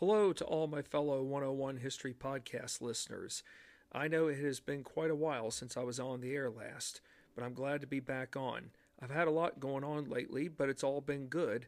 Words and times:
Hello 0.00 0.32
to 0.32 0.44
all 0.46 0.66
my 0.66 0.80
fellow 0.80 1.22
101 1.22 1.76
History 1.76 2.14
Podcast 2.14 2.80
listeners. 2.80 3.42
I 3.92 4.08
know 4.08 4.28
it 4.28 4.38
has 4.38 4.58
been 4.58 4.82
quite 4.82 5.10
a 5.10 5.14
while 5.14 5.50
since 5.50 5.76
I 5.76 5.82
was 5.82 6.00
on 6.00 6.22
the 6.22 6.32
air 6.32 6.48
last, 6.48 7.02
but 7.34 7.44
I'm 7.44 7.52
glad 7.52 7.82
to 7.82 7.86
be 7.86 8.00
back 8.00 8.34
on. 8.34 8.70
I've 8.98 9.10
had 9.10 9.28
a 9.28 9.30
lot 9.30 9.60
going 9.60 9.84
on 9.84 10.08
lately, 10.08 10.48
but 10.48 10.70
it's 10.70 10.82
all 10.82 11.02
been 11.02 11.26
good. 11.26 11.66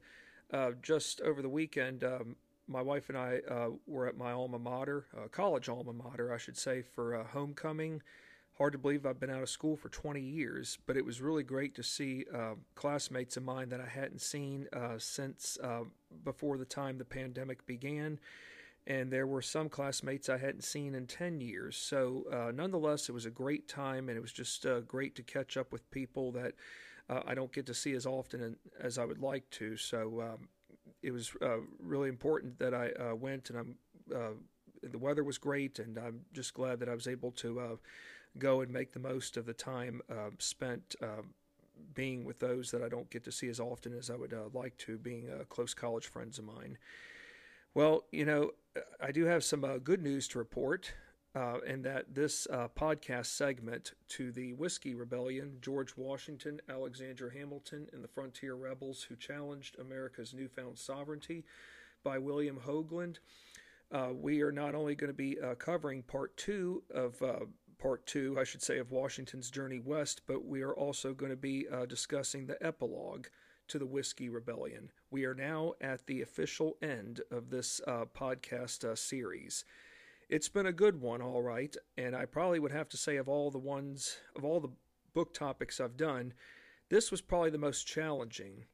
Uh, 0.50 0.70
just 0.80 1.20
over 1.20 1.42
the 1.42 1.50
weekend, 1.50 2.04
um, 2.04 2.36
my 2.66 2.80
wife 2.80 3.10
and 3.10 3.18
I 3.18 3.40
uh, 3.50 3.68
were 3.86 4.06
at 4.06 4.16
my 4.16 4.32
alma 4.32 4.58
mater, 4.58 5.04
uh, 5.14 5.28
college 5.28 5.68
alma 5.68 5.92
mater, 5.92 6.32
I 6.32 6.38
should 6.38 6.56
say, 6.56 6.80
for 6.80 7.14
uh, 7.14 7.24
homecoming. 7.24 8.00
Hard 8.56 8.72
to 8.72 8.78
believe 8.78 9.04
I've 9.04 9.20
been 9.20 9.28
out 9.28 9.42
of 9.42 9.50
school 9.50 9.76
for 9.76 9.90
20 9.90 10.22
years, 10.22 10.78
but 10.86 10.96
it 10.96 11.04
was 11.04 11.20
really 11.20 11.42
great 11.42 11.74
to 11.74 11.82
see 11.82 12.24
uh, 12.34 12.54
classmates 12.76 13.36
of 13.36 13.42
mine 13.42 13.68
that 13.68 13.80
I 13.82 13.88
hadn't 13.88 14.22
seen 14.22 14.68
uh, 14.72 14.94
since 14.96 15.58
uh, 15.62 15.82
before 16.24 16.56
the 16.58 16.64
time 16.64 16.98
the 16.98 17.04
pandemic 17.04 17.66
began. 17.66 18.18
And 18.86 19.12
there 19.12 19.26
were 19.26 19.42
some 19.42 19.68
classmates 19.68 20.28
I 20.28 20.38
hadn't 20.38 20.64
seen 20.64 20.94
in 20.94 21.06
10 21.06 21.40
years. 21.40 21.76
So, 21.76 22.24
uh, 22.32 22.50
nonetheless, 22.52 23.08
it 23.08 23.12
was 23.12 23.26
a 23.26 23.30
great 23.30 23.68
time, 23.68 24.08
and 24.08 24.18
it 24.18 24.20
was 24.20 24.32
just 24.32 24.66
uh, 24.66 24.80
great 24.80 25.14
to 25.16 25.22
catch 25.22 25.56
up 25.56 25.70
with 25.70 25.88
people 25.92 26.32
that 26.32 26.54
uh, 27.08 27.20
I 27.24 27.34
don't 27.34 27.52
get 27.52 27.66
to 27.66 27.74
see 27.74 27.92
as 27.92 28.06
often 28.06 28.56
as 28.80 28.98
I 28.98 29.04
would 29.04 29.20
like 29.20 29.48
to. 29.50 29.76
So, 29.76 30.20
um, 30.20 30.48
it 31.00 31.12
was 31.12 31.32
uh, 31.40 31.58
really 31.78 32.08
important 32.08 32.58
that 32.58 32.74
I 32.74 32.90
uh, 32.90 33.14
went, 33.14 33.50
and 33.50 33.58
I'm. 33.58 33.74
Uh, 34.12 34.34
the 34.82 34.98
weather 34.98 35.22
was 35.22 35.38
great, 35.38 35.78
and 35.78 35.96
I'm 35.96 36.22
just 36.32 36.54
glad 36.54 36.80
that 36.80 36.88
I 36.88 36.94
was 36.94 37.06
able 37.06 37.30
to 37.32 37.78
go 38.36 38.62
and 38.62 38.72
make 38.72 38.92
the 38.92 38.98
most 38.98 39.36
of 39.36 39.46
the 39.46 39.52
time 39.52 40.02
spent 40.38 40.96
being 41.94 42.24
with 42.24 42.38
those 42.38 42.70
that 42.70 42.82
I 42.82 42.88
don't 42.88 43.10
get 43.10 43.24
to 43.24 43.32
see 43.32 43.48
as 43.48 43.60
often 43.60 43.96
as 43.96 44.10
I 44.10 44.16
would 44.16 44.32
uh, 44.32 44.48
like 44.52 44.76
to, 44.78 44.98
being 44.98 45.28
uh, 45.28 45.44
close 45.44 45.74
college 45.74 46.06
friends 46.06 46.38
of 46.38 46.44
mine. 46.44 46.78
Well, 47.74 48.04
you 48.12 48.24
know, 48.24 48.50
I 49.00 49.12
do 49.12 49.24
have 49.24 49.44
some 49.44 49.64
uh, 49.64 49.78
good 49.78 50.02
news 50.02 50.28
to 50.28 50.38
report, 50.38 50.92
uh, 51.34 51.58
in 51.66 51.80
that 51.82 52.14
this 52.14 52.46
uh, 52.50 52.68
podcast 52.76 53.26
segment 53.26 53.92
to 54.08 54.30
the 54.32 54.52
Whiskey 54.52 54.94
Rebellion, 54.94 55.56
George 55.62 55.96
Washington, 55.96 56.60
Alexander 56.68 57.30
Hamilton, 57.30 57.88
and 57.92 58.04
the 58.04 58.08
Frontier 58.08 58.54
Rebels 58.54 59.02
who 59.02 59.16
challenged 59.16 59.78
America's 59.78 60.34
newfound 60.34 60.78
sovereignty 60.78 61.44
by 62.04 62.18
William 62.18 62.58
Hogeland. 62.66 63.16
Uh, 63.90 64.08
we 64.14 64.42
are 64.42 64.52
not 64.52 64.74
only 64.74 64.94
going 64.94 65.08
to 65.08 65.14
be 65.14 65.36
covering 65.58 66.02
part 66.02 66.36
two 66.36 66.82
of 66.94 67.22
part 67.82 68.06
two, 68.06 68.36
I 68.38 68.44
should 68.44 68.62
say, 68.62 68.78
of 68.78 68.92
Washington's 68.92 69.50
journey 69.50 69.80
west, 69.80 70.22
but 70.28 70.44
we 70.44 70.62
are 70.62 70.72
also 70.72 71.12
going 71.12 71.32
to 71.32 71.36
be 71.36 71.66
uh, 71.68 71.84
discussing 71.84 72.46
the 72.46 72.64
epilogue 72.64 73.26
to 73.66 73.78
the 73.78 73.86
Whiskey 73.86 74.28
Rebellion. 74.28 74.92
We 75.10 75.24
are 75.24 75.34
now 75.34 75.72
at 75.80 76.06
the 76.06 76.22
official 76.22 76.76
end 76.80 77.22
of 77.32 77.50
this 77.50 77.80
uh, 77.88 78.04
podcast 78.16 78.84
uh, 78.84 78.94
series. 78.94 79.64
It's 80.28 80.48
been 80.48 80.66
a 80.66 80.72
good 80.72 81.00
one, 81.00 81.20
all 81.20 81.42
right, 81.42 81.74
and 81.98 82.14
I 82.14 82.24
probably 82.24 82.60
would 82.60 82.70
have 82.70 82.88
to 82.90 82.96
say 82.96 83.16
of 83.16 83.28
all 83.28 83.50
the 83.50 83.58
ones, 83.58 84.16
of 84.36 84.44
all 84.44 84.60
the 84.60 84.70
book 85.12 85.34
topics 85.34 85.80
I've 85.80 85.96
done, 85.96 86.34
this 86.88 87.10
was 87.10 87.20
probably 87.20 87.50
the 87.50 87.58
most 87.58 87.84
challenging. 87.84 88.64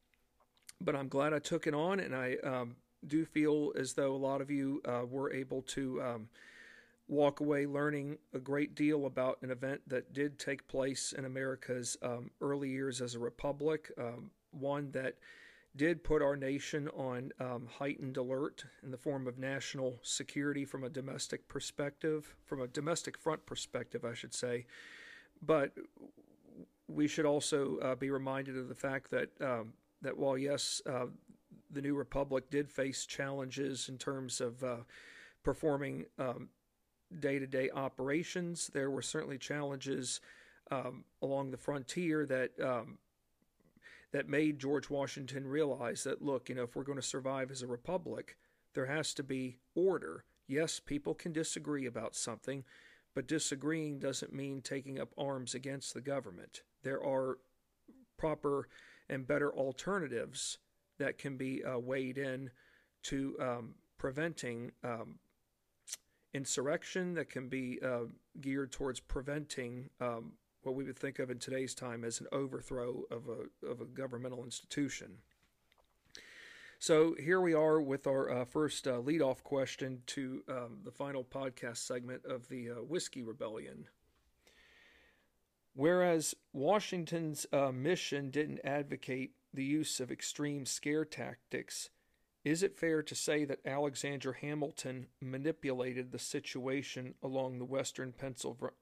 But 0.83 0.95
I'm 0.95 1.09
glad 1.09 1.33
I 1.33 1.39
took 1.39 1.67
it 1.67 1.75
on, 1.75 1.99
and 1.99 2.15
I 2.15 2.37
um, 2.45 2.77
do 3.07 3.25
feel 3.25 3.73
as 3.75 3.95
though 3.95 4.15
a 4.15 4.17
lot 4.17 4.43
of 4.43 4.51
you 4.51 4.83
uh, 4.85 5.07
were 5.09 5.33
able 5.33 5.63
to. 5.63 6.03
Um, 6.03 6.29
walk 7.09 7.41
away 7.41 7.67
learning 7.67 8.19
a 8.35 8.39
great 8.39 8.75
deal 8.75 9.07
about 9.07 9.39
an 9.43 9.51
event 9.51 9.81
that 9.87 10.13
did 10.13 10.39
take 10.39 10.69
place 10.69 11.13
in 11.17 11.25
America's 11.25 11.97
um, 12.03 12.31
early 12.41 12.69
years 12.69 13.01
as 13.01 13.15
a 13.15 13.19
republic, 13.19 13.91
um, 13.99 14.31
one 14.51 14.91
that 14.93 15.15
did 15.75 16.05
put 16.05 16.23
our 16.23 16.37
nation 16.37 16.89
on 16.89 17.31
um, 17.41 17.67
heightened 17.79 18.17
alert 18.17 18.65
in 18.83 18.91
the 18.91 18.97
form 18.97 19.27
of 19.27 19.39
national 19.39 19.99
security 20.03 20.65
from 20.65 20.85
a 20.85 20.91
domestic 20.91 21.49
perspective, 21.49 22.35
from 22.45 22.61
a 22.61 22.67
domestic 22.67 23.17
front 23.17 23.45
perspective, 23.47 24.05
I 24.05 24.13
should 24.13 24.35
say. 24.35 24.67
But 25.41 25.73
we 26.89 27.07
should 27.07 27.27
also 27.27 27.79
uh, 27.79 27.95
be 27.95 28.11
reminded 28.11 28.57
of 28.57 28.69
the 28.69 28.75
fact 28.75 29.11
that 29.13 29.29
um, 29.41 29.73
that 30.03 30.17
while 30.17 30.37
yes, 30.37 30.83
uh, 30.87 31.07
the 31.71 31.83
new 31.83 31.95
republic 31.95 32.51
did 32.51 32.71
face 32.71 33.07
challenges 33.07 33.89
in 33.89 33.99
terms 33.99 34.41
of 34.41 34.63
uh, 34.63 34.77
performing 35.43 36.07
um, 36.19 36.49
day 37.21 37.39
to 37.39 37.47
day 37.47 37.71
operations. 37.71 38.71
There 38.73 38.91
were 38.91 39.03
certainly 39.03 39.39
challenges 39.39 40.21
um, 40.71 41.05
along 41.23 41.51
the 41.51 41.57
frontier 41.57 42.27
that 42.27 42.51
um, 42.61 42.99
that 44.13 44.29
made 44.29 44.59
George 44.59 44.89
Washington 44.89 45.47
realize 45.47 46.05
that 46.05 46.23
look, 46.23 46.49
you 46.49 46.55
know, 46.55 46.63
if 46.63 46.75
we're 46.75 46.83
going 46.83 46.97
to 46.97 47.03
survive 47.03 47.51
as 47.51 47.63
a 47.63 47.67
republic, 47.67 48.37
there 48.75 48.87
has 48.87 49.13
to 49.15 49.23
be 49.23 49.59
order. 49.75 50.25
Yes, 50.47 50.81
people 50.81 51.15
can 51.15 51.33
disagree 51.33 51.85
about 51.85 52.15
something, 52.15 52.65
but 53.15 53.27
disagreeing 53.29 53.99
doesn't 53.99 54.33
mean 54.33 54.63
taking 54.63 54.99
up 54.99 55.13
arms 55.19 55.55
against 55.55 55.93
the 55.93 56.01
government. 56.01 56.63
There 56.83 57.05
are 57.05 57.39
proper 58.17 58.69
and 59.11 59.27
better 59.27 59.53
alternatives 59.53 60.59
that 60.99 61.19
can 61.19 61.37
be 61.37 61.63
uh, 61.65 61.79
weighed 61.79 62.19
in 62.19 62.51
to 63.05 63.37
um, 63.41 63.75
preventing 63.99 64.73
um, 64.83 65.19
insurrection 66.35 67.15
that 67.15 67.31
can 67.31 67.49
be 67.49 67.79
uh, 67.85 68.05
geared 68.41 68.73
towards 68.73 69.01
preventing 69.01 69.89
um, 70.01 70.33
what 70.63 70.75
we 70.75 70.85
would 70.85 70.99
think 70.99 71.19
of 71.19 71.31
in 71.31 71.39
today's 71.39 71.75
time 71.75 72.05
as 72.05 72.21
an 72.21 72.27
overthrow 72.33 73.03
of 73.11 73.29
a, 73.29 73.67
of 73.67 73.81
a 73.81 73.87
governmental 73.87 74.45
institution. 74.45 75.19
So 76.81 77.17
here 77.19 77.41
we 77.41 77.55
are 77.55 77.81
with 77.81 78.07
our 78.07 78.31
uh, 78.31 78.45
first 78.45 78.87
uh, 78.87 78.99
leadoff 78.99 79.43
question 79.43 80.03
to 80.07 80.45
um, 80.49 80.79
the 80.85 80.93
final 80.93 81.25
podcast 81.25 81.79
segment 81.79 82.25
of 82.25 82.49
the 82.49 82.71
uh, 82.71 82.75
Whiskey 82.75 83.23
Rebellion. 83.23 83.87
Whereas 85.75 86.35
Washington's 86.53 87.47
uh, 87.53 87.73
mission 87.73 88.31
didn't 88.31 88.61
advocate 88.63 89.33
the 89.53 89.65
use 89.65 89.99
of 89.99 90.13
extreme 90.13 90.67
scare 90.67 91.05
tactics, 91.05 91.91
is 92.49 92.63
it 92.63 92.79
fair 92.79 93.03
to 93.03 93.15
say 93.15 93.45
that 93.45 93.61
Alexander 93.67 94.33
Hamilton 94.33 95.09
manipulated 95.21 96.13
the 96.13 96.19
situation 96.19 97.15
along 97.23 97.59
the 97.59 97.65
western 97.67 98.11
Pennsylvania, 98.13 98.73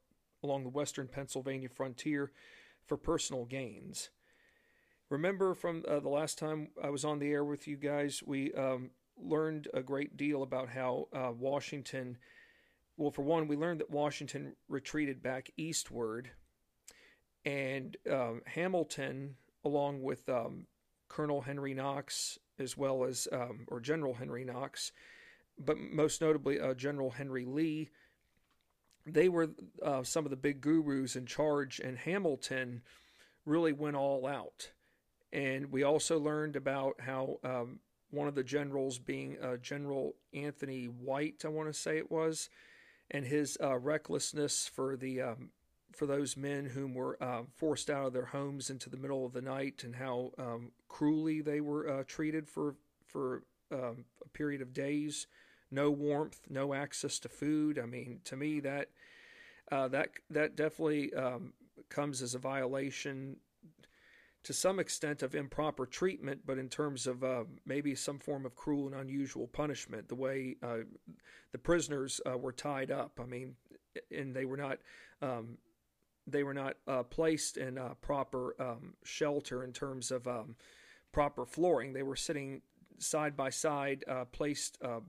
along 0.44 0.62
the 0.62 0.68
western 0.68 1.08
Pennsylvania 1.08 1.68
frontier 1.68 2.30
for 2.86 2.96
personal 2.96 3.44
gains? 3.44 4.10
Remember 5.10 5.52
from 5.52 5.84
uh, 5.88 5.98
the 5.98 6.08
last 6.08 6.38
time 6.38 6.68
I 6.80 6.90
was 6.90 7.04
on 7.04 7.18
the 7.18 7.28
air 7.32 7.44
with 7.44 7.66
you 7.66 7.76
guys, 7.76 8.22
we 8.24 8.52
um, 8.52 8.90
learned 9.16 9.66
a 9.74 9.82
great 9.82 10.16
deal 10.16 10.44
about 10.44 10.68
how 10.68 11.08
uh, 11.12 11.32
Washington. 11.36 12.18
Well, 12.96 13.10
for 13.10 13.22
one, 13.22 13.48
we 13.48 13.56
learned 13.56 13.80
that 13.80 13.90
Washington 13.90 14.54
retreated 14.68 15.24
back 15.24 15.50
eastward, 15.56 16.30
and 17.44 17.96
um, 18.08 18.42
Hamilton, 18.46 19.34
along 19.64 20.02
with 20.04 20.28
um, 20.28 20.68
Colonel 21.08 21.40
Henry 21.40 21.74
Knox 21.74 22.38
as 22.58 22.76
well 22.76 23.04
as, 23.04 23.28
um, 23.32 23.66
or 23.68 23.80
General 23.80 24.14
Henry 24.14 24.44
Knox, 24.44 24.92
but 25.58 25.78
most 25.78 26.20
notably 26.20 26.60
uh, 26.60 26.74
General 26.74 27.10
Henry 27.10 27.44
Lee. 27.44 27.90
They 29.06 29.28
were 29.28 29.50
uh, 29.82 30.02
some 30.02 30.24
of 30.24 30.30
the 30.30 30.36
big 30.36 30.60
gurus 30.60 31.16
in 31.16 31.26
charge, 31.26 31.80
and 31.80 31.96
Hamilton 31.96 32.82
really 33.44 33.72
went 33.72 33.96
all 33.96 34.26
out. 34.26 34.72
And 35.32 35.70
we 35.70 35.82
also 35.82 36.18
learned 36.18 36.56
about 36.56 37.00
how 37.00 37.38
um, 37.44 37.80
one 38.10 38.28
of 38.28 38.34
the 38.34 38.44
generals, 38.44 38.98
being 38.98 39.36
uh, 39.42 39.56
General 39.58 40.14
Anthony 40.32 40.86
White, 40.86 41.42
I 41.44 41.48
want 41.48 41.68
to 41.68 41.78
say 41.78 41.98
it 41.98 42.10
was, 42.10 42.48
and 43.10 43.24
his 43.24 43.56
uh, 43.62 43.78
recklessness 43.78 44.68
for 44.68 44.96
the 44.96 45.20
um, 45.20 45.50
for 45.96 46.06
those 46.06 46.36
men 46.36 46.66
whom 46.66 46.94
were 46.94 47.20
uh, 47.22 47.42
forced 47.54 47.90
out 47.90 48.06
of 48.06 48.12
their 48.12 48.26
homes 48.26 48.70
into 48.70 48.90
the 48.90 48.96
middle 48.96 49.24
of 49.24 49.32
the 49.32 49.42
night 49.42 49.82
and 49.84 49.96
how 49.96 50.32
um, 50.38 50.72
cruelly 50.88 51.40
they 51.40 51.60
were 51.60 51.88
uh, 51.88 52.04
treated 52.06 52.48
for 52.48 52.76
for 53.06 53.42
um, 53.72 54.04
a 54.24 54.28
period 54.28 54.60
of 54.60 54.72
days. 54.72 55.26
No 55.70 55.90
warmth, 55.90 56.40
no 56.48 56.74
access 56.74 57.18
to 57.20 57.28
food. 57.28 57.78
I 57.78 57.86
mean, 57.86 58.20
to 58.24 58.36
me 58.36 58.60
that 58.60 58.88
uh, 59.72 59.88
that 59.88 60.10
that 60.30 60.56
definitely 60.56 61.12
um, 61.14 61.52
comes 61.88 62.22
as 62.22 62.34
a 62.34 62.38
violation 62.38 63.36
to 64.46 64.52
some 64.52 64.78
extent 64.78 65.24
of 65.24 65.34
improper 65.34 65.86
treatment, 65.86 66.42
but 66.46 66.56
in 66.56 66.68
terms 66.68 67.08
of 67.08 67.24
uh, 67.24 67.42
maybe 67.64 67.96
some 67.96 68.20
form 68.20 68.46
of 68.46 68.54
cruel 68.54 68.86
and 68.86 68.94
unusual 68.94 69.48
punishment, 69.48 70.08
the 70.08 70.14
way 70.14 70.54
uh, 70.62 70.78
the 71.50 71.58
prisoners 71.58 72.20
uh, 72.24 72.38
were 72.38 72.52
tied 72.52 72.92
up. 72.92 73.18
I 73.20 73.26
mean, 73.26 73.56
and 74.16 74.36
they 74.36 74.44
were 74.44 74.56
not 74.56 74.78
um, 75.20 75.58
they 76.26 76.42
were 76.42 76.54
not 76.54 76.76
uh, 76.86 77.02
placed 77.04 77.56
in 77.56 77.78
uh, 77.78 77.94
proper 78.00 78.54
um, 78.60 78.94
shelter 79.04 79.62
in 79.64 79.72
terms 79.72 80.10
of 80.10 80.26
um, 80.26 80.56
proper 81.12 81.46
flooring. 81.46 81.92
They 81.92 82.02
were 82.02 82.16
sitting 82.16 82.62
side 82.98 83.36
by 83.36 83.50
side, 83.50 84.04
uh, 84.08 84.24
placed 84.26 84.78
uh, 84.82 85.00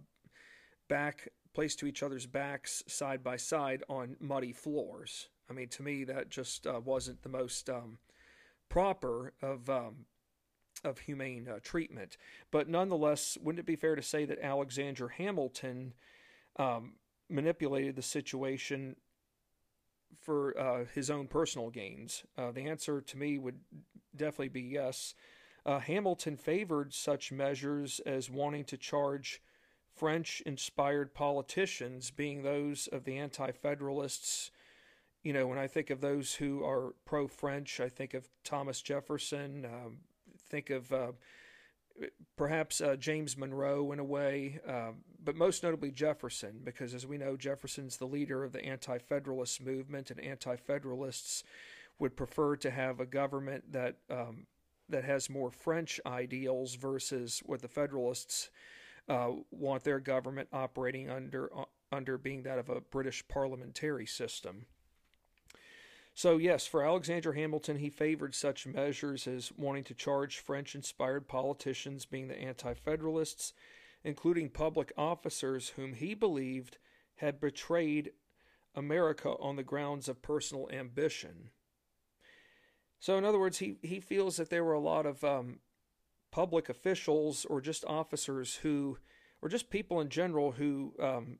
back, 0.88 1.30
placed 1.54 1.80
to 1.80 1.88
each 1.88 2.04
other's 2.04 2.26
backs, 2.26 2.84
side 2.88 3.24
by 3.24 3.38
side 3.38 3.84
on 3.90 4.16
muddy 4.20 4.54
floors. 4.54 5.30
I 5.50 5.54
mean, 5.54 5.70
to 5.70 5.84
me, 5.84 6.04
that 6.04 6.30
just 6.30 6.68
uh, 6.68 6.80
wasn't 6.84 7.24
the 7.24 7.30
most 7.30 7.70
um, 7.70 7.98
proper 8.70 9.34
of 9.42 9.70
um, 9.70 10.06
of 10.84 11.00
humane 11.00 11.48
uh, 11.50 11.60
treatment. 11.64 12.18
But 12.52 12.70
nonetheless, 12.70 13.38
wouldn't 13.42 13.60
it 13.60 13.66
be 13.66 13.76
fair 13.76 13.96
to 13.96 14.04
say 14.04 14.26
that 14.26 14.40
Alexander 14.44 15.08
Hamilton 15.08 15.94
um, 16.58 16.94
manipulated 17.30 17.96
the 17.96 18.02
situation 18.02 18.96
for 20.20 20.58
uh, 20.60 20.86
his 20.94 21.10
own 21.10 21.28
personal 21.28 21.70
gains? 21.70 22.24
Uh, 22.38 22.52
the 22.52 22.68
answer 22.68 23.02
to 23.02 23.18
me 23.18 23.38
would 23.38 23.60
definitely 24.16 24.50
be 24.50 24.62
yes. 24.62 25.16
Uh, 25.66 25.80
Hamilton 25.80 26.38
favored 26.38 26.94
such 26.94 27.32
measures 27.32 28.00
as 28.06 28.30
wanting 28.30 28.64
to 28.66 28.78
charge 28.78 29.42
French 29.94 30.42
inspired 30.46 31.14
politicians, 31.14 32.12
being 32.12 32.44
those 32.44 32.88
of 32.88 33.04
the 33.04 33.18
Anti 33.18 33.52
Federalists. 33.52 34.52
You 35.24 35.34
know, 35.34 35.48
when 35.48 35.58
I 35.58 35.68
think 35.68 35.90
of 35.90 36.00
those 36.00 36.36
who 36.36 36.64
are 36.64 36.94
pro 37.04 37.28
French, 37.28 37.80
I 37.80 37.90
think 37.90 38.14
of 38.14 38.30
Thomas 38.44 38.82
Jefferson, 38.82 39.66
um, 39.66 39.98
think 40.50 40.70
of 40.70 40.92
uh, 40.94 41.12
perhaps 42.36 42.82
uh, 42.82 42.96
James 42.96 43.38
Monroe 43.38 43.92
in 43.92 44.00
a 44.00 44.04
way, 44.04 44.60
uh, 44.68 44.92
but 45.24 45.36
most 45.36 45.64
notably 45.64 45.92
Jefferson, 45.92 46.62
because 46.64 46.94
as 46.94 47.06
we 47.06 47.18
know, 47.18 47.36
Jefferson's 47.36 47.98
the 47.98 48.06
leader 48.06 48.44
of 48.44 48.54
the 48.54 48.64
Anti 48.64 48.98
Federalist 49.00 49.62
movement, 49.62 50.12
and 50.12 50.20
Anti 50.20 50.56
Federalists 50.56 51.44
would 52.00 52.16
prefer 52.16 52.56
to 52.58 52.70
have 52.70 53.00
a 53.00 53.06
government 53.06 53.72
that 53.72 53.98
um, 54.10 54.46
that 54.90 55.04
has 55.04 55.30
more 55.30 55.52
French 55.52 56.00
ideals 56.06 56.76
versus 56.76 57.42
what 57.46 57.62
the 57.62 57.68
Federalists 57.68 58.50
uh, 59.10 59.32
want 59.52 59.84
their 59.84 60.00
government 60.00 60.48
operating 60.54 61.10
under 61.10 61.50
uh, 61.56 61.66
under 61.92 62.18
being 62.18 62.44
that 62.44 62.60
of 62.60 62.70
a 62.70 62.82
British 62.82 63.28
parliamentary 63.28 64.06
system. 64.06 64.66
So, 66.18 66.38
yes, 66.38 66.66
for 66.66 66.84
Alexander 66.84 67.34
Hamilton, 67.34 67.78
he 67.78 67.92
favored 67.92 68.34
such 68.34 68.66
measures 68.66 69.28
as 69.28 69.52
wanting 69.56 69.84
to 69.84 69.94
charge 69.94 70.40
French 70.40 70.74
inspired 70.74 71.28
politicians, 71.28 72.08
being 72.08 72.28
the 72.28 72.42
Anti 72.42 72.74
Federalists, 72.74 73.54
including 74.04 74.50
public 74.50 74.92
officers 74.98 75.74
whom 75.76 75.94
he 75.94 76.16
believed 76.16 76.80
had 77.18 77.40
betrayed 77.40 78.14
America 78.74 79.36
on 79.40 79.58
the 79.58 79.64
grounds 79.64 80.10
of 80.10 80.24
personal 80.24 80.68
ambition. 80.74 81.52
So, 83.00 83.20
in 83.20 83.24
other 83.24 83.38
words, 83.38 83.60
he, 83.60 83.78
he 83.84 84.00
feels 84.00 84.38
that 84.38 84.50
there 84.50 84.64
were 84.64 84.74
a 84.74 84.80
lot 84.80 85.06
of 85.06 85.24
um, 85.24 85.60
public 86.32 86.68
officials 86.68 87.46
or 87.46 87.62
just 87.62 87.86
officers 87.86 88.56
who, 88.56 88.98
or 89.40 89.50
just 89.50 89.70
people 89.70 90.02
in 90.02 90.10
general 90.10 90.54
who, 90.54 90.96
um, 91.00 91.38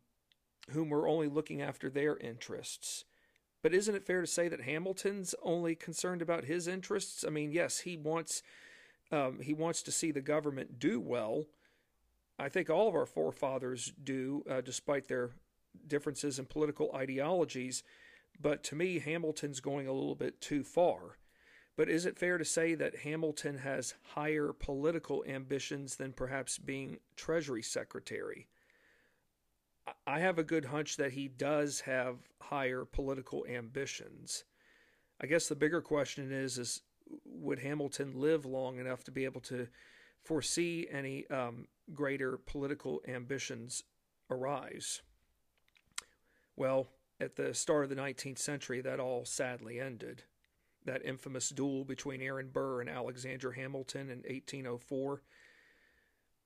whom 0.70 0.92
were 0.92 1.08
only 1.08 1.28
looking 1.28 1.64
after 1.64 1.90
their 1.90 2.16
interess. 2.16 3.06
But 3.64 3.74
isn't 3.74 3.96
it 3.96 4.06
fair 4.06 4.22
to 4.22 4.28
say 4.28 4.48
that 4.48 4.62
Hamilton's 4.62 5.34
only 5.42 5.76
concerned 5.76 6.22
about 6.22 6.46
his 6.46 6.68
interests? 6.68 7.24
I 7.26 7.30
mean, 7.30 7.52
yes, 7.52 7.80
he 7.80 7.98
wants 7.98 8.44
um, 9.12 9.40
he 9.40 9.54
wants 9.54 9.82
to 9.84 9.92
see 9.92 10.12
the 10.12 10.22
government 10.22 10.80
do 10.80 11.00
well. 11.00 11.46
I 12.38 12.50
think 12.50 12.70
all 12.70 12.88
of 12.88 12.96
our 12.96 13.06
forefathers 13.06 13.94
do, 14.04 14.44
uh, 14.50 14.62
despite 14.62 15.08
their 15.08 15.32
differences 15.88 16.40
in 16.40 16.46
political 16.46 16.92
ideologies. 16.94 17.84
But 18.40 18.64
to 18.66 18.76
me, 18.76 19.00
Hamilton's 19.00 19.60
going 19.60 19.88
a 19.88 19.94
little 19.94 20.16
bit 20.16 20.42
too 20.42 20.64
far. 20.64 21.18
But 21.76 21.90
is 21.90 22.06
it 22.06 22.18
fair 22.18 22.38
to 22.38 22.46
say 22.46 22.76
that 22.76 22.98
Hamilton 22.98 23.60
has 23.60 23.94
higher 24.14 24.52
political 24.52 25.24
ambitions 25.28 25.96
than 25.96 26.12
perhaps 26.12 26.58
being 26.58 26.98
Treasury 27.16 27.62
Secretary? 27.62 28.48
I 30.06 30.20
have 30.20 30.38
a 30.38 30.44
good 30.44 30.66
hunch 30.66 30.98
that 30.98 31.14
he 31.14 31.28
does 31.28 31.82
have 31.82 32.18
higher 32.42 32.86
political 32.86 33.46
ambitions. 33.46 34.44
I 35.22 35.28
guess 35.28 35.48
the 35.48 35.56
bigger 35.56 35.82
question 35.82 36.32
is 36.32 36.58
is 36.58 36.82
would 37.26 37.60
Hamilton 37.60 38.20
live 38.20 38.46
long 38.46 38.80
enough 38.80 39.04
to 39.06 39.12
be 39.12 39.26
able 39.26 39.42
to 39.42 39.68
foresee 40.24 40.88
any 40.92 41.26
um, 41.28 41.68
greater 41.94 42.38
political 42.38 43.02
ambitions 43.08 43.84
arise? 44.30 45.02
Well, 46.56 46.88
at 47.20 47.36
the 47.36 47.54
start 47.54 47.86
of 47.86 47.90
the 47.90 47.96
19th 47.96 48.40
century, 48.40 48.82
that 48.82 49.00
all 49.00 49.26
sadly 49.26 49.80
ended 49.80 50.24
that 50.88 51.06
infamous 51.06 51.50
duel 51.50 51.84
between 51.84 52.22
Aaron 52.22 52.50
Burr 52.52 52.82
and 52.82 52.90
Alexander 52.90 53.52
Hamilton 53.52 54.10
in 54.10 54.20
1804. 54.20 55.22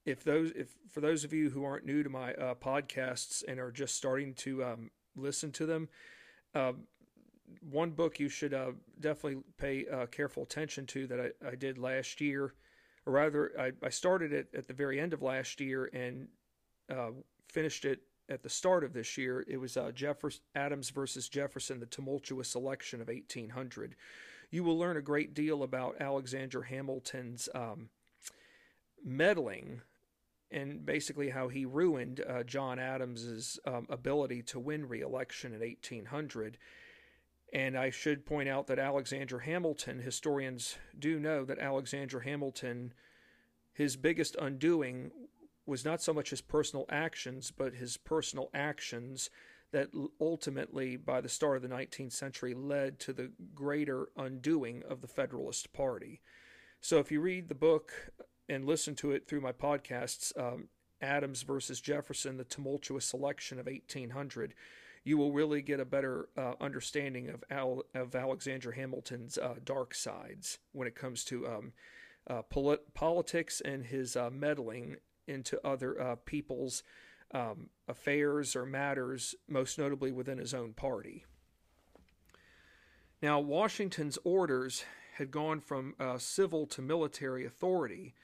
If 0.05 0.23
those, 0.23 0.51
if 0.55 0.69
for 0.89 1.01
those 1.01 1.23
of 1.23 1.33
you 1.33 1.49
who 1.49 1.63
aren't 1.63 1.85
new 1.85 2.03
to 2.03 2.09
my 2.09 2.33
uh, 2.33 2.55
podcasts 2.55 3.43
and 3.47 3.59
are 3.59 3.71
just 3.71 3.95
starting 3.95 4.33
to 4.35 4.63
um, 4.63 4.91
listen 5.15 5.51
to 5.53 5.65
them, 5.65 5.89
uh, 6.55 6.73
one 7.69 7.91
book 7.91 8.19
you 8.19 8.29
should 8.29 8.53
uh, 8.53 8.71
definitely 8.99 9.43
pay 9.57 9.85
uh, 9.87 10.05
careful 10.07 10.43
attention 10.43 10.85
to 10.87 11.07
that 11.07 11.19
I, 11.19 11.49
I, 11.49 11.55
did 11.55 11.77
last 11.77 12.21
year, 12.21 12.53
or 13.05 13.13
rather, 13.13 13.51
I, 13.59 13.71
I, 13.85 13.89
started 13.89 14.31
it 14.33 14.47
at 14.55 14.67
the 14.67 14.73
very 14.73 14.99
end 14.99 15.13
of 15.13 15.21
last 15.21 15.59
year 15.59 15.89
and 15.93 16.27
uh, 16.89 17.11
finished 17.49 17.85
it 17.85 17.99
at 18.29 18.41
the 18.41 18.49
start 18.49 18.83
of 18.83 18.93
this 18.93 19.17
year. 19.17 19.45
It 19.47 19.57
was 19.57 19.75
uh, 19.75 19.91
Jefferson, 19.91 20.41
Adams 20.55 20.89
versus 20.89 21.27
Jefferson, 21.27 21.79
the 21.79 21.85
tumultuous 21.85 22.55
election 22.55 23.01
of 23.01 23.09
1800 23.09 23.95
you 24.51 24.65
will 24.65 24.77
learn 24.77 24.97
a 24.97 25.01
great 25.01 25.33
deal 25.33 25.63
about 25.63 25.95
Alexander 25.99 26.61
Hamilton's 26.63 27.47
um, 27.55 27.89
meddling 29.03 29.81
and 30.51 30.85
basically 30.85 31.29
how 31.29 31.47
he 31.47 31.65
ruined 31.65 32.21
uh, 32.27 32.43
John 32.43 32.79
Adams's 32.79 33.59
um, 33.65 33.87
ability 33.89 34.41
to 34.43 34.59
win 34.59 34.87
re-election 34.87 35.53
in 35.53 35.61
1800. 35.61 36.57
And 37.53 37.77
I 37.77 37.89
should 37.89 38.25
point 38.25 38.49
out 38.49 38.67
that 38.67 38.79
Alexander 38.79 39.39
Hamilton, 39.39 39.99
historians 39.99 40.77
do 40.97 41.19
know 41.19 41.45
that 41.45 41.59
Alexander 41.59 42.21
Hamilton, 42.21 42.93
his 43.73 43.95
biggest 43.95 44.35
undoing 44.39 45.11
was 45.65 45.85
not 45.85 46.01
so 46.01 46.13
much 46.13 46.31
his 46.31 46.41
personal 46.41 46.85
actions, 46.89 47.51
but 47.51 47.75
his 47.75 47.97
personal 47.97 48.49
actions 48.53 49.29
that 49.71 49.89
ultimately, 50.19 50.97
by 50.97 51.21
the 51.21 51.29
start 51.29 51.55
of 51.55 51.61
the 51.61 51.69
19th 51.69 52.11
century, 52.11 52.53
led 52.53 52.99
to 52.99 53.13
the 53.13 53.31
greater 53.55 54.09
undoing 54.17 54.83
of 54.89 55.01
the 55.01 55.07
Federalist 55.07 55.71
Party. 55.71 56.21
So, 56.81 56.99
if 56.99 57.11
you 57.11 57.21
read 57.21 57.47
the 57.47 57.55
book 57.55 57.93
and 58.49 58.65
listen 58.65 58.95
to 58.95 59.11
it 59.11 59.27
through 59.27 59.41
my 59.41 59.51
podcasts, 59.51 60.37
um, 60.37 60.67
Adams 61.01 61.41
versus 61.43 61.81
Jefferson, 61.81 62.37
the 62.37 62.43
tumultuous 62.43 63.13
election 63.13 63.59
of 63.59 63.65
1800, 63.65 64.53
you 65.03 65.17
will 65.17 65.31
really 65.31 65.61
get 65.61 65.79
a 65.79 65.85
better 65.85 66.29
uh, 66.37 66.53
understanding 66.61 67.29
of, 67.29 67.43
Al- 67.49 67.85
of 67.95 68.15
Alexander 68.15 68.71
Hamilton's 68.71 69.37
uh, 69.37 69.55
dark 69.63 69.95
sides 69.95 70.59
when 70.73 70.87
it 70.87 70.95
comes 70.95 71.23
to 71.25 71.47
um, 71.47 71.73
uh, 72.27 72.41
polit- 72.43 72.93
politics 72.93 73.61
and 73.61 73.85
his 73.85 74.15
uh, 74.15 74.29
meddling 74.31 74.97
into 75.27 75.65
other 75.65 75.99
uh, 75.99 76.15
people's 76.25 76.83
um, 77.33 77.69
affairs 77.87 78.55
or 78.55 78.65
matters, 78.65 79.33
most 79.47 79.79
notably 79.79 80.11
within 80.11 80.37
his 80.37 80.53
own 80.53 80.73
party. 80.73 81.25
Now, 83.21 83.39
Washington's 83.39 84.17
orders 84.23 84.83
had 85.15 85.31
gone 85.31 85.59
from 85.59 85.95
uh, 85.99 86.17
civil 86.17 86.65
to 86.67 86.81
military 86.81 87.45
authority, 87.45 88.15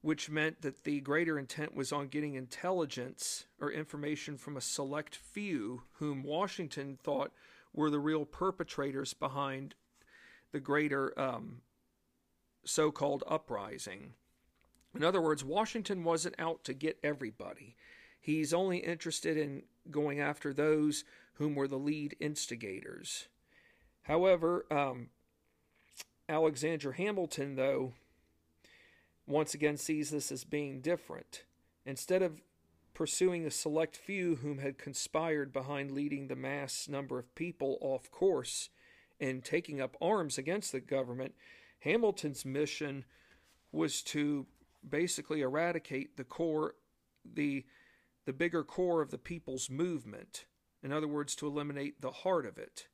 which 0.00 0.30
meant 0.30 0.62
that 0.62 0.84
the 0.84 1.00
greater 1.00 1.38
intent 1.38 1.74
was 1.74 1.92
on 1.92 2.08
getting 2.08 2.34
intelligence 2.34 3.46
or 3.60 3.70
information 3.70 4.36
from 4.36 4.56
a 4.56 4.60
select 4.60 5.16
few 5.16 5.82
whom 5.94 6.22
Washington 6.22 6.98
thought 7.02 7.32
were 7.72 7.90
the 7.90 7.98
real 7.98 8.24
perpetrators 8.24 9.12
behind 9.12 9.74
the 10.52 10.60
greater 10.60 11.18
um, 11.18 11.60
so 12.64 12.90
called 12.90 13.24
uprising. 13.26 14.14
In 14.94 15.04
other 15.04 15.20
words, 15.20 15.44
Washington 15.44 16.04
wasn't 16.04 16.34
out 16.38 16.64
to 16.64 16.72
get 16.72 16.98
everybody. 17.02 17.76
He's 18.20 18.54
only 18.54 18.78
interested 18.78 19.36
in 19.36 19.62
going 19.90 20.20
after 20.20 20.52
those 20.52 21.04
whom 21.34 21.54
were 21.54 21.68
the 21.68 21.78
lead 21.78 22.16
instigators. 22.20 23.28
However, 24.02 24.66
um, 24.70 25.08
Alexander 26.28 26.92
Hamilton, 26.92 27.56
though, 27.56 27.92
once 29.28 29.52
again 29.52 29.76
sees 29.76 30.10
this 30.10 30.32
as 30.32 30.44
being 30.44 30.80
different. 30.80 31.44
Instead 31.84 32.22
of 32.22 32.40
pursuing 32.94 33.46
a 33.46 33.50
select 33.50 33.96
few 33.96 34.36
whom 34.36 34.58
had 34.58 34.78
conspired 34.78 35.52
behind 35.52 35.90
leading 35.90 36.26
the 36.26 36.34
mass 36.34 36.88
number 36.88 37.18
of 37.18 37.34
people 37.34 37.78
off 37.80 38.10
course 38.10 38.70
and 39.20 39.44
taking 39.44 39.80
up 39.80 39.96
arms 40.00 40.38
against 40.38 40.72
the 40.72 40.80
government, 40.80 41.34
Hamilton's 41.80 42.44
mission 42.44 43.04
was 43.70 44.02
to 44.02 44.46
basically 44.88 45.42
eradicate 45.42 46.16
the 46.16 46.24
core, 46.24 46.74
the 47.24 47.64
the 48.24 48.32
bigger 48.32 48.62
core 48.62 49.00
of 49.00 49.10
the 49.10 49.18
people's 49.18 49.70
movement. 49.70 50.44
In 50.82 50.92
other 50.92 51.08
words, 51.08 51.34
to 51.36 51.46
eliminate 51.46 52.02
the 52.02 52.10
heart 52.10 52.44
of 52.44 52.58
it. 52.58 52.86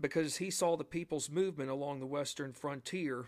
Because 0.00 0.38
he 0.38 0.50
saw 0.50 0.76
the 0.76 0.84
people's 0.84 1.30
movement 1.30 1.70
along 1.70 2.00
the 2.00 2.06
western 2.06 2.52
frontier 2.52 3.26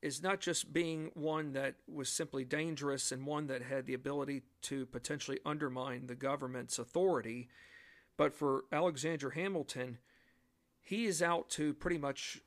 is 0.00 0.22
not 0.22 0.40
just 0.40 0.72
being 0.72 1.10
one 1.14 1.52
that 1.52 1.74
was 1.92 2.08
simply 2.08 2.44
dangerous 2.44 3.10
and 3.10 3.26
one 3.26 3.46
that 3.48 3.62
had 3.62 3.86
the 3.86 3.94
ability 3.94 4.42
to 4.62 4.86
potentially 4.86 5.38
undermine 5.44 6.06
the 6.06 6.14
government's 6.14 6.78
authority, 6.78 7.48
but 8.16 8.34
for 8.34 8.64
Alexander 8.72 9.30
Hamilton, 9.30 9.98
he 10.80 11.06
is 11.06 11.20
out 11.22 11.50
to 11.50 11.74
pretty 11.74 11.98
much 11.98 12.40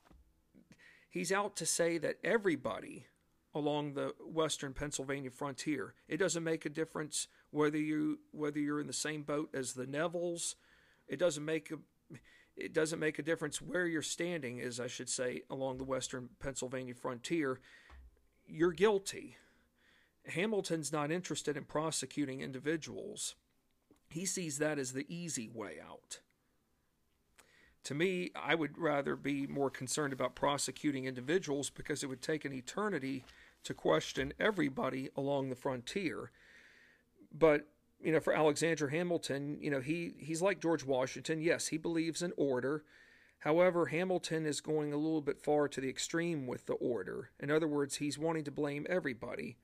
he's 1.10 1.32
out 1.32 1.56
to 1.58 1.66
say 1.66 1.98
that 1.98 2.18
everybody 2.24 3.06
along 3.54 3.94
the 3.94 4.14
western 4.26 4.74
Pennsylvania 4.74 5.30
frontier, 5.30 5.94
it 6.08 6.18
doesn't 6.18 6.44
make 6.44 6.66
a 6.66 6.70
difference 6.70 7.28
whether 7.52 7.78
you 7.78 8.20
whether 8.32 8.60
you're 8.60 8.80
in 8.80 8.88
the 8.88 8.94
same 8.94 9.24
boat 9.24 9.50
as 9.54 9.74
the 9.74 9.86
Nevilles. 9.86 10.56
It 11.08 11.20
doesn't 11.20 11.44
make 11.44 11.72
a 11.72 11.76
it 12.56 12.74
doesn't 12.74 13.00
make 13.00 13.20
a 13.20 13.24
difference 13.24 13.62
where 13.62 13.88
you're 13.88 14.02
standing, 14.02 14.60
is 14.60 14.80
I 14.80 14.88
should 14.88 15.10
say, 15.10 15.44
along 15.50 15.78
the 15.78 15.84
western 15.84 16.30
Pennsylvania 16.40 16.94
frontier. 16.94 17.60
You're 18.48 18.72
guilty. 18.72 19.38
Hamilton's 20.28 20.92
not 20.92 21.12
interested 21.12 21.58
in 21.58 21.64
prosecuting 21.64 22.42
individuals. 22.42 23.36
He 24.10 24.26
sees 24.26 24.58
that 24.58 24.78
as 24.78 24.94
the 24.94 25.06
easy 25.08 25.50
way 25.50 25.78
out. 25.82 26.20
To 27.86 27.96
me, 27.96 28.32
I 28.36 28.54
would 28.54 28.78
rather 28.78 29.16
be 29.16 29.48
more 29.48 29.72
concerned 29.72 30.14
about 30.14 30.36
prosecuting 30.36 31.06
individuals 31.06 31.70
because 31.70 32.04
it 32.04 32.08
would 32.08 32.22
take 32.22 32.46
an 32.46 32.54
eternity 32.54 33.24
to 33.64 33.74
question 33.74 34.34
everybody 34.40 35.10
along 35.16 35.50
the 35.50 35.56
frontier. 35.56 36.32
But, 37.34 37.68
you 38.04 38.12
know, 38.12 38.20
for 38.20 38.34
Alexander 38.34 38.90
Hamilton, 38.90 39.58
you 39.62 39.70
know, 39.70 39.80
he, 39.80 40.14
he's 40.18 40.42
like 40.42 40.62
George 40.62 40.84
Washington. 40.84 41.42
Yes, 41.42 41.68
he 41.68 41.78
believes 41.78 42.22
in 42.22 42.34
order. 42.38 42.84
However, 43.40 43.88
Hamilton 43.88 44.46
is 44.46 44.62
going 44.62 44.94
a 44.94 44.98
little 44.98 45.22
bit 45.22 45.40
far 45.40 45.68
to 45.68 45.82
the 45.82 45.90
extreme 45.90 46.46
with 46.46 46.68
the 46.68 46.74
order. 46.74 47.32
In 47.40 47.50
other 47.50 47.68
words, 47.68 47.98
he's 47.98 48.18
wanting 48.18 48.44
to 48.44 48.52
blame 48.52 48.86
everybody 48.90 49.58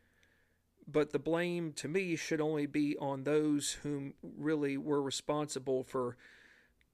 but 0.87 1.11
the 1.11 1.19
blame 1.19 1.73
to 1.73 1.87
me 1.87 2.15
should 2.15 2.39
only 2.39 2.65
be 2.65 2.95
on 2.97 3.23
those 3.23 3.73
whom 3.83 4.13
really 4.21 4.77
were 4.77 5.01
responsible 5.01 5.83
for 5.83 6.15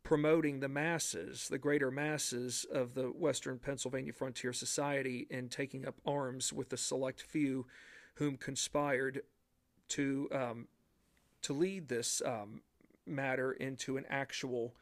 promoting 0.01 0.59
the 0.59 0.67
masses, 0.67 1.47
the 1.47 1.59
greater 1.59 1.91
masses 1.91 2.65
of 2.71 2.95
the 2.95 3.05
Western 3.05 3.59
Pennsylvania 3.59 4.11
Frontier 4.11 4.51
Society, 4.51 5.27
and 5.29 5.49
taking 5.49 5.87
up 5.87 5.95
arms 6.05 6.51
with 6.51 6.69
the 6.69 6.77
select 6.77 7.21
few 7.21 7.67
whom 8.15 8.35
conspired 8.35 9.21
to 9.89 10.27
um, 10.31 10.67
to 11.43 11.53
lead 11.53 11.87
this 11.87 12.21
um, 12.25 12.61
matter 13.05 13.51
into 13.51 13.97
an 13.97 14.05
actual 14.09 14.75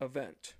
event. 0.00 0.54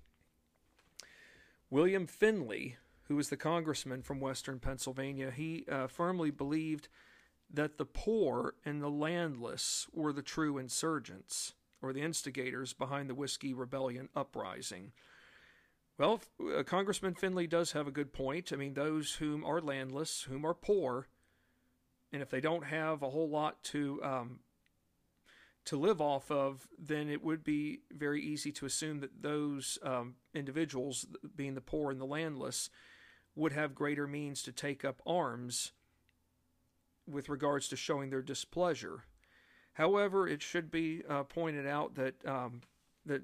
William 1.69 2.07
Findley, 2.07 2.77
who 3.07 3.15
was 3.15 3.29
the 3.29 3.37
congressman 3.37 4.01
from 4.01 4.19
Western 4.19 4.59
Pennsylvania, 4.59 5.31
he 5.31 5.65
uh, 5.69 5.87
firmly 5.87 6.31
believed 6.31 6.87
that 7.53 7.77
the 7.77 7.85
poor 7.85 8.55
and 8.65 8.81
the 8.81 8.89
landless 8.89 9.87
were 9.93 10.13
the 10.13 10.21
true 10.21 10.57
insurgents, 10.57 11.53
or 11.81 11.93
the 11.93 12.01
instigators 12.01 12.73
behind 12.73 13.09
the 13.09 13.15
Whiskey 13.15 13.53
Rebellion 13.53 14.09
uprising. 14.15 14.91
Well, 15.97 16.21
uh, 16.55 16.63
Congressman 16.63 17.15
Findley 17.15 17.47
does 17.47 17.71
have 17.71 17.87
a 17.87 17.91
good 17.91 18.13
point. 18.13 18.51
I 18.53 18.55
mean, 18.55 18.73
those 18.73 19.15
whom 19.15 19.43
are 19.43 19.61
landless, 19.61 20.23
whom 20.23 20.45
are 20.45 20.53
poor, 20.53 21.07
and 22.11 22.21
if 22.21 22.29
they 22.29 22.41
don't 22.41 22.65
have 22.65 23.01
a 23.01 23.09
whole 23.09 23.29
lot 23.29 23.63
to 23.65 24.01
um, 24.03 24.39
to 25.67 25.77
live 25.77 25.99
off 25.99 26.31
of, 26.31 26.67
then 26.79 27.09
it 27.09 27.21
would 27.21 27.43
be 27.43 27.81
very 27.91 28.21
easy 28.21 28.53
to 28.53 28.65
assume 28.65 29.01
that 29.01 29.21
those 29.21 29.77
um, 29.83 30.15
individuals, 30.33 31.05
being 31.35 31.55
the 31.55 31.61
poor 31.61 31.91
and 31.91 31.99
the 31.99 32.05
landless, 32.05 32.69
would 33.35 33.51
have 33.51 33.75
greater 33.75 34.07
means 34.07 34.41
to 34.43 34.51
take 34.51 34.85
up 34.85 35.01
arms 35.05 35.73
with 37.05 37.27
regards 37.27 37.67
to 37.67 37.75
showing 37.75 38.09
their 38.09 38.21
displeasure. 38.21 39.03
However, 39.73 40.25
it 40.25 40.41
should 40.41 40.71
be 40.71 41.03
uh, 41.07 41.23
pointed 41.23 41.67
out 41.67 41.95
that 41.95 42.15
um, 42.25 42.61
that 43.05 43.23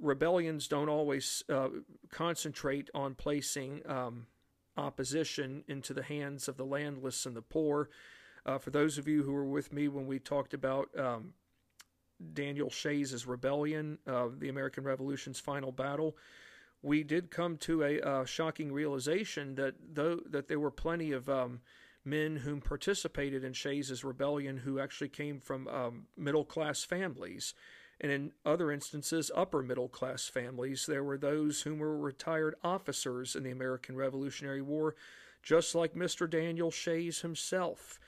rebellions 0.00 0.68
don't 0.68 0.88
always 0.88 1.42
uh, 1.48 1.68
concentrate 2.10 2.88
on 2.94 3.14
placing 3.14 3.82
um, 3.86 4.26
opposition 4.76 5.64
into 5.68 5.92
the 5.92 6.02
hands 6.02 6.48
of 6.48 6.56
the 6.56 6.64
landless 6.64 7.26
and 7.26 7.36
the 7.36 7.42
poor. 7.42 7.90
Uh, 8.46 8.58
for 8.58 8.70
those 8.70 8.98
of 8.98 9.06
you 9.06 9.22
who 9.22 9.32
were 9.32 9.44
with 9.44 9.72
me 9.72 9.88
when 9.88 10.06
we 10.06 10.18
talked 10.18 10.54
about 10.54 10.88
um, 10.98 11.34
Daniel 12.32 12.70
Shays' 12.70 13.26
rebellion, 13.26 13.98
uh, 14.06 14.28
the 14.38 14.48
American 14.48 14.84
Revolution's 14.84 15.40
final 15.40 15.72
battle, 15.72 16.16
we 16.82 17.02
did 17.02 17.30
come 17.30 17.56
to 17.58 17.82
a 17.82 18.00
uh, 18.00 18.24
shocking 18.24 18.72
realization 18.72 19.54
that 19.56 19.74
though 19.92 20.20
that 20.26 20.48
there 20.48 20.60
were 20.60 20.70
plenty 20.70 21.12
of 21.12 21.28
um, 21.28 21.60
men 22.04 22.36
whom 22.36 22.60
participated 22.60 23.44
in 23.44 23.52
Shays' 23.52 24.02
rebellion 24.02 24.58
who 24.58 24.78
actually 24.78 25.08
came 25.08 25.40
from 25.40 25.68
um, 25.68 26.06
middle 26.16 26.44
class 26.44 26.84
families. 26.84 27.54
And 28.00 28.10
in 28.10 28.32
other 28.46 28.72
instances, 28.72 29.30
upper 29.34 29.62
middle 29.62 29.88
class 29.88 30.26
families. 30.26 30.86
There 30.86 31.04
were 31.04 31.18
those 31.18 31.62
whom 31.62 31.78
were 31.78 31.98
retired 31.98 32.54
officers 32.64 33.36
in 33.36 33.42
the 33.42 33.50
American 33.50 33.94
Revolutionary 33.94 34.62
War, 34.62 34.94
just 35.42 35.74
like 35.74 35.94
Mr. 35.94 36.28
Daniel 36.28 36.70
Shays 36.70 37.20
himself. 37.20 38.00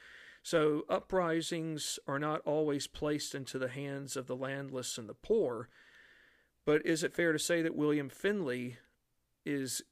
So 0.43 0.85
uprisings 0.89 1.99
are 2.07 2.19
not 2.19 2.41
always 2.45 2.87
placed 2.87 3.35
into 3.35 3.59
the 3.59 3.69
hands 3.69 4.17
of 4.17 4.27
the 4.27 4.37
landless 4.37 4.99
and 4.99 5.09
the 5.09 5.15
poor. 5.15 5.69
But 6.65 6.85
is 6.85 7.03
it 7.03 7.15
fair 7.15 7.33
to 7.33 7.39
say 7.39 7.63
that 7.63 7.77
William 7.77 8.09
Findley 8.09 8.77
is 9.45 9.83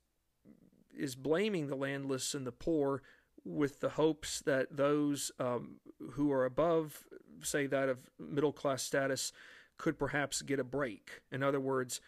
is 0.97 1.15
blaming 1.15 1.69
the 1.69 1.77
landless 1.77 2.35
and 2.35 2.47
the 2.47 2.53
poor 2.53 3.03
with 3.45 3.81
the 3.81 3.91
hopes 3.91 4.41
that 4.41 4.77
those 4.77 5.33
um, 5.39 5.77
who 6.13 6.31
are 6.31 6.45
above, 6.45 7.05
say, 7.43 7.67
that 7.67 7.89
of 7.89 7.99
middle 8.19 8.53
class 8.53 8.83
status, 8.83 9.33
could 9.79 9.99
perhaps 9.99 10.43
get 10.43 10.61
a 10.61 10.65
break. 10.65 11.23
In 11.33 11.43
other 11.43 11.61
words, 11.61 12.01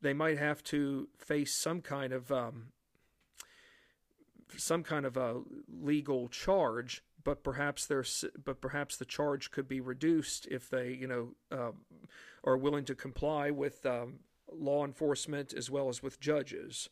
they 0.00 0.12
might 0.12 0.38
have 0.38 0.62
to 0.64 1.08
face 1.18 1.54
some 1.54 1.80
kind 1.80 2.12
of 2.12 2.30
um, 2.30 2.68
some 4.56 4.82
kind 4.82 5.04
of 5.04 5.16
a 5.16 5.40
legal 5.68 6.28
charge, 6.28 7.02
but 7.26 7.42
perhaps 7.42 7.86
there's 7.86 8.24
but 8.42 8.60
perhaps 8.60 8.96
the 8.96 9.04
charge 9.04 9.50
could 9.50 9.66
be 9.66 9.80
reduced 9.80 10.46
if 10.48 10.70
they 10.70 10.92
you 10.92 11.08
know 11.08 11.30
uh, 11.50 11.72
are 12.44 12.56
willing 12.56 12.84
to 12.84 12.94
comply 12.94 13.50
with 13.50 13.84
um, 13.84 14.20
law 14.50 14.84
enforcement 14.84 15.52
as 15.52 15.68
well 15.68 15.88
as 15.88 16.04
with 16.04 16.20
judges. 16.20 16.88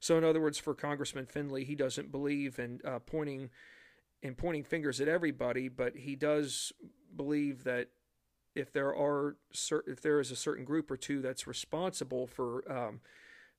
So, 0.00 0.18
in 0.18 0.24
other 0.24 0.40
words, 0.40 0.58
for 0.58 0.74
Congressman 0.74 1.26
Findley, 1.26 1.64
he 1.64 1.76
doesn't 1.76 2.10
believe 2.10 2.58
in 2.58 2.80
uh, 2.84 2.98
pointing 2.98 3.50
in 4.20 4.34
pointing 4.34 4.64
fingers 4.64 5.00
at 5.00 5.06
everybody, 5.06 5.68
but 5.68 5.96
he 5.96 6.16
does 6.16 6.72
believe 7.16 7.62
that 7.62 7.88
if 8.56 8.72
there 8.72 8.94
are 8.96 9.36
if 9.86 10.02
there 10.02 10.18
is 10.18 10.32
a 10.32 10.36
certain 10.36 10.64
group 10.64 10.90
or 10.90 10.96
two 10.96 11.22
that's 11.22 11.46
responsible 11.46 12.26
for 12.26 12.68
um, 12.70 13.00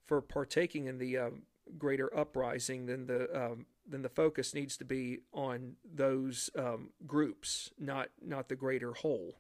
for 0.04 0.22
partaking 0.22 0.88
in 0.88 0.98
the 0.98 1.18
um, 1.18 1.44
greater 1.78 2.14
uprising, 2.18 2.88
then 2.88 3.06
the 3.06 3.34
um, 3.34 3.66
then 3.90 4.02
the 4.02 4.10
focus 4.10 4.54
needs 4.54 4.78
to 4.78 4.86
be 4.86 5.20
on 5.34 5.76
those 5.84 6.50
um, 6.56 6.92
groups, 7.06 7.72
not 7.80 8.10
not 8.22 8.48
the 8.48 8.56
greater 8.56 8.94
whole. 8.94 9.36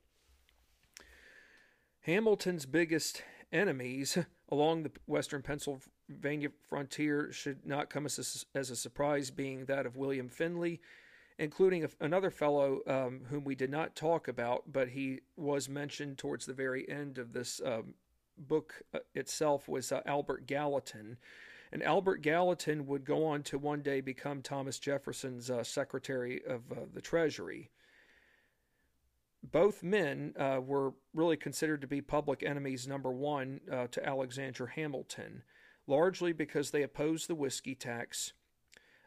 Hamilton's 2.01 2.65
biggest 2.65 3.23
enemies 3.51 4.17
along 4.49 4.83
the 4.83 4.91
western 5.05 5.41
Pennsylvania 5.41 6.49
frontier 6.67 7.31
should 7.31 7.65
not 7.65 7.89
come 7.89 8.05
as 8.05 8.45
a, 8.55 8.57
as 8.57 8.69
a 8.69 8.75
surprise, 8.75 9.29
being 9.29 9.65
that 9.65 9.85
of 9.85 9.97
William 9.97 10.29
Findley, 10.29 10.81
including 11.37 11.83
a, 11.83 11.89
another 11.99 12.31
fellow 12.31 12.79
um, 12.87 13.21
whom 13.29 13.43
we 13.43 13.55
did 13.55 13.69
not 13.69 13.95
talk 13.95 14.27
about, 14.27 14.63
but 14.71 14.89
he 14.89 15.19
was 15.35 15.69
mentioned 15.69 16.17
towards 16.17 16.45
the 16.45 16.53
very 16.53 16.89
end 16.89 17.17
of 17.17 17.33
this 17.33 17.61
um, 17.63 17.93
book 18.37 18.81
uh, 18.93 18.99
itself, 19.13 19.67
was 19.67 19.91
uh, 19.91 20.01
Albert 20.05 20.47
Gallatin. 20.47 21.17
And 21.71 21.83
Albert 21.83 22.21
Gallatin 22.21 22.87
would 22.87 23.05
go 23.05 23.25
on 23.25 23.43
to 23.43 23.57
one 23.57 23.81
day 23.81 24.01
become 24.01 24.41
Thomas 24.41 24.79
Jefferson's 24.79 25.51
uh, 25.51 25.63
Secretary 25.63 26.41
of 26.47 26.71
uh, 26.71 26.85
the 26.93 27.01
Treasury 27.01 27.69
both 29.43 29.83
men 29.83 30.33
uh, 30.37 30.59
were 30.63 30.93
really 31.13 31.37
considered 31.37 31.81
to 31.81 31.87
be 31.87 32.01
public 32.01 32.43
enemies 32.43 32.87
number 32.87 33.11
one 33.11 33.61
uh, 33.71 33.87
to 33.87 34.05
Alexander 34.05 34.67
Hamilton, 34.67 35.43
largely 35.87 36.33
because 36.33 36.71
they 36.71 36.83
opposed 36.83 37.27
the 37.27 37.35
whiskey 37.35 37.75
tax, 37.75 38.33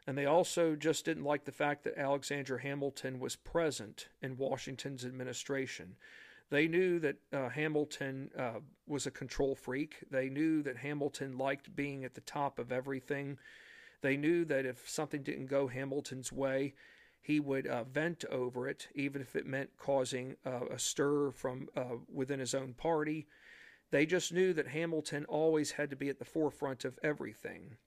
and 0.07 0.17
they 0.17 0.25
also 0.25 0.75
just 0.75 1.05
didn't 1.05 1.23
like 1.23 1.45
the 1.45 1.51
fact 1.51 1.83
that 1.83 1.97
Alexander 1.97 2.57
Hamilton 2.59 3.19
was 3.19 3.35
present 3.35 4.09
in 4.21 4.37
Washington's 4.37 5.05
administration. 5.05 5.95
They 6.53 6.67
knew 6.67 6.99
that 6.99 7.15
uh, 7.33 7.49
Hamilton 7.49 8.29
uh, 8.37 8.59
was 8.85 9.07
a 9.07 9.11
control 9.11 9.55
freak. 9.55 10.03
They 10.11 10.29
knew 10.29 10.61
that 10.61 10.77
Hamilton 10.77 11.35
liked 11.35 11.75
being 11.75 12.05
at 12.05 12.13
the 12.13 12.21
top 12.21 12.59
of 12.59 12.71
everything. 12.71 13.39
They 14.01 14.17
knew 14.17 14.45
that 14.45 14.63
if 14.63 14.87
something 14.87 15.23
didn't 15.23 15.47
go 15.47 15.65
Hamilton's 15.65 16.31
way, 16.31 16.75
he 17.23 17.39
would 17.39 17.65
uh, 17.65 17.85
vent 17.85 18.23
over 18.29 18.67
it, 18.67 18.87
even 18.93 19.19
if 19.19 19.35
it 19.35 19.47
meant 19.47 19.71
causing 19.79 20.35
uh, 20.45 20.67
a 20.69 20.77
stir 20.77 21.31
from 21.31 21.69
uh, 21.75 21.95
within 22.13 22.39
his 22.39 22.53
own 22.53 22.75
party. 22.75 23.25
They 23.89 24.05
just 24.05 24.31
knew 24.31 24.53
that 24.53 24.67
Hamilton 24.67 25.25
always 25.25 25.71
had 25.71 25.89
to 25.89 25.95
be 25.95 26.07
at 26.09 26.19
the 26.19 26.23
forefront 26.23 26.85
of 26.85 26.99
everything. 27.01 27.77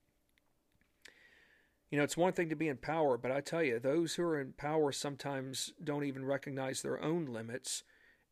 You 1.88 1.98
know, 1.98 2.04
it's 2.04 2.16
one 2.16 2.32
thing 2.32 2.48
to 2.48 2.56
be 2.56 2.66
in 2.66 2.78
power, 2.78 3.16
but 3.16 3.30
I 3.30 3.42
tell 3.42 3.62
you, 3.62 3.78
those 3.78 4.16
who 4.16 4.24
are 4.24 4.40
in 4.40 4.54
power 4.54 4.90
sometimes 4.90 5.72
don't 5.84 6.02
even 6.02 6.24
recognize 6.24 6.82
their 6.82 7.00
own 7.00 7.26
limits. 7.26 7.84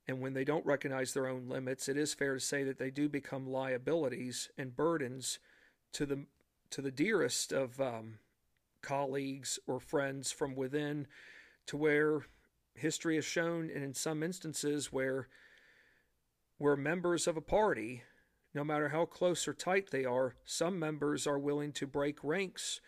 And 0.06 0.20
when 0.20 0.34
they 0.34 0.44
don't 0.44 0.66
recognize 0.66 1.12
their 1.12 1.26
own 1.26 1.48
limits, 1.48 1.88
it 1.88 1.96
is 1.96 2.12
fair 2.12 2.34
to 2.34 2.40
say 2.40 2.62
that 2.64 2.78
they 2.78 2.90
do 2.90 3.08
become 3.08 3.48
liabilities 3.48 4.50
and 4.58 4.76
burdens 4.76 5.38
to 5.92 6.04
the 6.04 6.26
to 6.70 6.82
the 6.82 6.90
dearest 6.90 7.52
of 7.52 7.80
um, 7.80 8.18
colleagues 8.82 9.58
or 9.66 9.78
friends 9.78 10.32
from 10.32 10.56
within, 10.56 11.06
to 11.66 11.76
where 11.76 12.26
history 12.74 13.14
has 13.14 13.24
shown, 13.24 13.70
and 13.72 13.84
in 13.84 13.94
some 13.94 14.22
instances 14.22 14.92
where 14.92 15.28
where 16.58 16.76
members 16.76 17.26
of 17.26 17.36
a 17.36 17.40
party, 17.42 18.02
no 18.52 18.62
matter 18.62 18.90
how 18.90 19.04
close 19.04 19.48
or 19.48 19.54
tight 19.54 19.90
they 19.90 20.04
are, 20.04 20.34
some 20.44 20.78
members 20.78 21.26
are 21.26 21.38
willing 21.38 21.72
to 21.72 21.86
break 21.86 22.22
ranks 22.22 22.80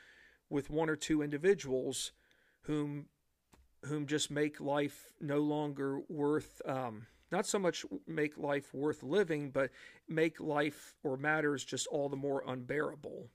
with 0.49 0.71
one 0.71 0.89
or 0.89 0.97
two 0.97 1.23
individuals 1.23 2.13
whom 2.63 3.07
whom 3.85 4.07
just 4.07 4.31
make 4.31 4.61
life 4.61 5.13
no 5.21 5.39
longer 5.39 6.01
worth 6.09 6.61
um, 6.67 7.07
not 7.33 7.47
so 7.47 7.59
much 7.59 7.85
make 8.07 8.39
life 8.39 8.73
worth 8.73 9.03
living, 9.03 9.51
but 9.51 9.71
make 10.09 10.41
life 10.41 10.95
or 11.03 11.17
matters 11.17 11.65
just 11.65 11.87
all 11.89 12.09
the 12.09 12.17
more 12.17 12.43
unbearable. 12.47 13.29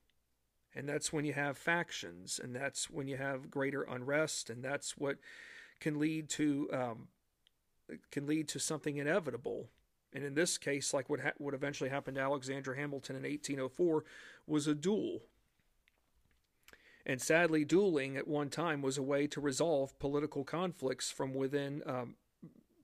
And 0.74 0.88
that's 0.88 1.12
when 1.12 1.26
you 1.26 1.34
have 1.34 1.58
factions, 1.58 2.40
and 2.42 2.56
that's 2.56 2.90
when 2.90 3.08
you 3.08 3.18
have 3.18 3.52
greater 3.52 3.84
unrest, 3.84 4.50
and 4.50 4.64
that's 4.64 4.98
what 4.98 5.18
can 5.82 6.00
lead 6.00 6.30
to 6.30 6.70
um, 6.72 7.08
can 8.12 8.26
lead 8.26 8.48
to 8.50 8.60
something 8.60 8.96
inevitable. 8.96 9.68
And 10.14 10.24
in 10.24 10.34
this 10.34 10.58
case, 10.58 10.94
like 10.94 11.10
what 11.10 11.20
ha- 11.20 11.32
what 11.38 11.54
eventually 11.54 11.90
happened 11.90 12.16
to 12.16 12.22
Alexander 12.22 12.76
Hamilton 12.76 13.18
in 13.18 13.24
1804, 13.24 14.06
was 14.48 14.68
a 14.68 14.76
duel. 14.76 15.24
And 17.06 17.22
sadly, 17.22 17.66
dueling 17.66 18.18
at 18.18 18.28
one 18.28 18.50
time 18.50 18.82
was 18.82 18.98
a 18.98 19.04
way 19.04 19.28
to 19.28 19.42
resolve 19.42 19.98
political 20.00 20.44
conflicts 20.44 21.12
from 21.12 21.34
within 21.34 21.82
um, 21.86 22.16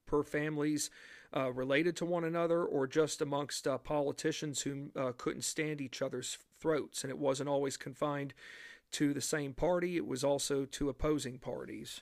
per 0.05 0.23
families 0.23 0.89
uh, 1.35 1.51
related 1.51 1.95
to 1.97 2.05
one 2.05 2.23
another 2.23 2.63
or 2.63 2.87
just 2.87 3.21
amongst 3.21 3.67
uh, 3.67 3.77
politicians 3.77 4.61
who 4.61 4.89
uh, 4.95 5.11
couldn't 5.17 5.43
stand 5.43 5.81
each 5.81 6.01
other's 6.01 6.37
throats. 6.59 7.03
And 7.03 7.11
it 7.11 7.17
wasn't 7.17 7.49
always 7.49 7.77
confined 7.77 8.33
to 8.91 9.13
the 9.13 9.21
same 9.21 9.53
party, 9.53 9.97
it 9.97 10.07
was 10.07 10.23
also 10.23 10.65
to 10.65 10.89
opposing 10.89 11.39
parties. 11.39 12.01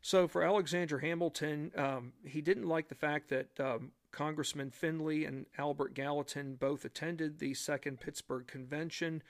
So 0.00 0.26
for 0.26 0.42
Alexander 0.42 0.98
Hamilton, 0.98 1.70
um, 1.76 2.12
he 2.24 2.40
didn't 2.40 2.66
like 2.66 2.88
the 2.88 2.96
fact 2.96 3.28
that 3.28 3.60
um, 3.60 3.92
Congressman 4.10 4.70
Findley 4.70 5.24
and 5.24 5.46
Albert 5.56 5.94
Gallatin 5.94 6.56
both 6.56 6.84
attended 6.84 7.38
the 7.38 7.54
Second 7.54 8.00
Pittsburgh 8.00 8.46
Convention, 8.48 9.22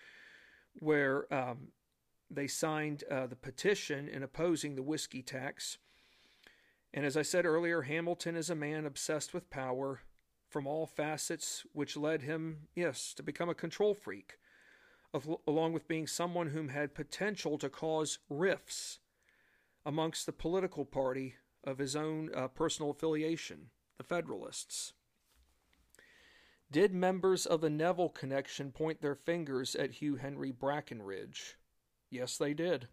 where 0.79 1.33
um, 1.33 1.69
they 2.35 2.47
signed 2.47 3.05
uh, 3.11 3.27
the 3.27 3.37
petition 3.37 4.09
in 4.09 4.23
opposing 4.23 4.75
the 4.75 4.83
whiskey 4.83 5.23
tax. 5.23 5.79
And 6.95 7.07
as 7.07 7.17
I 7.17 7.23
said 7.23 7.47
earlier, 7.47 7.83
Hamilton 7.83 8.37
is 8.37 8.51
a 8.51 8.55
man 8.55 8.87
obsessed 8.87 9.33
with 9.33 9.51
power 9.51 10.01
from 10.49 10.67
all 10.67 10.87
facets, 10.87 11.65
which 11.73 11.97
led 11.97 12.23
him, 12.23 12.69
yes, 12.75 13.15
to 13.15 13.23
become 13.23 13.49
a 13.49 13.55
control 13.55 13.95
freak, 13.95 14.39
of, 15.15 15.29
along 15.47 15.73
with 15.73 15.89
being 15.89 16.07
someone 16.07 16.49
whom 16.49 16.69
had 16.69 16.95
potential 16.95 17.57
to 17.59 17.69
cause 17.69 18.19
rifts 18.29 18.99
amongst 19.85 20.27
the 20.27 20.33
political 20.33 20.85
party 20.85 21.37
of 21.65 21.79
his 21.79 21.97
own 21.97 22.31
uh, 22.35 22.49
personal 22.49 22.91
affiliation, 22.91 23.71
the 23.97 24.05
Federalists. 24.05 24.93
Did 26.71 26.95
members 26.95 27.45
of 27.47 27.61
the 27.61 27.71
Neville 27.71 28.09
connection 28.09 28.73
point 28.73 29.01
their 29.01 29.15
fingers 29.15 29.75
at 29.75 29.93
Hugh 29.93 30.17
Henry 30.17 30.53
Brackenridge? 30.53 31.55
Yes, 32.13 32.37
they 32.37 32.55
did. 32.55 32.89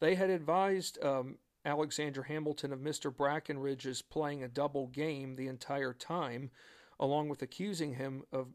They 0.00 0.14
had 0.14 0.30
advised 0.30 1.02
um, 1.04 1.36
Alexander 1.64 2.24
Hamilton 2.24 2.72
of 2.72 2.80
Mr. 2.80 3.14
Brackenridge's 3.14 4.02
playing 4.02 4.42
a 4.42 4.48
double 4.48 4.86
game 4.86 5.36
the 5.36 5.46
entire 5.46 5.92
time, 5.92 6.50
along 6.98 7.28
with 7.28 7.42
accusing 7.42 7.94
him 7.94 8.24
of 8.32 8.48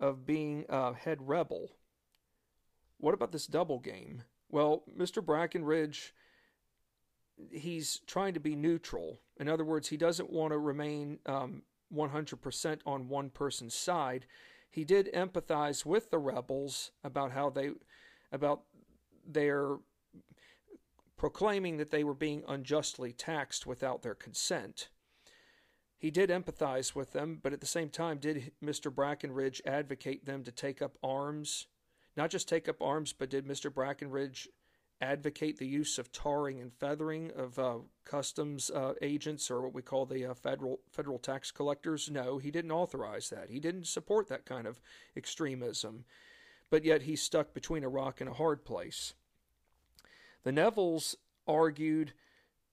of 0.00 0.26
being 0.26 0.64
a 0.68 0.92
head 0.94 1.18
rebel. 1.20 1.70
What 2.98 3.14
about 3.14 3.30
this 3.30 3.46
double 3.46 3.78
game? 3.78 4.24
Well, 4.50 4.82
Mr. 4.98 5.24
Brackenridge 5.24 6.10
he's 7.50 8.00
trying 8.06 8.34
to 8.34 8.40
be 8.40 8.54
neutral. 8.54 9.20
In 9.38 9.48
other 9.48 9.64
words, 9.64 9.88
he 9.88 9.96
doesn't 9.96 10.30
want 10.30 10.52
to 10.52 10.58
remain 10.58 11.18
um, 11.26 11.62
100% 11.94 12.80
on 12.86 13.08
one 13.08 13.30
person's 13.30 13.74
side. 13.74 14.26
He 14.70 14.84
did 14.84 15.12
empathize 15.12 15.84
with 15.84 16.10
the 16.10 16.18
rebels 16.18 16.90
about 17.04 17.32
how 17.32 17.50
they 17.50 17.70
about 18.32 18.62
their 19.26 19.76
proclaiming 21.16 21.76
that 21.76 21.90
they 21.90 22.02
were 22.02 22.14
being 22.14 22.42
unjustly 22.48 23.12
taxed 23.12 23.66
without 23.66 24.02
their 24.02 24.14
consent. 24.14 24.88
He 25.96 26.10
did 26.10 26.30
empathize 26.30 26.96
with 26.96 27.12
them, 27.12 27.38
but 27.40 27.52
at 27.52 27.60
the 27.60 27.66
same 27.66 27.88
time, 27.88 28.18
did 28.18 28.50
Mr. 28.60 28.92
Brackenridge 28.92 29.60
advocate 29.64 30.26
them 30.26 30.42
to 30.42 30.50
take 30.50 30.82
up 30.82 30.98
arms? 31.00 31.68
Not 32.16 32.30
just 32.30 32.48
take 32.48 32.68
up 32.68 32.82
arms, 32.82 33.12
but 33.12 33.30
did 33.30 33.46
Mr. 33.46 33.70
Brackenridge 33.70 34.48
advocate 35.00 35.58
the 35.58 35.66
use 35.66 35.98
of 35.98 36.10
tarring 36.10 36.60
and 36.60 36.72
feathering 36.72 37.30
of 37.36 37.58
uh, 37.58 37.78
customs 38.04 38.70
uh, 38.70 38.94
agents 39.00 39.50
or 39.50 39.62
what 39.62 39.74
we 39.74 39.82
call 39.82 40.06
the 40.06 40.26
uh, 40.26 40.34
federal 40.34 40.80
federal 40.90 41.18
tax 41.18 41.50
collectors? 41.50 42.10
No, 42.10 42.38
he 42.38 42.50
didn't 42.50 42.72
authorize 42.72 43.30
that. 43.30 43.50
He 43.50 43.60
didn't 43.60 43.86
support 43.86 44.28
that 44.28 44.44
kind 44.44 44.66
of 44.66 44.80
extremism. 45.16 46.04
But 46.72 46.86
yet 46.86 47.02
he's 47.02 47.20
stuck 47.20 47.52
between 47.52 47.84
a 47.84 47.88
rock 47.90 48.22
and 48.22 48.30
a 48.30 48.32
hard 48.32 48.64
place. 48.64 49.12
The 50.42 50.52
Nevilles 50.52 51.16
argued 51.46 52.14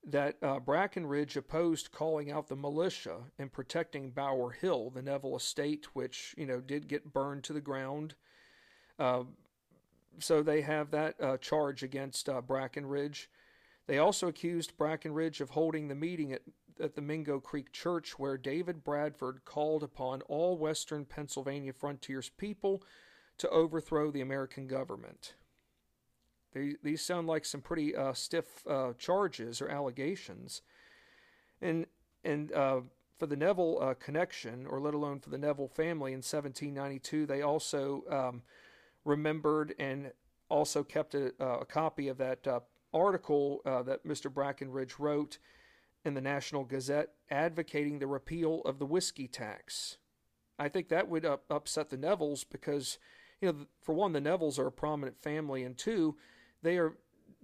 that 0.06 0.38
uh, 0.42 0.62
Brackenridge 0.62 1.36
opposed 1.36 1.92
calling 1.92 2.32
out 2.32 2.48
the 2.48 2.56
militia 2.56 3.18
and 3.38 3.52
protecting 3.52 4.12
Bower 4.12 4.52
Hill, 4.52 4.90
the 4.90 5.02
Neville 5.02 5.36
estate, 5.36 5.88
which 5.92 6.34
you 6.38 6.46
know 6.46 6.62
did 6.62 6.88
get 6.88 7.12
burned 7.12 7.44
to 7.44 7.52
the 7.52 7.60
ground. 7.60 8.16
Uh, 8.98 9.24
so 10.18 10.42
they 10.42 10.62
have 10.62 10.92
that 10.92 11.22
uh, 11.22 11.36
charge 11.36 11.84
against 11.84 12.30
uh, 12.30 12.42
Brackenridge. 12.42 13.28
They 13.86 13.98
also 13.98 14.30
accused 14.30 14.78
Brackenridge 14.78 15.42
of 15.42 15.50
holding 15.50 15.90
the 15.90 15.96
meeting 15.96 16.32
at, 16.32 16.44
at 16.82 16.96
the 16.96 17.02
Mingo 17.02 17.42
Creek 17.42 17.74
Church, 17.74 18.18
where 18.18 18.38
David 18.38 18.82
Bradford 18.82 19.44
called 19.44 19.84
upon 19.84 20.22
all 20.22 20.58
Western 20.58 21.04
Pennsylvania 21.04 21.74
frontiers 21.74 22.30
people 22.30 22.82
to 23.40 23.50
overthrow 23.50 24.12
the 24.12 24.22
American 24.22 24.68
government. 24.68 25.34
They, 26.54 26.76
these 26.84 27.02
sound 27.02 27.28
like 27.28 27.46
some 27.46 27.62
pretty 27.62 27.96
uh, 27.96 28.14
stiff 28.14 28.66
uh, 28.68 28.94
charges 28.98 29.62
or 29.62 29.70
allegations. 29.70 30.62
And, 31.62 31.86
and 32.24 32.52
uh, 32.52 32.82
for 33.18 33.28
the 33.28 33.36
Neville 33.36 33.78
uh, 33.82 33.94
connection, 33.96 34.66
or 34.66 34.80
let 34.80 34.94
alone 34.94 35.20
for 35.20 35.30
the 35.30 35.38
Neville 35.38 35.68
family 35.68 36.12
in 36.12 36.20
1792, 36.20 37.26
they 37.26 37.42
also 37.42 38.04
um, 38.10 38.42
remembered 39.06 39.76
and 39.78 40.12
also 40.50 40.84
kept 40.84 41.14
a, 41.14 41.32
a 41.40 41.66
copy 41.66 42.08
of 42.08 42.18
that 42.18 42.48
uh, 42.48 42.60
article 42.94 43.62
uh, 43.66 43.84
that 43.84 44.06
Mr. 44.06 44.32
Brackenridge 44.32 44.98
wrote 44.98 45.38
in 46.04 46.14
the 46.14 46.22
National 46.22 46.64
Gazette 46.64 47.10
advocating 47.30 48.00
the 48.00 48.08
repeal 48.08 48.62
of 48.66 48.80
the 48.80 48.86
whiskey 48.86 49.28
tax. 49.28 49.98
I 50.58 50.70
think 50.70 50.90
that 50.90 51.08
would 51.08 51.26
upset 51.50 51.90
the 51.90 51.98
Nevilles 51.98 52.46
because, 52.50 52.98
you 53.42 53.52
know, 53.52 53.66
for 53.82 53.94
one, 53.94 54.14
the 54.14 54.22
Nevilles 54.22 54.60
are 54.60 54.68
a 54.68 54.72
prominent 54.72 55.18
family, 55.22 55.64
and 55.64 55.78
two, 55.78 56.16
they 56.62 56.78
are 56.78 56.94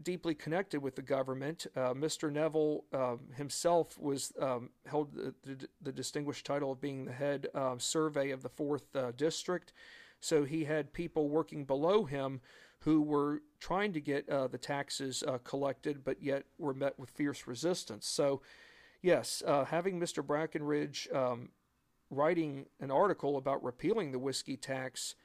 deeply 0.02 0.36
connected 0.36 0.82
with 0.82 0.96
the 0.96 1.02
government. 1.02 1.68
Uh, 1.76 1.94
Mr. 1.94 2.32
Neville 2.32 2.84
uh, 2.94 3.16
himself 3.36 3.98
was 4.00 4.34
um, 4.40 4.70
held 4.86 5.14
the, 5.14 5.34
the, 5.44 5.68
the, 5.82 5.92
distinguished 5.92 6.46
title 6.46 6.72
of 6.72 6.82
being 6.82 7.06
the 7.06 7.14
head 7.14 7.48
uh, 7.56 7.76
survey 7.78 8.32
of 8.32 8.44
the 8.44 8.50
fourth 8.50 8.94
uh, 8.96 9.12
district. 9.16 9.72
So 10.20 10.44
he 10.44 10.66
had 10.66 10.92
people 10.92 11.30
working 11.30 11.64
below 11.64 12.04
him 12.04 12.42
who 12.80 13.02
were 13.02 13.42
trying 13.60 13.94
to 13.94 14.02
get 14.02 14.28
uh, 14.30 14.48
the 14.48 14.58
taxes 14.58 15.24
uh, 15.28 15.38
collected, 15.44 16.04
but 16.04 16.22
yet 16.22 16.44
were 16.58 16.74
met 16.74 17.00
with 17.00 17.10
fierce 17.10 17.48
resistance. 17.48 18.06
So, 18.06 18.42
yes, 19.02 19.42
having 19.68 20.00
Mr. 20.00 20.24
Brackenridge 20.24 21.14
um, 21.16 21.50
writing 22.10 22.66
an 22.80 22.92
article 22.92 23.38
about 23.38 23.64
repealing 23.64 24.12
the 24.12 24.20
whiskey 24.20 24.58
tax, 24.58 25.16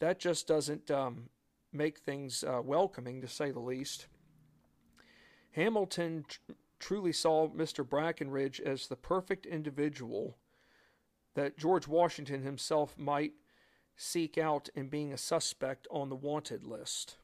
that 0.00 0.18
just 0.18 0.46
doesn't 0.46 0.90
um, 0.90 1.28
make 1.72 1.98
things 1.98 2.42
uh, 2.42 2.60
welcoming, 2.62 3.20
to 3.20 3.28
say 3.28 3.50
the 3.50 3.60
least. 3.60 4.06
Hamilton 5.52 6.24
tr- 6.26 6.52
truly 6.78 7.12
saw 7.12 7.48
Mr. 7.48 7.86
Brackenridge 7.86 8.60
as 8.60 8.88
the 8.88 8.96
perfect 8.96 9.46
individual 9.46 10.36
that 11.34 11.58
George 11.58 11.86
Washington 11.86 12.42
himself 12.42 12.98
might 12.98 13.32
seek 13.96 14.38
out 14.38 14.68
in 14.74 14.88
being 14.88 15.12
a 15.12 15.18
suspect 15.18 15.86
on 15.90 16.08
the 16.08 16.16
wanted 16.16 16.64
list. 16.64 17.16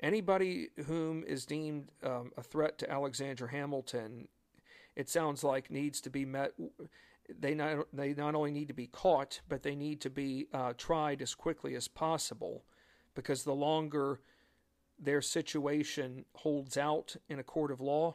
Anybody 0.00 0.68
whom 0.86 1.24
is 1.24 1.46
deemed 1.46 1.88
um, 2.02 2.30
a 2.36 2.42
threat 2.42 2.76
to 2.78 2.90
Alexander 2.90 3.46
Hamilton, 3.46 4.28
it 4.94 5.08
sounds 5.08 5.42
like 5.42 5.70
needs 5.70 6.02
to 6.02 6.10
be 6.10 6.26
met 6.26 6.52
they 7.28 7.54
not 7.54 7.86
they 7.92 8.14
not 8.14 8.34
only 8.34 8.50
need 8.50 8.68
to 8.68 8.74
be 8.74 8.86
caught, 8.86 9.40
but 9.48 9.62
they 9.62 9.74
need 9.74 10.00
to 10.02 10.10
be 10.10 10.46
uh, 10.52 10.72
tried 10.76 11.22
as 11.22 11.34
quickly 11.34 11.74
as 11.74 11.88
possible, 11.88 12.64
because 13.14 13.44
the 13.44 13.54
longer 13.54 14.20
their 14.98 15.20
situation 15.20 16.24
holds 16.34 16.76
out 16.76 17.16
in 17.28 17.38
a 17.38 17.44
court 17.44 17.70
of 17.70 17.80
law, 17.80 18.14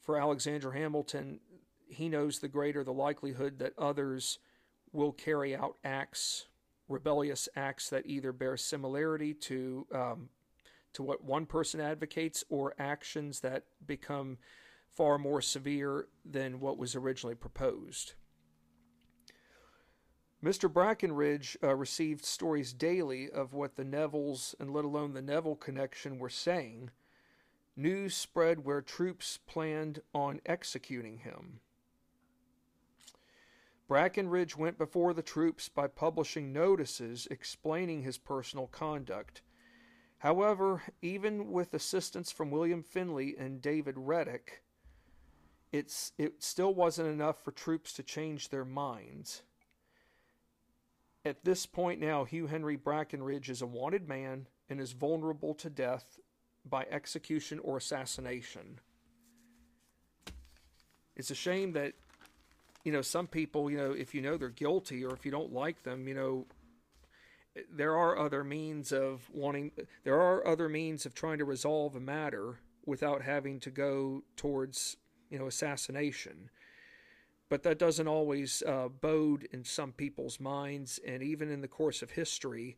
for 0.00 0.18
Alexander 0.18 0.72
Hamilton, 0.72 1.40
he 1.86 2.08
knows 2.08 2.38
the 2.38 2.48
greater 2.48 2.82
the 2.82 2.92
likelihood 2.92 3.58
that 3.58 3.72
others 3.78 4.38
will 4.92 5.12
carry 5.12 5.54
out 5.54 5.76
acts 5.84 6.46
rebellious 6.88 7.48
acts 7.54 7.90
that 7.90 8.06
either 8.06 8.32
bear 8.32 8.56
similarity 8.56 9.34
to 9.34 9.86
um, 9.94 10.28
to 10.92 11.02
what 11.02 11.22
one 11.22 11.46
person 11.46 11.80
advocates 11.80 12.42
or 12.48 12.74
actions 12.78 13.40
that 13.40 13.64
become 13.86 14.38
far 14.94 15.18
more 15.18 15.40
severe 15.40 16.08
than 16.24 16.60
what 16.60 16.78
was 16.78 16.94
originally 16.94 17.34
proposed. 17.34 18.14
Mr. 20.42 20.72
Brackenridge 20.72 21.56
uh, 21.64 21.74
received 21.74 22.24
stories 22.24 22.72
daily 22.72 23.28
of 23.28 23.52
what 23.52 23.74
the 23.74 23.84
Nevilles, 23.84 24.54
and 24.60 24.72
let 24.72 24.84
alone 24.84 25.12
the 25.12 25.22
Neville 25.22 25.56
connection, 25.56 26.18
were 26.18 26.28
saying. 26.28 26.90
News 27.74 28.14
spread 28.16 28.64
where 28.64 28.80
troops 28.80 29.38
planned 29.46 30.00
on 30.14 30.40
executing 30.46 31.18
him. 31.18 31.60
Brackenridge 33.88 34.54
went 34.56 34.78
before 34.78 35.14
the 35.14 35.22
troops 35.22 35.68
by 35.68 35.88
publishing 35.88 36.52
notices 36.52 37.26
explaining 37.30 38.02
his 38.02 38.18
personal 38.18 38.66
conduct. 38.66 39.42
However, 40.18 40.82
even 41.00 41.50
with 41.50 41.72
assistance 41.72 42.30
from 42.30 42.50
William 42.50 42.82
Findley 42.82 43.34
and 43.36 43.62
David 43.62 43.94
Redick, 43.94 44.60
it's, 45.72 46.12
it 46.18 46.42
still 46.42 46.72
wasn't 46.72 47.08
enough 47.08 47.42
for 47.44 47.52
troops 47.52 47.92
to 47.94 48.02
change 48.02 48.48
their 48.48 48.64
minds. 48.64 49.42
At 51.24 51.44
this 51.44 51.66
point 51.66 52.00
now, 52.00 52.24
Hugh 52.24 52.46
Henry 52.46 52.76
Brackenridge 52.76 53.48
is 53.48 53.60
a 53.60 53.66
wanted 53.66 54.08
man 54.08 54.46
and 54.70 54.80
is 54.80 54.92
vulnerable 54.92 55.54
to 55.54 55.68
death 55.68 56.18
by 56.64 56.86
execution 56.90 57.58
or 57.60 57.76
assassination. 57.76 58.80
It's 61.16 61.30
a 61.30 61.34
shame 61.34 61.72
that, 61.72 61.94
you 62.84 62.92
know, 62.92 63.02
some 63.02 63.26
people, 63.26 63.70
you 63.70 63.76
know, 63.76 63.92
if 63.92 64.14
you 64.14 64.22
know 64.22 64.36
they're 64.36 64.48
guilty 64.50 65.04
or 65.04 65.12
if 65.12 65.26
you 65.26 65.32
don't 65.32 65.52
like 65.52 65.82
them, 65.82 66.06
you 66.06 66.14
know, 66.14 66.46
there 67.70 67.96
are 67.96 68.18
other 68.18 68.44
means 68.44 68.92
of 68.92 69.28
wanting, 69.32 69.72
there 70.04 70.20
are 70.20 70.46
other 70.46 70.68
means 70.68 71.04
of 71.04 71.14
trying 71.14 71.38
to 71.38 71.44
resolve 71.44 71.96
a 71.96 72.00
matter 72.00 72.60
without 72.86 73.22
having 73.22 73.58
to 73.60 73.70
go 73.70 74.22
towards, 74.36 74.96
you 75.30 75.38
know, 75.38 75.46
assassination 75.46 76.50
but 77.48 77.62
that 77.62 77.78
doesn't 77.78 78.08
always 78.08 78.62
uh, 78.66 78.88
bode 78.88 79.48
in 79.52 79.64
some 79.64 79.92
people's 79.92 80.38
minds. 80.38 81.00
And 81.06 81.22
even 81.22 81.50
in 81.50 81.60
the 81.60 81.68
course 81.68 82.02
of 82.02 82.10
history, 82.10 82.76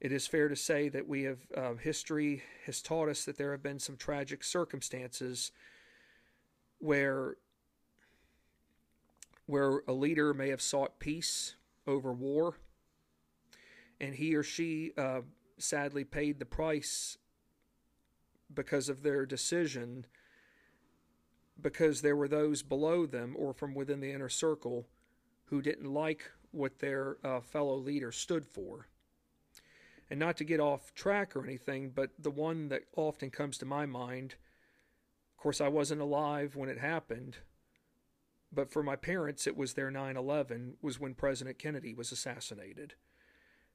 it 0.00 0.12
is 0.12 0.26
fair 0.26 0.48
to 0.48 0.56
say 0.56 0.88
that 0.90 1.08
we 1.08 1.24
have 1.24 1.38
uh, 1.56 1.74
history 1.74 2.42
has 2.66 2.82
taught 2.82 3.08
us 3.08 3.24
that 3.24 3.36
there 3.36 3.52
have 3.52 3.62
been 3.62 3.78
some 3.78 3.96
tragic 3.96 4.44
circumstances 4.44 5.52
where 6.78 7.36
where 9.46 9.82
a 9.86 9.92
leader 9.92 10.34
may 10.34 10.48
have 10.48 10.60
sought 10.60 10.98
peace 10.98 11.54
over 11.86 12.12
war, 12.12 12.56
and 14.00 14.16
he 14.16 14.34
or 14.34 14.42
she 14.42 14.90
uh, 14.98 15.20
sadly 15.56 16.02
paid 16.02 16.40
the 16.40 16.44
price 16.44 17.16
because 18.52 18.88
of 18.88 19.04
their 19.04 19.24
decision 19.24 20.04
because 21.60 22.02
there 22.02 22.16
were 22.16 22.28
those 22.28 22.62
below 22.62 23.06
them 23.06 23.34
or 23.38 23.52
from 23.52 23.74
within 23.74 24.00
the 24.00 24.12
inner 24.12 24.28
circle 24.28 24.86
who 25.46 25.62
didn't 25.62 25.92
like 25.92 26.30
what 26.50 26.78
their 26.78 27.16
uh, 27.24 27.40
fellow 27.40 27.76
leader 27.76 28.12
stood 28.12 28.46
for. 28.46 28.88
And 30.08 30.20
not 30.20 30.36
to 30.36 30.44
get 30.44 30.60
off 30.60 30.94
track 30.94 31.34
or 31.34 31.44
anything, 31.44 31.90
but 31.90 32.10
the 32.18 32.30
one 32.30 32.68
that 32.68 32.82
often 32.96 33.30
comes 33.30 33.58
to 33.58 33.64
my 33.64 33.86
mind, 33.86 34.36
of 35.32 35.42
course, 35.42 35.60
I 35.60 35.68
wasn't 35.68 36.00
alive 36.00 36.54
when 36.54 36.68
it 36.68 36.78
happened, 36.78 37.38
but 38.52 38.70
for 38.70 38.82
my 38.82 38.96
parents, 38.96 39.46
it 39.46 39.56
was 39.56 39.74
their 39.74 39.90
9 39.90 40.16
11, 40.16 40.74
was 40.80 41.00
when 41.00 41.14
President 41.14 41.58
Kennedy 41.58 41.92
was 41.92 42.12
assassinated. 42.12 42.94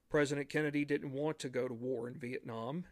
President 0.09 0.49
Kennedy 0.49 0.85
didn't 0.85 1.11
want 1.11 1.39
to 1.39 1.49
go 1.49 1.67
to 1.67 1.73
war 1.73 2.07
in 2.07 2.15
Vietnam. 2.15 2.85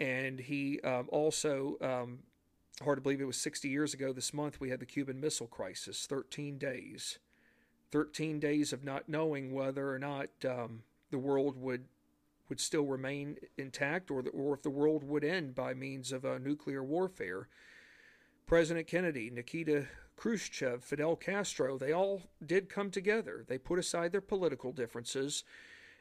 And 0.00 0.40
he 0.40 0.80
um, 0.80 1.08
also 1.10 1.76
um, 1.80 2.20
hard 2.82 2.98
to 2.98 3.02
believe 3.02 3.20
it 3.20 3.26
was 3.26 3.36
60 3.36 3.68
years 3.68 3.94
ago 3.94 4.12
this 4.12 4.34
month 4.34 4.60
we 4.60 4.70
had 4.70 4.80
the 4.80 4.86
Cuban 4.86 5.20
Missile 5.20 5.46
Crisis. 5.46 6.06
13 6.06 6.58
days. 6.58 7.18
13 7.92 8.40
days 8.40 8.72
of 8.72 8.82
not 8.82 9.08
knowing 9.08 9.52
whether 9.52 9.92
or 9.92 9.98
not 9.98 10.28
um, 10.48 10.82
the 11.10 11.18
world 11.18 11.56
would 11.56 11.84
would 12.48 12.60
still 12.60 12.84
remain 12.84 13.38
intact 13.56 14.10
or, 14.10 14.20
the, 14.20 14.28
or 14.30 14.52
if 14.52 14.60
the 14.60 14.68
world 14.68 15.02
would 15.02 15.24
end 15.24 15.54
by 15.54 15.72
means 15.72 16.12
of 16.12 16.26
uh, 16.26 16.36
nuclear 16.36 16.84
warfare. 16.84 17.48
President 18.44 18.86
Kennedy, 18.86 19.30
Nikita 19.30 19.86
Khrushchev, 20.16 20.84
Fidel 20.84 21.16
Castro, 21.16 21.78
they 21.78 21.90
all 21.90 22.20
did 22.44 22.68
come 22.68 22.90
together. 22.90 23.46
They 23.48 23.56
put 23.56 23.78
aside 23.78 24.12
their 24.12 24.20
political 24.20 24.72
differences 24.72 25.42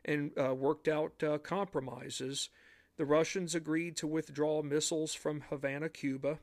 and 0.04 0.32
uh, 0.38 0.54
worked 0.54 0.90
out 0.90 1.24
uh, 1.24 1.38
compromises. 1.38 2.50
The 2.98 3.06
Russians 3.06 3.56
agreed 3.56 3.96
to 3.98 4.08
withdraw 4.08 4.62
missiles 4.62 5.14
from 5.14 5.46
Havana, 5.50 5.88
Cuba 5.88 6.40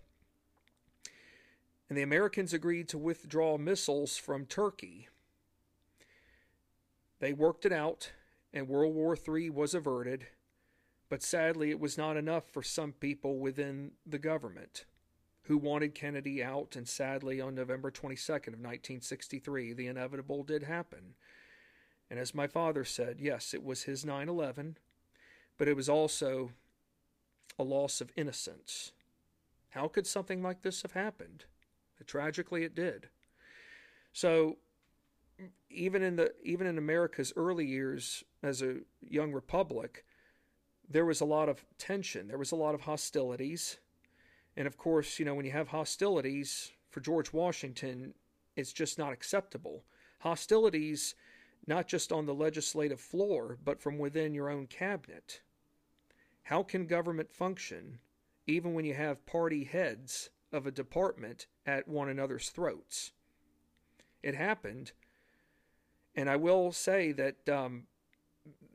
and 1.90 1.98
the 1.98 2.02
Americans 2.02 2.54
agreed 2.54 2.88
to 2.88 2.98
withdraw 2.98 3.58
missiles 3.58 4.16
from 4.16 4.46
Turkey. 4.46 5.08
They 7.18 7.32
worked 7.32 7.66
it 7.66 7.72
out, 7.72 8.12
and 8.54 8.68
World 8.68 8.94
War 8.94 9.16
III 9.16 9.50
was 9.50 9.74
averted, 9.74 10.28
but 11.08 11.20
sadly, 11.20 11.70
it 11.70 11.80
was 11.80 11.98
not 11.98 12.16
enough 12.16 12.44
for 12.44 12.62
some 12.62 12.92
people 12.92 13.38
within 13.38 13.90
the 14.06 14.20
government 14.20 14.84
who 15.42 15.58
wanted 15.58 15.96
Kennedy 15.96 16.44
out, 16.44 16.76
and 16.76 16.86
sadly, 16.86 17.40
on 17.40 17.56
November 17.56 17.90
22nd 17.90 18.54
of 18.54 18.60
1963, 18.60 19.72
the 19.72 19.88
inevitable 19.88 20.44
did 20.44 20.62
happen. 20.62 21.14
And 22.08 22.20
as 22.20 22.36
my 22.36 22.46
father 22.46 22.84
said, 22.84 23.16
yes, 23.18 23.52
it 23.52 23.64
was 23.64 23.82
his 23.82 24.04
9 24.04 24.28
11, 24.28 24.78
but 25.58 25.66
it 25.66 25.74
was 25.74 25.88
also 25.88 26.52
a 27.58 27.64
loss 27.64 28.00
of 28.00 28.12
innocence. 28.14 28.92
How 29.70 29.88
could 29.88 30.06
something 30.06 30.40
like 30.40 30.62
this 30.62 30.82
have 30.82 30.92
happened? 30.92 31.46
Tragically, 32.06 32.64
it 32.64 32.74
did. 32.74 33.08
So, 34.12 34.58
even 35.70 36.02
in 36.02 36.16
the 36.16 36.32
even 36.42 36.66
in 36.66 36.78
America's 36.78 37.32
early 37.36 37.66
years 37.66 38.24
as 38.42 38.62
a 38.62 38.78
young 39.00 39.32
republic, 39.32 40.04
there 40.88 41.06
was 41.06 41.20
a 41.20 41.24
lot 41.26 41.48
of 41.48 41.64
tension. 41.78 42.28
There 42.28 42.38
was 42.38 42.52
a 42.52 42.56
lot 42.56 42.74
of 42.74 42.82
hostilities, 42.82 43.78
and 44.56 44.66
of 44.66 44.76
course, 44.76 45.18
you 45.18 45.24
know 45.24 45.34
when 45.34 45.46
you 45.46 45.52
have 45.52 45.68
hostilities 45.68 46.72
for 46.90 47.00
George 47.00 47.32
Washington, 47.32 48.14
it's 48.56 48.72
just 48.72 48.98
not 48.98 49.12
acceptable. 49.12 49.84
Hostilities, 50.20 51.14
not 51.66 51.86
just 51.86 52.12
on 52.12 52.26
the 52.26 52.34
legislative 52.34 53.00
floor, 53.00 53.56
but 53.64 53.80
from 53.80 53.98
within 53.98 54.34
your 54.34 54.50
own 54.50 54.66
cabinet. 54.66 55.40
How 56.42 56.62
can 56.62 56.86
government 56.86 57.32
function 57.32 58.00
even 58.46 58.74
when 58.74 58.84
you 58.84 58.94
have 58.94 59.24
party 59.26 59.64
heads 59.64 60.30
of 60.52 60.66
a 60.66 60.70
department 60.70 61.46
at 61.66 61.88
one 61.88 62.08
another's 62.08 62.50
throats. 62.50 63.12
It 64.22 64.34
happened, 64.34 64.92
and 66.14 66.28
I 66.28 66.36
will 66.36 66.72
say 66.72 67.12
that 67.12 67.48
um, 67.48 67.84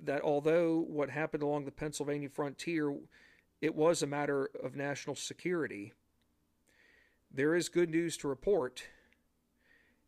that 0.03 0.21
although 0.21 0.85
what 0.87 1.09
happened 1.09 1.43
along 1.43 1.65
the 1.65 1.71
Pennsylvania 1.71 2.29
frontier, 2.29 2.95
it 3.61 3.75
was 3.75 4.01
a 4.01 4.07
matter 4.07 4.49
of 4.63 4.75
national 4.75 5.15
security. 5.15 5.93
There 7.31 7.55
is 7.55 7.69
good 7.69 7.89
news 7.89 8.17
to 8.17 8.27
report, 8.27 8.83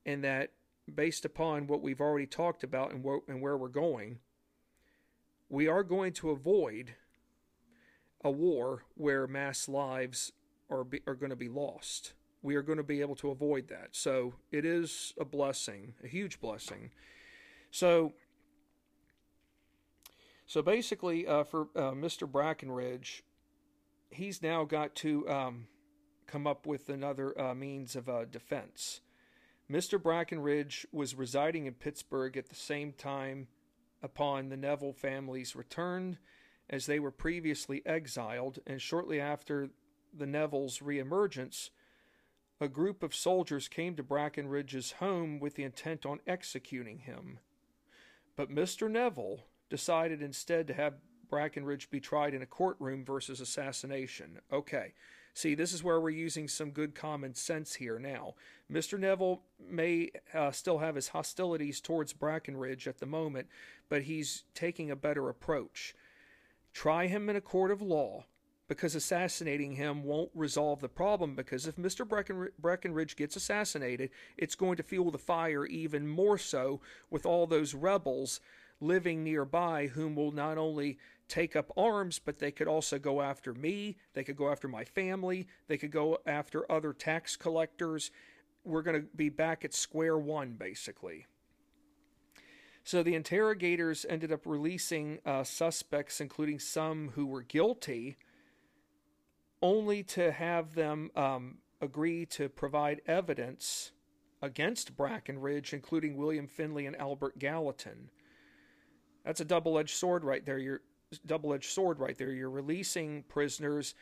and 0.05 0.23
that 0.23 0.51
based 0.93 1.25
upon 1.25 1.67
what 1.67 1.81
we've 1.81 2.01
already 2.01 2.25
talked 2.27 2.63
about 2.63 2.91
and, 2.91 3.03
wh- 3.03 3.29
and 3.29 3.41
where 3.41 3.57
we're 3.57 3.67
going, 3.67 4.19
we 5.49 5.67
are 5.67 5.83
going 5.83 6.13
to 6.13 6.29
avoid 6.29 6.95
a 8.23 8.31
war 8.31 8.85
where 8.95 9.27
mass 9.27 9.67
lives 9.67 10.31
are 10.69 10.83
be, 10.83 11.01
are 11.07 11.15
going 11.15 11.29
to 11.29 11.35
be 11.35 11.49
lost. 11.49 12.13
We 12.41 12.55
are 12.55 12.61
going 12.61 12.77
to 12.77 12.83
be 12.83 13.01
able 13.01 13.15
to 13.17 13.31
avoid 13.31 13.67
that. 13.69 13.89
So 13.91 14.35
it 14.51 14.65
is 14.65 15.13
a 15.19 15.25
blessing, 15.25 15.93
a 16.03 16.07
huge 16.07 16.39
blessing. 16.39 16.91
So 17.71 18.13
so 20.47 20.61
basically, 20.61 21.27
uh, 21.27 21.43
for 21.43 21.67
uh, 21.75 21.91
Mr. 21.91 22.29
Brackenridge, 22.29 23.21
he's 24.09 24.41
now 24.41 24.63
got 24.63 24.95
to 24.95 25.27
um, 25.29 25.67
come 26.25 26.47
up 26.47 26.65
with 26.65 26.87
another 26.87 27.39
uh, 27.39 27.53
means 27.53 27.97
of 27.97 28.07
uh, 28.07 28.23
defense. 28.23 29.01
Mr. 29.69 30.01
Brackenridge 30.01 30.85
was 30.93 31.15
residing 31.15 31.65
in 31.65 31.73
Pittsburgh 31.73 32.37
at 32.37 32.47
the 32.47 32.55
same 32.55 32.93
time 32.93 33.47
upon 34.01 34.47
the 34.47 34.55
Neville 34.55 34.93
family's 34.93 35.53
return, 35.53 36.17
as 36.69 36.85
they 36.85 36.99
were 36.99 37.11
previously 37.11 37.81
exiled, 37.85 38.59
and 38.65 38.81
shortly 38.81 39.19
after 39.19 39.69
the 40.13 40.25
Nevilles' 40.25 40.81
reemergence, 40.81 41.69
a 42.59 42.67
group 42.67 43.03
of 43.03 43.15
soldiers 43.15 43.67
came 43.67 43.95
to 43.95 44.03
Brackenridge's 44.03 44.93
home 44.93 45.39
with 45.39 45.55
the 45.55 45.63
intent 45.63 46.05
on 46.05 46.19
executing 46.25 46.99
him. 46.99 47.39
But 48.35 48.49
Mr. 48.49 48.89
Neville 48.89 49.45
decided 49.69 50.21
instead 50.21 50.67
to 50.67 50.73
have 50.73 50.95
Brackenridge 51.29 51.89
be 51.89 51.99
tried 51.99 52.33
in 52.33 52.41
a 52.41 52.47
courtroom 52.47 53.03
versus 53.03 53.41
assassination. 53.41 54.39
Okay, 54.51 54.93
See, 55.37 55.53
this 55.53 55.71
is 55.71 55.83
where 55.83 56.01
we're 56.01 56.09
using 56.09 56.47
some 56.47 56.71
good 56.71 56.95
common 56.95 57.35
sense 57.35 57.75
here 57.75 57.99
now. 57.99 58.33
Mr. 58.73 58.99
Neville 58.99 59.43
may 59.59 60.09
uh, 60.33 60.49
still 60.49 60.79
have 60.79 60.95
his 60.95 61.09
hostilities 61.09 61.79
towards 61.79 62.11
Brackenridge 62.11 62.87
at 62.87 62.97
the 62.97 63.05
moment, 63.05 63.45
but 63.87 64.01
he's 64.01 64.45
taking 64.55 64.89
a 64.89 64.95
better 64.95 65.29
approach. 65.29 65.93
Try 66.73 67.05
him 67.05 67.29
in 67.29 67.35
a 67.35 67.41
court 67.41 67.69
of 67.69 67.83
law 67.83 68.25
because 68.67 68.95
assassinating 68.95 69.73
him 69.73 70.03
won't 70.03 70.29
resolve 70.33 70.81
the 70.81 70.89
problem. 70.89 71.35
Because 71.35 71.67
if 71.67 71.75
Mr. 71.77 72.05
Brackenridge 72.61 73.15
gets 73.15 73.35
assassinated, 73.35 74.09
it's 74.37 74.55
going 74.55 74.77
to 74.77 74.83
fuel 74.83 75.11
the 75.11 75.17
fire 75.17 75.65
even 75.65 76.07
more 76.07 76.37
so 76.37 76.81
with 77.09 77.25
all 77.25 77.47
those 77.47 77.73
rebels 77.73 78.39
living 78.79 79.23
nearby 79.23 79.87
whom 79.87 80.15
will 80.15 80.31
not 80.31 80.57
only 80.57 80.97
take 81.27 81.55
up 81.55 81.71
arms, 81.75 82.19
but 82.19 82.39
they 82.39 82.51
could 82.51 82.67
also 82.67 82.99
go 82.99 83.21
after 83.21 83.53
me, 83.53 83.97
they 84.13 84.23
could 84.23 84.37
go 84.37 84.51
after 84.51 84.67
my 84.67 84.83
family, 84.83 85.47
they 85.67 85.77
could 85.77 85.91
go 85.91 86.17
after 86.25 86.69
other 86.71 86.93
tax 86.93 87.35
collectors. 87.35 88.11
We're 88.63 88.81
going 88.81 89.01
to 89.01 89.07
be 89.15 89.29
back 89.29 89.65
at 89.65 89.73
square 89.73 90.17
one, 90.17 90.53
basically. 90.53 91.25
So 92.83 93.03
the 93.03 93.15
interrogators 93.15 94.05
ended 94.07 94.31
up 94.31 94.45
releasing 94.45 95.19
uh, 95.25 95.43
suspects, 95.43 96.21
including 96.21 96.59
some 96.59 97.09
who 97.15 97.25
were 97.25 97.41
guilty, 97.41 98.17
only 99.61 100.03
to 100.03 100.31
have 100.31 100.75
them 100.75 101.09
um, 101.15 101.57
agree 101.81 102.25
to 102.25 102.49
provide 102.49 103.01
evidence 103.07 103.91
against 104.41 104.95
Brackenridge, 104.95 105.73
including 105.73 106.15
William 106.15 106.47
Findley 106.47 106.85
and 106.85 106.95
Albert 106.95 107.39
Gallatin. 107.39 108.09
That's 109.25 109.41
a 109.41 109.45
double-edged 109.45 109.95
sword 109.95 110.23
right 110.23 110.45
there. 110.45 110.57
You're 110.57 110.81
double-edged 111.25 111.71
sword 111.71 111.99
right 111.99 112.17
there. 112.17 112.31
You're 112.31 112.49
releasing 112.49 113.23
prisoners, 113.23 113.95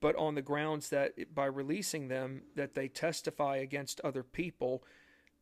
but 0.00 0.16
on 0.16 0.34
the 0.34 0.42
grounds 0.42 0.88
that 0.90 1.34
by 1.34 1.46
releasing 1.46 2.08
them, 2.08 2.42
that 2.56 2.74
they 2.74 2.88
testify 2.88 3.56
against 3.56 4.00
other 4.00 4.22
people, 4.22 4.82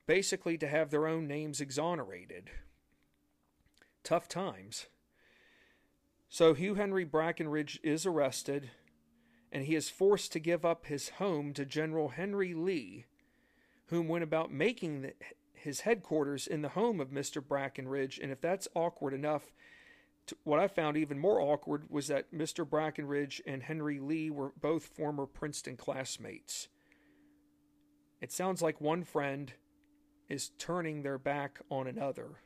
basically 0.06 0.58
to 0.58 0.68
have 0.68 0.90
their 0.90 1.06
own 1.06 1.26
names 1.26 1.61
exonerated. 1.61 2.50
Tough 4.04 4.28
times. 4.28 4.87
So 6.28 6.54
Hugh 6.54 6.74
Henry 6.74 7.06
Brackenridge 7.06 7.78
is 7.82 8.04
arrested, 8.04 8.70
and 9.52 9.64
he 9.64 9.74
is 9.74 9.88
forced 9.88 10.32
to 10.32 10.38
give 10.38 10.64
up 10.64 10.87
his 10.87 11.11
home 11.11 11.52
to 11.54 11.64
General 11.64 12.11
Henry 12.11 12.54
Lee, 12.54 13.06
whom 13.87 14.08
went 14.08 14.24
about 14.24 14.52
making 14.52 15.02
the, 15.02 15.14
his 15.54 15.80
headquarters 15.80 16.46
in 16.46 16.62
the 16.62 16.70
home 16.70 17.00
of 17.00 17.08
Mr. 17.08 17.42
Brackenridge, 17.42 18.18
and 18.22 18.30
if 18.30 18.40
that's 18.40 18.68
awkward 18.74 19.14
enough, 19.14 19.52
to, 20.26 20.37
what 20.44 20.61
I 20.61 20.68
found 20.68 20.96
even 20.96 21.18
more 21.18 21.40
awkward 21.40 21.84
was 21.88 22.08
that 22.08 22.32
Mr. 22.32 22.68
Brackenridge 22.68 23.40
and 23.46 23.62
Henry 23.62 23.98
Lee 23.98 24.30
were 24.30 24.52
both 24.61 24.84
former 24.84 25.26
Princeton 25.26 25.76
classmates. 25.76 26.68
It 28.20 28.32
sounds 28.32 28.61
like 28.62 28.80
one 28.80 29.04
friend 29.04 29.52
is 30.28 30.50
turning 30.58 31.02
their 31.02 31.18
back 31.18 31.61
on 31.70 31.87
another. 31.87 32.40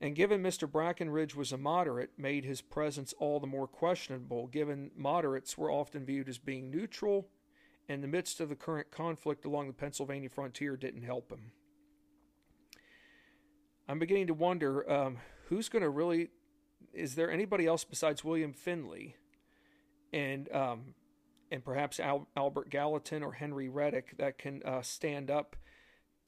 And 0.00 0.14
given 0.14 0.42
Mr. 0.42 0.70
Brackenridge 0.70 1.34
was 1.34 1.50
a 1.50 1.58
moderate, 1.58 2.10
made 2.16 2.44
his 2.44 2.60
presence 2.60 3.12
all 3.18 3.40
the 3.40 3.48
more 3.48 3.66
questionable, 3.66 4.46
given 4.46 4.92
moderates 4.96 5.58
were 5.58 5.72
often 5.72 6.04
viewed 6.04 6.28
as 6.28 6.38
being 6.38 6.70
neutral 6.70 7.28
and 7.88 8.02
the 8.02 8.08
midst 8.08 8.40
of 8.40 8.48
the 8.48 8.54
current 8.54 8.90
conflict 8.90 9.44
along 9.44 9.66
the 9.66 9.72
Pennsylvania 9.72 10.28
frontier 10.28 10.76
didn't 10.76 11.02
help 11.02 11.32
him. 11.32 11.52
I'm 13.88 13.98
beginning 13.98 14.26
to 14.26 14.34
wonder 14.34 14.88
um, 14.90 15.18
who's 15.46 15.68
going 15.68 15.82
to 15.82 15.88
really. 15.88 16.28
Is 16.92 17.14
there 17.14 17.30
anybody 17.30 17.66
else 17.66 17.84
besides 17.84 18.22
William 18.22 18.52
Findley 18.52 19.16
and 20.12 20.52
um, 20.52 20.94
and 21.50 21.64
perhaps 21.64 21.98
Al- 21.98 22.28
Albert 22.36 22.70
Gallatin 22.70 23.22
or 23.22 23.32
Henry 23.32 23.68
Redick 23.68 24.16
that 24.18 24.38
can 24.38 24.62
uh, 24.64 24.82
stand 24.82 25.30
up 25.30 25.56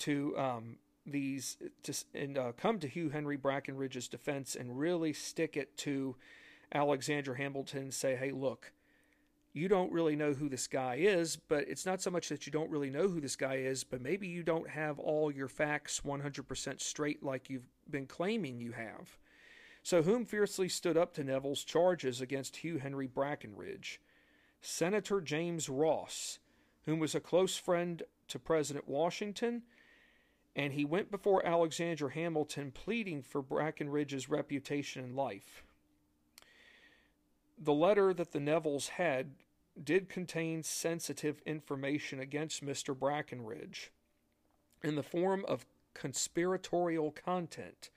to 0.01 0.37
um, 0.39 0.79
these 1.11 1.57
to, 1.83 1.95
and 2.15 2.39
uh, 2.39 2.53
come 2.53 2.79
to 2.79 2.89
Hugh 2.89 3.11
Henry 3.11 3.37
Brackenridge's 3.37 4.09
defense 4.09 4.55
and 4.55 4.79
really 4.79 5.13
stick 5.13 5.57
it 5.57 5.77
to 5.79 6.17
Alexander 6.73 7.35
Hamilton 7.35 7.91
say, 7.91 8.17
hey, 8.17 8.31
look, 8.31 8.73
you 9.53 9.69
don't 9.69 9.93
really 9.93 10.15
know 10.15 10.33
who 10.33 10.49
this 10.49 10.69
guy 10.69 10.97
is, 10.97 11.37
but 11.37 11.69
it's 11.69 11.85
not 11.85 12.01
so 12.01 12.11
much 12.11 12.29
that 12.29 12.47
you 12.47 12.53
don't 12.53 12.71
really 12.71 12.91
know 12.91 13.09
who 13.09 13.21
this 13.21 13.35
guy 13.35 13.57
is, 13.57 13.83
but 13.83 14.01
maybe 14.01 14.29
you 14.29 14.43
don't 14.43 14.69
have 14.69 14.99
all 14.99 15.33
your 15.33 15.49
facts 15.49 16.03
100% 16.05 16.81
straight 16.81 17.23
like 17.23 17.51
you've 17.51 17.69
been 17.91 18.07
claiming 18.07 18.61
you 18.61 18.73
have. 18.73 19.19
So, 19.83 20.03
whom 20.03 20.25
fiercely 20.25 20.69
stood 20.69 20.97
up 20.97 21.15
to 21.15 21.25
Neville's 21.25 21.65
charges 21.65 22.21
against 22.21 22.59
Hugh 22.59 22.79
Henry 22.79 23.09
Brackenridge? 23.09 23.99
Senator 24.61 25.21
James 25.21 25.69
Ross, 25.69 26.39
whom 26.85 26.99
was 26.99 27.15
a 27.15 27.21
close 27.21 27.57
friend 27.57 28.03
to 28.29 28.39
President 28.39 28.87
Washington, 28.87 29.63
and 30.57 30.73
he 30.73 30.85
went 30.85 31.11
before 31.11 31.47
Alexander 31.47 32.11
Hamilton 32.11 32.73
pleading 32.73 33.23
for 33.23 33.43
Brackenridge's 33.43 34.29
reputation 34.29 35.05
and 35.05 35.17
life 35.17 35.63
the 37.61 37.75
letter 37.75 38.15
that 38.15 38.33
the 38.33 38.39
Nevilles 38.39 38.89
had 38.89 39.33
did 39.83 40.09
contain 40.09 40.63
sensitive 40.63 41.43
information 41.45 42.19
against 42.19 42.65
Mr. 42.65 42.97
Brackenridge 42.97 43.91
in 44.83 44.97
the 44.97 45.03
form 45.03 45.45
of 45.47 45.67
conspiratorial 45.95 47.11
content. 47.11 47.91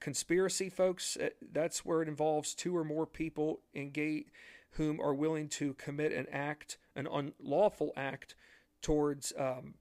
Conspiracy, 0.00 0.68
folks, 0.68 1.16
eh, 1.20 1.30
that's 1.52 1.84
where 1.84 2.02
it 2.02 2.08
involves 2.08 2.54
two 2.54 2.76
or 2.76 2.84
more 2.84 3.06
people 3.06 3.60
engage 3.74 4.26
whom 4.72 5.00
are 5.00 5.14
willing 5.14 5.48
to 5.48 5.74
commit 5.74 6.12
an 6.12 6.26
act, 6.32 6.78
an 6.96 7.06
unlawful 7.06 7.92
act, 7.96 8.34
towards 8.82 9.32
um, 9.38 9.74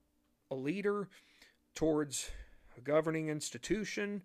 a 0.52 0.56
leader, 0.56 1.10
towards 1.76 2.32
a 2.78 2.82
governing 2.82 3.30
institution, 3.30 4.24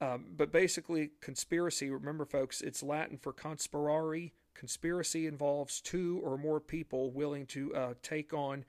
um, 0.00 0.26
but 0.36 0.52
basically, 0.52 1.10
conspiracy, 1.20 1.90
remember, 1.90 2.24
folks, 2.24 2.60
it's 2.60 2.82
Latin 2.82 3.16
for 3.16 3.32
conspirare. 3.32 4.32
Conspiracy 4.54 5.26
involves 5.26 5.80
two 5.80 6.20
or 6.22 6.36
more 6.36 6.60
people 6.60 7.10
willing 7.10 7.46
to 7.46 7.74
uh, 7.74 7.94
take 8.02 8.32
on 8.32 8.64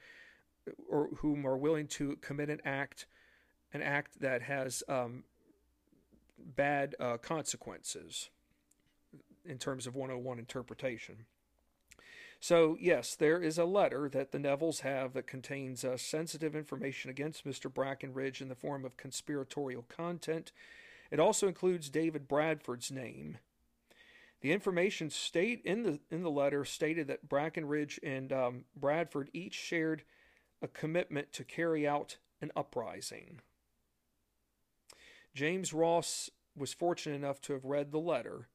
or 0.89 1.09
whom 1.17 1.45
are 1.45 1.57
willing 1.57 1.87
to 1.87 2.15
commit 2.17 2.49
an 2.49 2.61
act, 2.65 3.05
an 3.73 3.81
act 3.81 4.19
that 4.19 4.41
has 4.43 4.83
um, 4.87 5.23
bad 6.37 6.95
uh, 6.99 7.17
consequences 7.17 8.29
in 9.45 9.57
terms 9.57 9.85
of 9.87 9.95
101 9.95 10.39
interpretation. 10.39 11.25
So, 12.39 12.77
yes, 12.79 13.15
there 13.15 13.41
is 13.41 13.57
a 13.57 13.65
letter 13.65 14.07
that 14.09 14.31
the 14.31 14.37
Nevilles 14.37 14.81
have 14.81 15.13
that 15.13 15.25
contains 15.25 15.83
uh, 15.83 15.97
sensitive 15.97 16.55
information 16.55 17.09
against 17.09 17.45
Mr. 17.45 17.71
Brackenridge 17.71 18.39
in 18.39 18.49
the 18.49 18.55
form 18.55 18.85
of 18.85 18.97
conspiratorial 18.97 19.85
content 19.89 20.51
it 21.11 21.19
also 21.19 21.47
includes 21.47 21.89
David 21.89 22.27
Bradford's 22.27 22.91
name. 22.91 23.37
The 24.41 24.51
information 24.51 25.09
state 25.09 25.61
in 25.63 25.83
the 25.83 25.99
in 26.11 26.23
the 26.23 26.31
letter 26.31 26.65
stated 26.65 27.07
that 27.07 27.29
Brackenridge 27.29 27.99
and 28.03 28.31
um, 28.31 28.65
Bradford 28.75 29.29
each 29.33 29.53
shared 29.53 30.03
a 30.61 30.67
commitment 30.67 31.31
to 31.33 31.43
carry 31.43 31.87
out 31.87 32.17
an 32.41 32.51
uprising. 32.55 33.41
James 35.33 35.73
Ross 35.73 36.29
was 36.55 36.73
fortunate 36.73 37.15
enough 37.15 37.41
to 37.41 37.53
have 37.53 37.65
read 37.65 37.91
the 37.91 37.99
letter, 37.99 38.47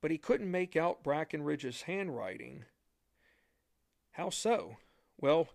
but 0.00 0.10
he 0.10 0.18
couldn't 0.18 0.50
make 0.50 0.76
out 0.76 1.02
Brackenridge's 1.02 1.82
handwriting. 1.82 2.64
How 4.12 4.30
so? 4.30 4.76
Well, 5.20 5.48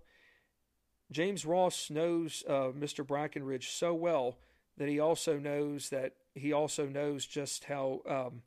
James 1.11 1.45
Ross 1.45 1.89
knows 1.89 2.43
uh, 2.47 2.71
Mr. 2.77 3.05
Brackenridge 3.05 3.69
so 3.69 3.93
well 3.93 4.37
that 4.77 4.89
he 4.89 4.99
also 4.99 5.37
knows 5.37 5.89
that 5.89 6.13
he 6.33 6.51
also 6.51 6.87
knows 6.87 7.25
just 7.25 7.65
how 7.65 8.01
um, 8.09 8.41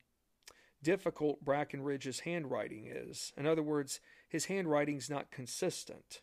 difficult 0.83 1.45
Brackenridge's 1.45 2.21
handwriting 2.21 2.87
is. 2.87 3.33
In 3.37 3.47
other 3.47 3.63
words, 3.63 4.01
his 4.29 4.47
handwriting's 4.47 5.09
not 5.09 5.31
consistent. 5.31 6.21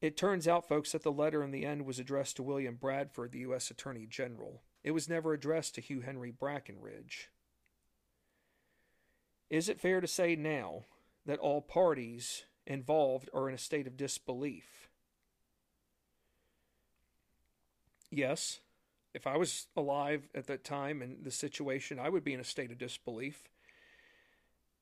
It 0.00 0.16
turns 0.16 0.48
out, 0.48 0.66
folks, 0.66 0.92
that 0.92 1.02
the 1.02 1.12
letter 1.12 1.42
in 1.42 1.50
the 1.50 1.66
end 1.66 1.84
was 1.84 1.98
addressed 1.98 2.36
to 2.36 2.42
William 2.42 2.76
Bradford, 2.76 3.32
the 3.32 3.40
U.S. 3.40 3.70
Attorney 3.70 4.06
General. 4.08 4.62
It 4.82 4.92
was 4.92 5.08
never 5.08 5.34
addressed 5.34 5.74
to 5.74 5.80
Hugh 5.82 6.00
Henry 6.00 6.32
Brackenridge. 6.32 7.26
Is 9.50 9.68
it 9.68 9.80
fair 9.80 10.00
to 10.00 10.06
say 10.06 10.36
now 10.36 10.84
that 11.26 11.38
all 11.38 11.60
parties 11.60 12.44
involved 12.66 13.28
are 13.34 13.48
in 13.48 13.54
a 13.54 13.58
state 13.58 13.86
of 13.86 13.96
disbelief? 13.96 14.80
yes, 18.10 18.60
if 19.14 19.26
I 19.26 19.36
was 19.36 19.66
alive 19.76 20.28
at 20.34 20.46
that 20.46 20.64
time 20.64 21.02
and 21.02 21.24
the 21.24 21.30
situation, 21.30 21.98
I 21.98 22.08
would 22.08 22.24
be 22.24 22.34
in 22.34 22.40
a 22.40 22.44
state 22.44 22.70
of 22.70 22.78
disbelief. 22.78 23.48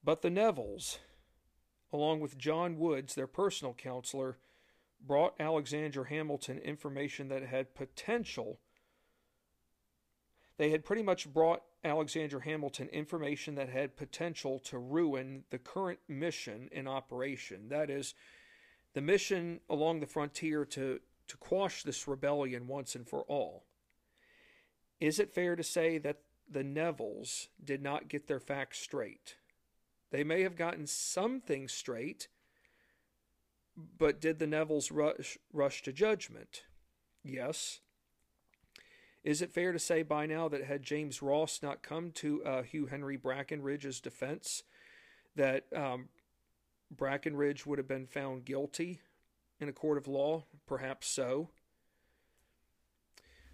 But 0.02 0.22
the 0.22 0.30
Nevilles, 0.30 0.98
along 1.92 2.20
with 2.20 2.38
John 2.38 2.78
Woods, 2.78 3.14
their 3.14 3.26
personal 3.26 3.74
counselor, 3.74 4.38
brought 5.04 5.34
Alexander 5.38 6.04
Hamilton 6.04 6.58
information 6.58 7.28
that 7.28 7.42
had 7.42 7.74
potential 7.74 8.60
They 10.58 10.70
had 10.70 10.84
pretty 10.84 11.02
much 11.02 11.32
brought 11.32 11.62
Alexander 11.84 12.40
Hamilton 12.40 12.88
information 12.88 13.54
that 13.54 13.68
had 13.68 13.96
potential 13.96 14.58
to 14.60 14.78
ruin 14.78 15.44
the 15.50 15.58
current 15.58 16.00
mission 16.08 16.68
in 16.72 16.88
operation. 16.88 17.68
That 17.68 17.88
is, 17.88 18.14
the 18.92 19.00
mission 19.00 19.60
along 19.70 20.00
the 20.00 20.06
frontier 20.06 20.64
to, 20.64 20.98
to 21.28 21.36
quash 21.36 21.84
this 21.84 22.08
rebellion 22.08 22.66
once 22.66 22.96
and 22.96 23.08
for 23.08 23.22
all. 23.22 23.66
Is 25.00 25.20
it 25.20 25.32
fair 25.32 25.54
to 25.54 25.62
say 25.62 25.98
that 25.98 26.22
the 26.50 26.64
Nevilles 26.64 27.46
did 27.62 27.80
not 27.80 28.08
get 28.08 28.26
their 28.26 28.40
facts 28.40 28.80
straight? 28.80 29.36
They 30.10 30.24
may 30.24 30.42
have 30.42 30.56
gotten 30.56 30.88
some 30.88 31.40
things 31.40 31.72
straight, 31.72 32.26
but 33.76 34.20
did 34.20 34.40
the 34.40 34.46
Nevilles 34.46 34.90
rush, 34.90 35.38
rush 35.52 35.82
to 35.82 35.92
judgment? 35.92 36.64
Yes. 37.22 37.78
Is 39.24 39.42
it 39.42 39.52
fair 39.52 39.72
to 39.72 39.78
say 39.78 40.02
by 40.02 40.26
now 40.26 40.48
that 40.48 40.64
had 40.64 40.82
James 40.82 41.22
Ross 41.22 41.60
not 41.62 41.82
come 41.82 42.12
to 42.12 42.44
uh, 42.44 42.62
Hugh 42.62 42.86
Henry 42.86 43.18
Brackenridge's 43.18 44.00
defense, 44.00 44.62
that 45.36 45.64
um, 45.74 46.08
Brackenridge 46.94 47.66
would 47.66 47.78
have 47.78 47.88
been 47.88 48.06
found 48.06 48.44
guilty 48.44 49.00
in 49.60 49.68
a 49.68 49.72
court 49.72 49.98
of 49.98 50.06
law? 50.06 50.44
Perhaps 50.66 51.08
so. 51.08 51.50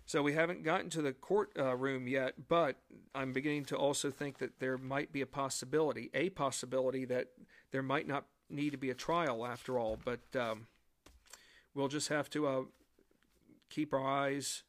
So 0.07 0.23
we 0.23 0.35
haven't 0.35 0.65
gotten 0.65 0.91
to 0.91 1.03
the 1.03 1.15
court 1.15 1.51
uh, 1.59 1.75
room 1.77 2.07
yet, 2.07 2.35
but 2.49 2.77
I'm 3.15 3.33
beginning 3.33 3.65
to 3.67 3.77
also 3.77 4.11
think 4.11 4.39
that 4.39 4.61
there 4.61 4.77
might 4.77 5.13
be 5.13 5.23
a 5.23 5.27
possibility, 5.27 6.11
a 6.13 6.29
possibility 6.29 7.07
that 7.07 7.29
there 7.71 7.83
might 7.83 8.07
not 8.07 8.27
need 8.51 8.71
to 8.71 8.77
be 8.77 8.91
a 8.91 8.95
trial 8.95 9.47
after 9.47 9.79
all. 9.79 9.99
But 10.05 10.21
um, 10.39 10.67
we'll 11.75 11.89
just 11.89 12.09
have 12.11 12.29
to 12.31 12.47
uh, 12.47 12.63
keep 13.71 13.95
our 13.95 14.07
eyes 14.07 14.63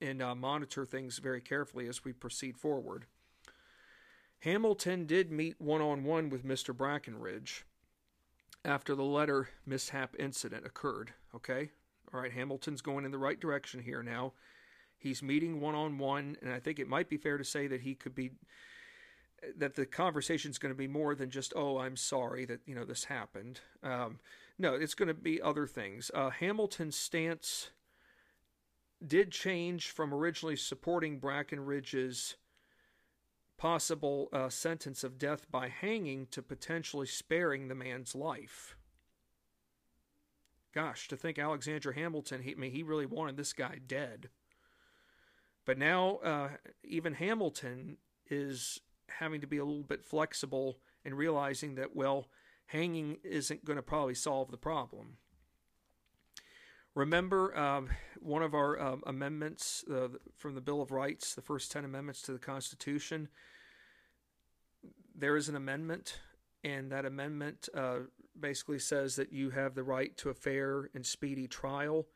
and 0.00 0.22
uh, 0.22 0.34
monitor 0.34 0.84
things 0.84 1.18
very 1.18 1.40
carefully 1.40 1.88
as 1.88 2.04
we 2.04 2.12
proceed 2.12 2.56
forward. 2.56 3.06
Hamilton 4.40 5.06
did 5.06 5.30
meet 5.30 5.60
one 5.60 5.80
on 5.80 6.04
one 6.04 6.28
with 6.28 6.44
Mr. 6.44 6.74
Brackenridge 6.74 7.62
after 8.64 8.94
the 8.94 9.02
letter 9.02 9.48
mishap 9.64 10.14
incident 10.18 10.66
occurred. 10.66 11.12
Okay, 11.34 11.70
all 12.12 12.20
right, 12.20 12.32
Hamilton's 12.32 12.82
going 12.82 13.04
in 13.04 13.10
the 13.10 13.18
right 13.18 13.40
direction 13.40 13.80
here 13.80 14.02
now. 14.02 14.32
He's 14.98 15.22
meeting 15.22 15.60
one 15.60 15.74
on 15.74 15.98
one, 15.98 16.36
and 16.42 16.52
I 16.52 16.58
think 16.58 16.78
it 16.78 16.88
might 16.88 17.08
be 17.08 17.16
fair 17.16 17.38
to 17.38 17.44
say 17.44 17.66
that 17.66 17.82
he 17.82 17.94
could 17.94 18.14
be 18.14 18.32
that 19.56 19.74
the 19.74 19.86
conversation 19.86 20.50
is 20.50 20.58
going 20.58 20.72
to 20.72 20.78
be 20.78 20.88
more 20.88 21.14
than 21.14 21.30
just 21.30 21.52
oh 21.54 21.78
i'm 21.78 21.96
sorry 21.96 22.44
that 22.44 22.60
you 22.66 22.74
know 22.74 22.84
this 22.84 23.04
happened 23.04 23.60
um, 23.82 24.18
no 24.58 24.74
it's 24.74 24.94
going 24.94 25.08
to 25.08 25.14
be 25.14 25.40
other 25.42 25.66
things 25.66 26.10
uh, 26.14 26.30
hamilton's 26.30 26.96
stance 26.96 27.70
did 29.04 29.30
change 29.30 29.90
from 29.90 30.14
originally 30.14 30.56
supporting 30.56 31.20
brackenridge's 31.20 32.36
possible 33.58 34.28
uh, 34.32 34.48
sentence 34.48 35.02
of 35.02 35.18
death 35.18 35.50
by 35.50 35.68
hanging 35.68 36.26
to 36.26 36.42
potentially 36.42 37.06
sparing 37.06 37.68
the 37.68 37.74
man's 37.74 38.14
life 38.14 38.76
Gosh, 40.76 41.08
to 41.08 41.16
think 41.16 41.38
Alexander 41.38 41.92
Hamilton, 41.92 42.42
he, 42.42 42.52
I 42.52 42.54
mean, 42.54 42.70
he 42.70 42.82
really 42.82 43.06
wanted 43.06 43.38
this 43.38 43.54
guy 43.54 43.78
dead. 43.86 44.28
But 45.64 45.78
now, 45.78 46.16
uh, 46.16 46.48
even 46.84 47.14
Hamilton 47.14 47.96
is 48.28 48.82
having 49.08 49.40
to 49.40 49.46
be 49.46 49.56
a 49.56 49.64
little 49.64 49.84
bit 49.84 50.04
flexible 50.04 50.76
and 51.02 51.16
realizing 51.16 51.76
that, 51.76 51.96
well, 51.96 52.26
hanging 52.66 53.16
isn't 53.24 53.64
going 53.64 53.78
to 53.78 53.82
probably 53.82 54.12
solve 54.12 54.50
the 54.50 54.58
problem. 54.58 55.16
Remember 56.96 57.54
um, 57.54 57.90
one 58.20 58.42
of 58.42 58.54
our 58.54 58.80
um, 58.80 59.02
amendments 59.06 59.84
uh, 59.92 60.08
from 60.38 60.54
the 60.54 60.62
Bill 60.62 60.80
of 60.80 60.90
Rights, 60.90 61.34
the 61.34 61.42
first 61.42 61.70
10 61.70 61.84
amendments 61.84 62.22
to 62.22 62.32
the 62.32 62.38
Constitution? 62.38 63.28
There 65.14 65.36
is 65.36 65.50
an 65.50 65.56
amendment, 65.56 66.18
and 66.64 66.90
that 66.90 67.04
amendment 67.04 67.68
uh, 67.74 67.98
basically 68.40 68.78
says 68.78 69.14
that 69.16 69.30
you 69.30 69.50
have 69.50 69.74
the 69.74 69.82
right 69.82 70.16
to 70.16 70.30
a 70.30 70.34
fair 70.34 70.88
and 70.94 71.04
speedy 71.04 71.46
trial. 71.46 72.06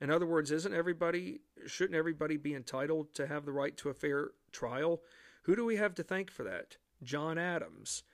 In 0.00 0.08
other 0.08 0.26
words, 0.26 0.52
isn't 0.52 0.72
everybody 0.72 1.40
shouldn't 1.66 1.96
everybody 1.98 2.36
be 2.36 2.54
entitled 2.54 3.12
to 3.14 3.26
have 3.26 3.44
the 3.44 3.52
right 3.52 3.76
to 3.78 3.88
a 3.88 3.94
fair 3.94 4.30
trial? 4.52 5.02
Who 5.42 5.56
do 5.56 5.64
we 5.64 5.78
have 5.78 5.96
to 5.96 6.04
thank 6.04 6.30
for 6.30 6.44
that? 6.44 6.76
John 7.02 7.38
Adams. 7.38 8.04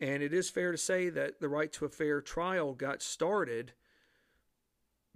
And 0.00 0.24
it 0.24 0.34
is 0.34 0.50
fair 0.50 0.72
to 0.72 0.78
say 0.78 1.08
that 1.10 1.38
the 1.40 1.48
right 1.48 1.72
to 1.74 1.84
a 1.84 1.88
fair 1.88 2.20
trial 2.20 2.74
got 2.74 3.00
started 3.00 3.74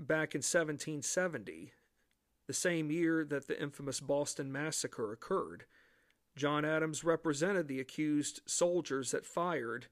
back 0.00 0.34
in 0.34 0.38
1770, 0.38 1.72
the 2.46 2.52
same 2.52 2.90
year 2.90 3.24
that 3.24 3.46
the 3.46 3.60
infamous 3.60 4.00
Boston 4.00 4.50
Massacre 4.50 5.12
occurred. 5.12 5.64
John 6.36 6.64
Adams 6.64 7.04
represented 7.04 7.68
the 7.68 7.80
accused 7.80 8.40
soldiers 8.46 9.10
that 9.10 9.26
fired 9.26 9.86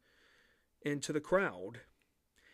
into 0.83 1.13
the 1.13 1.21
crowd. 1.21 1.81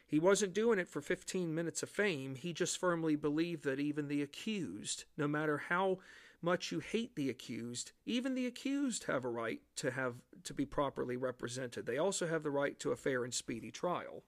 He 0.06 0.18
wasn't 0.18 0.54
doing 0.54 0.78
it 0.78 0.88
for 0.88 1.00
15 1.00 1.54
minutes 1.54 1.82
of 1.82 1.88
fame. 1.88 2.34
He 2.34 2.52
just 2.52 2.78
firmly 2.78 3.16
believed 3.16 3.64
that 3.64 3.80
even 3.80 4.08
the 4.08 4.22
accused, 4.22 5.04
no 5.16 5.26
matter 5.26 5.58
how 5.68 5.98
much 6.42 6.70
you 6.70 6.80
hate 6.80 7.16
the 7.16 7.30
accused, 7.30 7.92
even 8.04 8.34
the 8.34 8.46
accused 8.46 9.04
have 9.04 9.24
a 9.24 9.30
right 9.30 9.60
to 9.76 9.90
have 9.92 10.16
to 10.44 10.52
be 10.52 10.66
properly 10.66 11.16
represented. 11.16 11.86
They 11.86 11.98
also 11.98 12.26
have 12.26 12.42
the 12.42 12.50
right 12.50 12.78
to 12.80 12.92
a 12.92 12.96
fair 12.96 13.24
and 13.24 13.32
speedy 13.32 13.70
trial. 13.70 14.24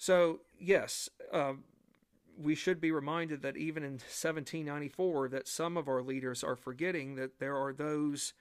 So, 0.00 0.40
yes, 0.58 1.10
uh, 1.30 1.52
we 2.38 2.54
should 2.54 2.80
be 2.80 2.90
reminded 2.90 3.42
that 3.42 3.58
even 3.58 3.82
in 3.82 3.92
1794 3.92 5.28
that 5.28 5.46
some 5.46 5.76
of 5.76 5.88
our 5.88 6.00
leaders 6.00 6.42
are 6.42 6.56
forgetting 6.56 7.16
that 7.16 7.38
there 7.38 7.54
are 7.54 7.74
those 7.74 8.32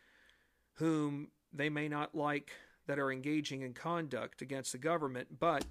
whom 0.75 1.31
they 1.51 1.67
may 1.67 1.89
not 1.89 2.15
like 2.15 2.51
that 2.87 2.97
are 2.97 3.11
engaging 3.11 3.61
in 3.61 3.73
conduct 3.73 4.41
against 4.41 4.71
the 4.71 4.77
government, 4.77 5.37
but 5.37 5.65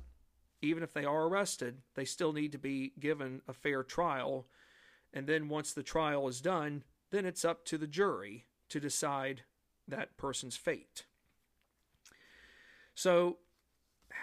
even 0.60 0.82
if 0.82 0.92
they 0.92 1.06
are 1.06 1.24
arrested, 1.26 1.78
they 1.94 2.04
still 2.04 2.34
need 2.34 2.52
to 2.52 2.58
be 2.58 2.92
given 3.00 3.40
a 3.48 3.54
fair 3.54 3.82
trial. 3.82 4.46
And 5.14 5.26
then 5.26 5.48
once 5.48 5.72
the 5.72 5.82
trial 5.82 6.28
is 6.28 6.42
done, 6.42 6.84
then 7.10 7.24
it's 7.24 7.46
up 7.46 7.64
to 7.64 7.78
the 7.78 7.86
jury 7.86 8.44
to 8.68 8.78
decide 8.78 9.44
that 9.88 10.18
person's 10.18 10.54
fate. 10.54 11.06
So, 12.94 13.38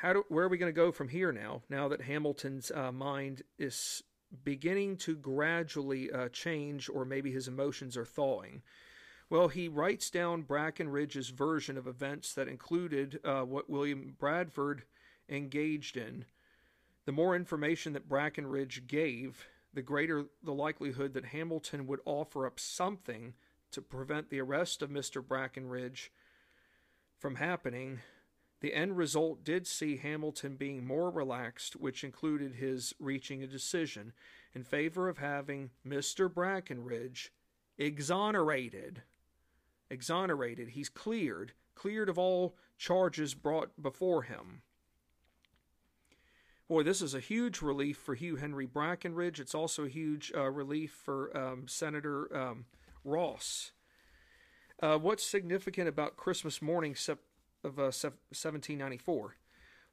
how 0.02 0.14
do, 0.14 0.26
where 0.30 0.46
are 0.46 0.50
we 0.50 0.58
going 0.58 0.74
to 0.74 0.76
go 0.76 0.92
from 0.92 1.10
here 1.10 1.32
now? 1.32 1.62
Now 1.70 1.88
that 1.90 2.02
Hamilton's 2.02 2.72
uh, 2.72 2.92
mind 2.92 3.44
is 3.58 4.04
beginning 4.44 4.98
to 4.98 5.16
gradually 5.16 6.12
uh, 6.12 6.30
change, 6.30 6.90
or 6.90 7.06
maybe 7.06 7.32
his 7.32 7.48
emotions 7.48 7.96
are 7.96 8.06
thawing. 8.06 8.62
Well, 9.30 9.48
he 9.48 9.68
writes 9.68 10.10
down 10.10 10.44
Brackenridge's 10.44 11.30
version 11.30 11.78
of 11.78 11.88
events 11.88 12.34
that 12.34 12.48
included 12.48 13.20
uh, 13.24 13.42
what 13.42 13.70
William 13.70 14.16
Bradford 14.20 14.84
engaged 15.30 15.98
in. 15.98 16.26
The 17.06 17.12
more 17.12 17.36
information 17.36 17.94
that 17.94 18.10
Brackenridge 18.10 18.88
gave, 18.88 19.48
the 19.74 19.82
greater 19.82 20.26
the 20.44 20.54
likelihood 20.54 21.14
that 21.14 21.26
Hamilton 21.26 21.88
would 21.88 22.00
offer 22.06 22.46
up 22.46 22.60
something 22.60 23.34
to 23.72 23.82
prevent 23.82 24.30
the 24.30 24.40
arrest 24.40 24.82
of 24.82 24.90
Mr. 24.90 25.22
Brackenridge 25.22 26.10
from 27.18 27.36
happening. 27.36 28.00
The 28.66 28.74
end 28.74 28.98
result 28.98 29.44
did 29.44 29.68
see 29.68 29.98
Hamilton 29.98 30.56
being 30.56 30.88
more 30.88 31.12
relaxed, 31.12 31.76
which 31.76 32.04
included 32.04 32.56
his 32.56 32.96
reaching 33.00 33.44
a 33.44 33.48
decision 33.48 34.12
in 34.56 34.64
favor 34.64 35.08
of 35.08 35.20
having 35.20 35.70
Mr. 35.88 36.28
Brackenridge 36.28 37.30
exonerated 37.78 39.04
exonerated. 39.92 40.70
He's 40.70 40.90
cleared, 40.90 41.52
cleared 41.76 42.10
of 42.10 42.18
all 42.18 42.56
charges 42.76 43.36
brought 43.36 43.80
before 43.80 44.24
him. 44.24 44.64
Boy, 46.68 46.82
this 46.82 47.04
is 47.04 47.14
a 47.14 47.20
huge 47.20 47.62
relief 47.62 47.98
for 47.98 48.16
Hugh 48.16 48.38
Henry 48.38 48.66
Brackenridge. 48.66 49.40
It's 49.40 49.54
also 49.54 49.84
a 49.84 49.90
huge 49.90 50.32
uh, 50.36 50.50
relief 50.50 50.92
for 50.92 51.38
um, 51.38 51.68
Senator 51.68 52.36
um, 52.36 52.66
Ross. 53.04 53.74
Uh, 54.82 54.98
what's 54.98 55.24
significant 55.24 55.88
about 55.88 56.18
Christmas 56.18 56.64
morning 56.64 56.96
of 57.66 57.80
uh, 57.80 57.92
1794? 57.92 59.36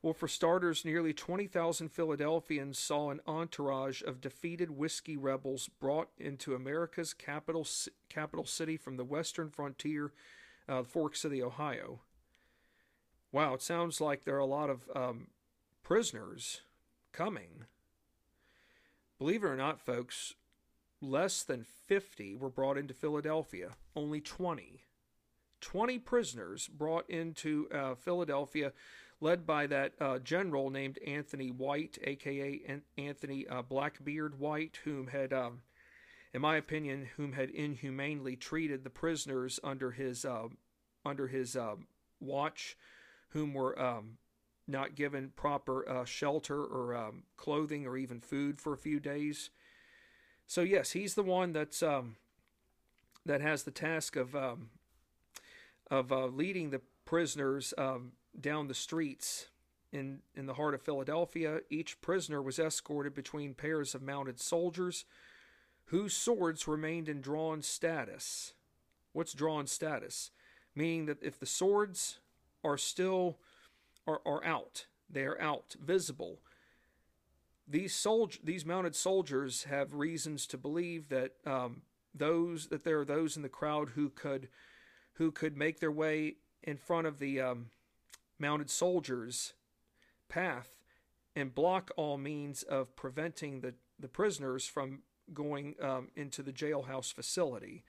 Well, 0.03 0.13
for 0.13 0.27
starters, 0.27 0.85
nearly 0.85 1.13
20,000 1.13 1.89
Philadelphians 1.89 2.79
saw 2.79 3.11
an 3.11 3.21
entourage 3.27 4.03
of 4.03 4.21
defeated 4.21 4.73
whiskey 4.73 5.17
rebels 5.17 5.69
brought 5.69 6.09
into 6.19 6.57
America's 6.57 7.15
capital, 7.15 7.67
capital 8.09 8.45
city 8.45 8.77
from 8.77 8.97
the 8.97 9.05
western 9.05 9.49
frontier, 9.49 10.13
uh, 10.69 10.83
forks 10.83 11.25
of 11.25 11.31
the 11.31 11.43
Ohio. 11.43 12.01
Wow, 13.31 13.55
it 13.55 13.63
sounds 13.63 14.01
like 14.01 14.25
there 14.25 14.35
are 14.35 14.41
a 14.41 14.45
lot 14.45 14.71
of 14.71 14.89
um, 14.95 15.29
prisoners 15.85 16.63
coming. 17.13 17.65
Believe 19.19 19.45
it 19.45 19.49
or 19.49 19.57
not, 19.57 19.81
folks, 19.81 20.35
less 21.01 21.45
than 21.45 21.65
50 21.87 22.35
were 22.35 22.51
brought 22.51 22.77
into 22.77 22.93
Philadelphia, 22.93 23.71
only 23.95 24.21
20. 24.21 24.83
20 25.63 25.99
prisoners 26.01 26.69
brought 26.69 27.09
into 27.09 27.69
uh, 27.73 27.95
Philadelphia 27.95 28.73
led 29.23 29.47
by 29.47 29.67
that 29.69 29.93
uh, 30.01 30.19
general 30.19 30.69
named 30.69 30.99
Anthony 31.07 31.51
White, 31.51 31.97
aka 32.03 32.81
Anthony 32.99 33.47
uh, 33.49 33.63
Blackbeard 33.63 34.39
White, 34.39 34.81
whom 34.85 35.07
had 35.07 35.33
um, 35.33 35.63
in 36.35 36.43
my 36.43 36.57
opinion, 36.57 37.09
whom 37.17 37.33
had 37.33 37.51
inhumanely 37.51 38.37
treated 38.37 38.85
the 38.85 38.91
prisoners 38.91 39.61
under 39.63 39.93
his 39.93 40.25
uh, 40.25 40.49
under 41.05 41.29
his 41.29 41.57
uh, 41.57 41.77
watch, 42.21 42.77
whom 43.29 43.55
were 43.55 43.81
um, 43.81 44.19
not 44.67 44.95
given 44.95 45.33
proper 45.37 45.89
uh, 45.89 46.05
shelter 46.05 46.63
or 46.63 46.95
um, 46.95 47.23
clothing 47.37 47.87
or 47.87 47.97
even 47.97 48.21
food 48.21 48.61
for 48.61 48.73
a 48.73 48.79
few 48.79 48.99
days. 48.99 49.51
So 50.47 50.63
yes, 50.63 50.93
he's 50.93 51.15
the 51.15 51.23
one 51.23 51.53
that's 51.53 51.83
um, 51.83 52.17
that 53.25 53.41
has 53.41 53.63
the 53.63 53.71
task 53.71 54.17
of 54.17 54.35
um, 54.35 54.71
of 55.93 56.11
uh, 56.11 56.25
leading 56.25 56.71
the 56.71 56.81
prisoners 57.05 57.75
um, 57.77 58.13
down 58.41 58.67
the 58.67 58.75
streets 58.75 59.49
in 59.93 60.21
in 60.35 60.47
the 60.47 60.55
heart 60.55 60.73
of 60.75 60.81
Philadelphia. 60.81 61.61
Each 61.69 62.01
prisoner 62.01 62.41
was 62.41 62.59
escorted 62.59 63.15
between 63.15 63.53
pairs 63.53 63.95
of 63.95 64.01
mounted 64.01 64.41
soldiers, 64.41 65.05
whose 65.87 66.15
swords 66.15 66.67
remained 66.67 67.11
in 67.11 67.21
drawn 67.21 67.61
status. 67.61 68.55
What's 69.13 69.35
drawn 69.35 69.67
status? 69.67 70.31
Meaning 70.75 71.05
that 71.07 71.23
if 71.23 71.39
the 71.39 71.45
swords 71.45 72.21
are 72.65 72.79
still 72.79 73.37
are, 74.07 74.23
are 74.25 74.43
out. 74.45 74.87
They 75.11 75.25
are 75.25 75.39
out, 75.39 75.77
visible. 75.79 76.39
These 77.69 77.95
soldier, 77.95 78.41
these 78.43 78.65
mounted 78.65 78.97
soldiers 78.97 79.65
have 79.65 79.93
reasons 79.93 80.47
to 80.47 80.57
believe 80.57 81.11
that 81.11 81.33
um, 81.45 81.83
those 82.15 82.69
that 82.69 82.83
there 82.83 83.01
are 83.01 83.05
those 83.05 83.37
in 83.37 83.43
the 83.43 83.51
crowd 83.51 83.91
who 83.91 84.09
could 84.09 84.49
who 85.15 85.31
could 85.31 85.57
make 85.57 85.81
their 85.81 85.93
way 85.93 86.37
in 86.63 86.77
front 86.77 87.07
of 87.07 87.19
the 87.19 87.41
um, 87.41 87.67
mounted 88.39 88.71
soldiers' 88.71 89.55
path 90.29 90.71
and 91.35 91.55
block 91.55 91.91
all 91.97 92.19
means 92.19 92.63
of 92.63 92.95
preventing 92.97 93.61
the, 93.61 93.75
the 93.99 94.09
prisoners 94.09 94.67
from 94.67 95.01
going 95.33 95.75
um, 95.81 96.09
into 96.17 96.43
the 96.43 96.53
jailhouse 96.53 97.13
facility. 97.13 97.85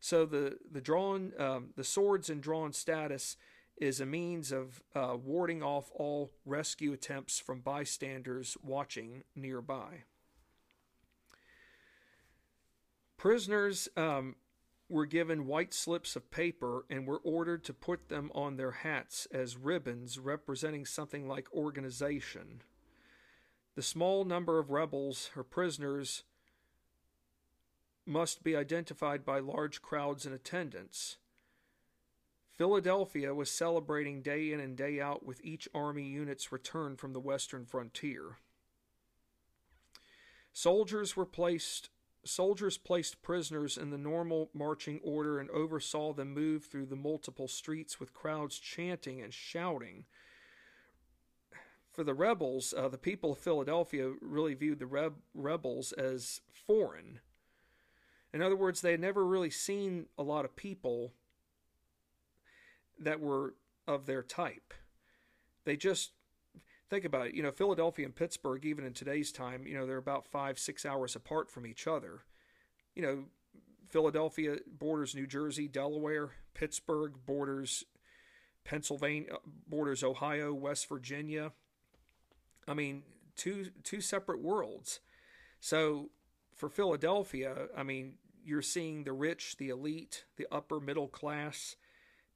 So 0.00 0.26
the 0.26 0.58
the 0.70 0.80
drawn 0.80 1.32
um, 1.38 1.70
the 1.76 1.84
swords 1.84 2.28
and 2.28 2.42
drawn 2.42 2.72
status 2.72 3.36
is 3.76 4.00
a 4.00 4.06
means 4.06 4.52
of 4.52 4.82
uh, 4.94 5.16
warding 5.16 5.62
off 5.62 5.90
all 5.94 6.30
rescue 6.44 6.92
attempts 6.92 7.38
from 7.38 7.60
bystanders 7.60 8.56
watching 8.62 9.24
nearby. 9.34 10.04
Prisoners 13.16 13.88
um, 13.96 14.36
were 14.88 15.06
given 15.06 15.46
white 15.46 15.72
slips 15.72 16.14
of 16.14 16.30
paper 16.30 16.84
and 16.90 17.06
were 17.06 17.20
ordered 17.24 17.64
to 17.64 17.72
put 17.72 18.08
them 18.08 18.30
on 18.34 18.56
their 18.56 18.70
hats 18.70 19.26
as 19.32 19.56
ribbons 19.56 20.18
representing 20.18 20.84
something 20.84 21.26
like 21.26 21.52
organization. 21.52 22.62
The 23.74 23.82
small 23.82 24.24
number 24.24 24.58
of 24.58 24.70
rebels 24.70 25.30
or 25.34 25.42
prisoners 25.42 26.22
must 28.06 28.44
be 28.44 28.54
identified 28.54 29.24
by 29.24 29.38
large 29.38 29.80
crowds 29.80 30.26
in 30.26 30.32
attendance. 30.32 31.16
Philadelphia 32.56 33.34
was 33.34 33.50
celebrating 33.50 34.22
day 34.22 34.52
in 34.52 34.60
and 34.60 34.76
day 34.76 35.00
out 35.00 35.24
with 35.24 35.44
each 35.44 35.68
Army 35.74 36.04
unit's 36.06 36.52
return 36.52 36.96
from 36.96 37.12
the 37.12 37.20
western 37.20 37.64
frontier. 37.64 38.36
Soldiers 40.52 41.16
were 41.16 41.26
placed 41.26 41.88
soldiers 42.24 42.78
placed 42.78 43.22
prisoners 43.22 43.76
in 43.76 43.90
the 43.90 43.98
normal 43.98 44.50
marching 44.54 45.00
order 45.02 45.38
and 45.38 45.50
oversaw 45.50 46.12
them 46.12 46.34
move 46.34 46.64
through 46.64 46.86
the 46.86 46.96
multiple 46.96 47.48
streets 47.48 48.00
with 48.00 48.14
crowds 48.14 48.58
chanting 48.58 49.20
and 49.20 49.32
shouting. 49.32 50.04
For 51.90 52.02
the 52.02 52.14
rebels, 52.14 52.74
uh, 52.76 52.88
the 52.88 52.98
people 52.98 53.32
of 53.32 53.38
Philadelphia 53.38 54.12
really 54.20 54.54
viewed 54.54 54.80
the 54.80 54.86
reb- 54.86 55.20
rebels 55.32 55.92
as 55.92 56.40
foreign. 56.52 57.20
In 58.32 58.42
other 58.42 58.56
words, 58.56 58.80
they 58.80 58.90
had 58.90 59.00
never 59.00 59.24
really 59.24 59.50
seen 59.50 60.06
a 60.18 60.24
lot 60.24 60.44
of 60.44 60.56
people 60.56 61.12
that 62.98 63.20
were 63.20 63.54
of 63.86 64.06
their 64.06 64.22
type. 64.22 64.74
They 65.64 65.76
just 65.76 66.10
think 66.90 67.04
about 67.04 67.28
it. 67.28 67.34
You 67.34 67.42
know, 67.42 67.50
Philadelphia 67.50 68.06
and 68.06 68.14
Pittsburgh, 68.14 68.64
even 68.64 68.84
in 68.84 68.92
today's 68.92 69.32
time, 69.32 69.66
you 69.66 69.76
know, 69.76 69.86
they're 69.86 69.96
about 69.96 70.26
five, 70.26 70.58
six 70.58 70.84
hours 70.84 71.16
apart 71.16 71.50
from 71.50 71.66
each 71.66 71.86
other. 71.86 72.24
You 72.94 73.02
know, 73.02 73.24
Philadelphia 73.88 74.58
borders 74.66 75.14
New 75.14 75.26
Jersey, 75.26 75.68
Delaware. 75.68 76.32
Pittsburgh 76.54 77.14
borders 77.26 77.84
Pennsylvania, 78.64 79.34
uh, 79.34 79.38
borders 79.68 80.02
Ohio, 80.02 80.54
West 80.54 80.88
Virginia. 80.88 81.52
I 82.66 82.74
mean, 82.74 83.02
two 83.36 83.66
two 83.82 84.00
separate 84.00 84.40
worlds. 84.40 85.00
So 85.60 86.10
for 86.54 86.68
Philadelphia, 86.68 87.66
I 87.76 87.82
mean, 87.82 88.14
you're 88.44 88.62
seeing 88.62 89.04
the 89.04 89.12
rich, 89.12 89.56
the 89.58 89.68
elite, 89.68 90.24
the 90.36 90.46
upper 90.50 90.80
middle 90.80 91.08
class 91.08 91.76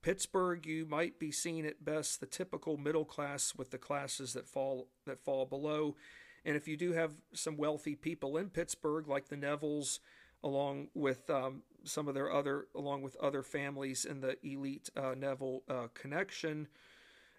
Pittsburgh, 0.03 0.65
you 0.67 0.87
might 0.87 1.19
be 1.19 1.33
seen 1.33 1.67
at 1.67 1.85
best 1.85 2.21
the 2.21 2.27
typical 2.27 2.77
middle 2.77 3.05
class 3.05 3.55
with 3.57 3.71
the 3.71 3.79
classes 3.79 4.33
that 4.35 4.49
fall 4.49 4.89
that 5.07 5.21
fall 5.21 5.45
below. 5.45 5.97
And 6.45 6.57
if 6.57 6.69
you 6.69 6.77
do 6.77 6.93
have 6.93 7.13
some 7.35 7.57
wealthy 7.57 7.95
people 7.95 8.37
in 8.37 8.51
Pittsburgh, 8.51 9.09
like 9.09 9.29
the 9.29 9.37
Nevilles, 9.37 9.99
along 10.43 10.89
with 10.95 11.29
um, 11.29 11.63
some 11.85 12.09
of 12.09 12.15
their 12.15 12.33
other, 12.33 12.67
along 12.75 13.03
with 13.03 13.17
other 13.17 13.43
families 13.43 14.05
in 14.05 14.21
the 14.21 14.37
elite 14.47 14.89
uh, 14.97 15.15
Neville 15.17 15.63
uh, 15.69 15.89
connection, 15.95 16.69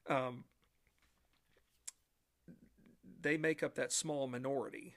um, 0.08 0.44
they 3.22 3.38
make 3.38 3.64
up 3.64 3.76
that 3.76 3.92
small 3.92 4.28
minority. 4.28 4.96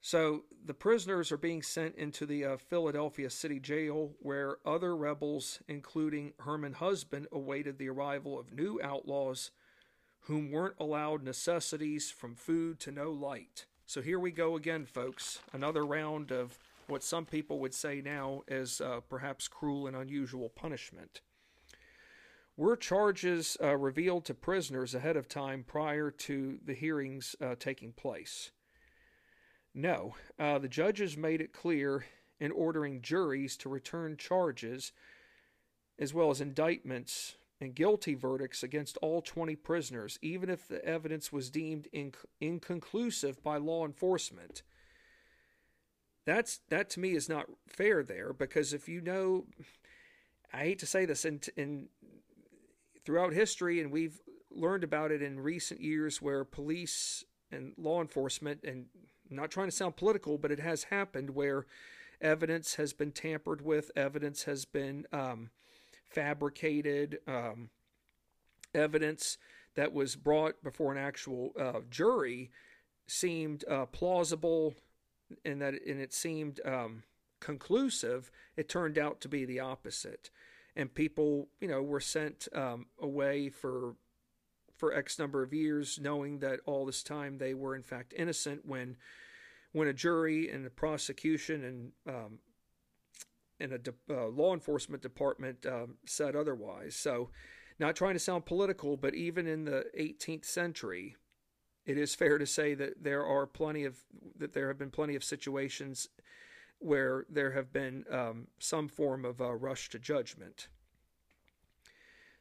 So 0.00 0.44
the 0.64 0.74
prisoners 0.74 1.30
are 1.30 1.36
being 1.36 1.62
sent 1.62 1.96
into 1.96 2.24
the 2.24 2.44
uh, 2.44 2.56
Philadelphia 2.56 3.28
City 3.28 3.60
Jail, 3.60 4.12
where 4.20 4.56
other 4.64 4.96
rebels, 4.96 5.60
including 5.68 6.32
Herman 6.40 6.74
Husband, 6.74 7.26
awaited 7.30 7.78
the 7.78 7.90
arrival 7.90 8.38
of 8.38 8.52
new 8.52 8.80
outlaws 8.82 9.50
whom 10.24 10.50
weren't 10.50 10.76
allowed 10.78 11.22
necessities 11.22 12.10
from 12.10 12.34
food 12.34 12.78
to 12.80 12.90
no 12.90 13.10
light. 13.10 13.66
So 13.86 14.00
here 14.00 14.18
we 14.18 14.30
go 14.30 14.56
again, 14.56 14.86
folks. 14.86 15.40
Another 15.52 15.84
round 15.84 16.30
of 16.30 16.58
what 16.86 17.02
some 17.02 17.26
people 17.26 17.58
would 17.60 17.74
say 17.74 18.00
now 18.00 18.42
is 18.48 18.80
uh, 18.80 19.00
perhaps 19.08 19.48
cruel 19.48 19.86
and 19.86 19.96
unusual 19.96 20.48
punishment. 20.48 21.20
Were 22.56 22.76
charges 22.76 23.56
uh, 23.62 23.76
revealed 23.76 24.24
to 24.26 24.34
prisoners 24.34 24.94
ahead 24.94 25.16
of 25.16 25.28
time 25.28 25.64
prior 25.66 26.10
to 26.10 26.58
the 26.64 26.74
hearings 26.74 27.34
uh, 27.40 27.54
taking 27.58 27.92
place? 27.92 28.50
No, 29.74 30.14
uh, 30.38 30.58
the 30.58 30.68
judges 30.68 31.16
made 31.16 31.40
it 31.40 31.52
clear 31.52 32.04
in 32.40 32.50
ordering 32.50 33.02
juries 33.02 33.56
to 33.58 33.68
return 33.68 34.16
charges 34.16 34.92
as 35.98 36.12
well 36.14 36.30
as 36.30 36.40
indictments 36.40 37.36
and 37.60 37.74
guilty 37.74 38.14
verdicts 38.14 38.62
against 38.62 38.96
all 38.98 39.20
20 39.20 39.54
prisoners, 39.56 40.18
even 40.22 40.48
if 40.48 40.66
the 40.66 40.82
evidence 40.84 41.30
was 41.30 41.50
deemed 41.50 41.88
inc- 41.94 42.14
inconclusive 42.40 43.42
by 43.42 43.58
law 43.58 43.84
enforcement. 43.84 44.62
That's 46.24 46.60
that 46.70 46.90
to 46.90 47.00
me 47.00 47.12
is 47.12 47.28
not 47.28 47.46
fair 47.66 48.02
there 48.02 48.32
because 48.32 48.72
if 48.72 48.88
you 48.88 49.00
know, 49.00 49.44
I 50.52 50.58
hate 50.58 50.78
to 50.80 50.86
say 50.86 51.04
this, 51.04 51.24
in, 51.24 51.40
in 51.56 51.88
throughout 53.04 53.32
history, 53.32 53.80
and 53.80 53.92
we've 53.92 54.20
learned 54.50 54.84
about 54.84 55.12
it 55.12 55.22
in 55.22 55.38
recent 55.38 55.80
years, 55.80 56.20
where 56.20 56.44
police 56.44 57.24
and 57.52 57.74
law 57.76 58.00
enforcement 58.00 58.60
and 58.64 58.86
not 59.30 59.50
trying 59.50 59.68
to 59.68 59.72
sound 59.72 59.96
political, 59.96 60.38
but 60.38 60.50
it 60.50 60.60
has 60.60 60.84
happened 60.84 61.30
where 61.30 61.66
evidence 62.20 62.74
has 62.74 62.92
been 62.92 63.12
tampered 63.12 63.62
with, 63.62 63.90
evidence 63.96 64.44
has 64.44 64.64
been 64.64 65.06
um, 65.12 65.50
fabricated, 66.08 67.18
um, 67.26 67.70
evidence 68.74 69.38
that 69.74 69.92
was 69.92 70.16
brought 70.16 70.62
before 70.62 70.92
an 70.92 70.98
actual 70.98 71.52
uh, 71.58 71.80
jury 71.90 72.50
seemed 73.06 73.64
uh, 73.68 73.86
plausible 73.86 74.74
and 75.44 75.62
that 75.62 75.74
and 75.86 76.00
it 76.00 76.12
seemed 76.12 76.60
um, 76.64 77.02
conclusive. 77.40 78.30
It 78.56 78.68
turned 78.68 78.98
out 78.98 79.20
to 79.22 79.28
be 79.28 79.44
the 79.44 79.60
opposite, 79.60 80.30
and 80.76 80.92
people, 80.92 81.48
you 81.60 81.68
know, 81.68 81.82
were 81.82 82.00
sent 82.00 82.48
um, 82.54 82.86
away 83.00 83.48
for 83.48 83.94
for 84.80 84.94
X 84.94 85.18
number 85.18 85.42
of 85.42 85.52
years, 85.52 85.98
knowing 86.00 86.38
that 86.38 86.60
all 86.64 86.86
this 86.86 87.02
time 87.02 87.36
they 87.38 87.52
were 87.54 87.76
in 87.76 87.82
fact 87.82 88.14
innocent 88.16 88.64
when 88.64 88.96
when 89.72 89.86
a 89.86 89.92
jury 89.92 90.50
and 90.50 90.66
a 90.66 90.70
prosecution 90.70 91.62
and 91.62 91.92
um, 92.08 92.38
and 93.60 93.72
a 93.74 93.78
de- 93.78 93.94
uh, 94.10 94.26
law 94.28 94.54
enforcement 94.54 95.02
department 95.02 95.66
um, 95.66 95.96
said 96.06 96.34
otherwise. 96.34 96.96
So, 96.96 97.28
not 97.78 97.94
trying 97.94 98.14
to 98.14 98.18
sound 98.18 98.46
political, 98.46 98.96
but 98.96 99.14
even 99.14 99.46
in 99.46 99.66
the 99.66 99.84
18th 99.98 100.46
century, 100.46 101.16
it 101.84 101.98
is 101.98 102.14
fair 102.14 102.38
to 102.38 102.46
say 102.46 102.74
that 102.74 103.04
there 103.04 103.24
are 103.24 103.46
plenty 103.46 103.84
of 103.84 103.98
that 104.36 104.54
there 104.54 104.68
have 104.68 104.78
been 104.78 104.90
plenty 104.90 105.14
of 105.14 105.22
situations 105.22 106.08
where 106.78 107.26
there 107.28 107.52
have 107.52 107.70
been 107.72 108.04
um, 108.10 108.46
some 108.58 108.88
form 108.88 109.26
of 109.26 109.40
a 109.40 109.54
rush 109.54 109.90
to 109.90 109.98
judgment. 109.98 110.68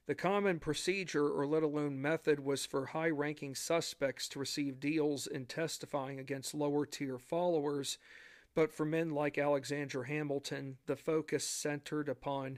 The 0.10 0.16
common 0.16 0.58
procedure, 0.58 1.30
or 1.30 1.46
let 1.46 1.62
alone 1.62 2.02
method, 2.02 2.40
was 2.40 2.66
for 2.66 2.88
high 2.88 3.12
ranking 3.12 3.54
suspects 3.54 4.28
to 4.30 4.40
receive 4.40 4.80
deals 4.80 5.28
in 5.28 5.46
testifying 5.46 6.20
against 6.20 6.56
lower 6.56 6.88
tier 6.88 7.20
followers 7.20 8.00
But 8.56 8.72
for 8.72 8.88
men 8.88 9.12
like 9.12 9.38
Alexander 9.38 10.06
Hamilton, 10.06 10.78
the 10.88 10.96
focus 10.96 11.48
centered 11.48 12.10
upon 12.10 12.58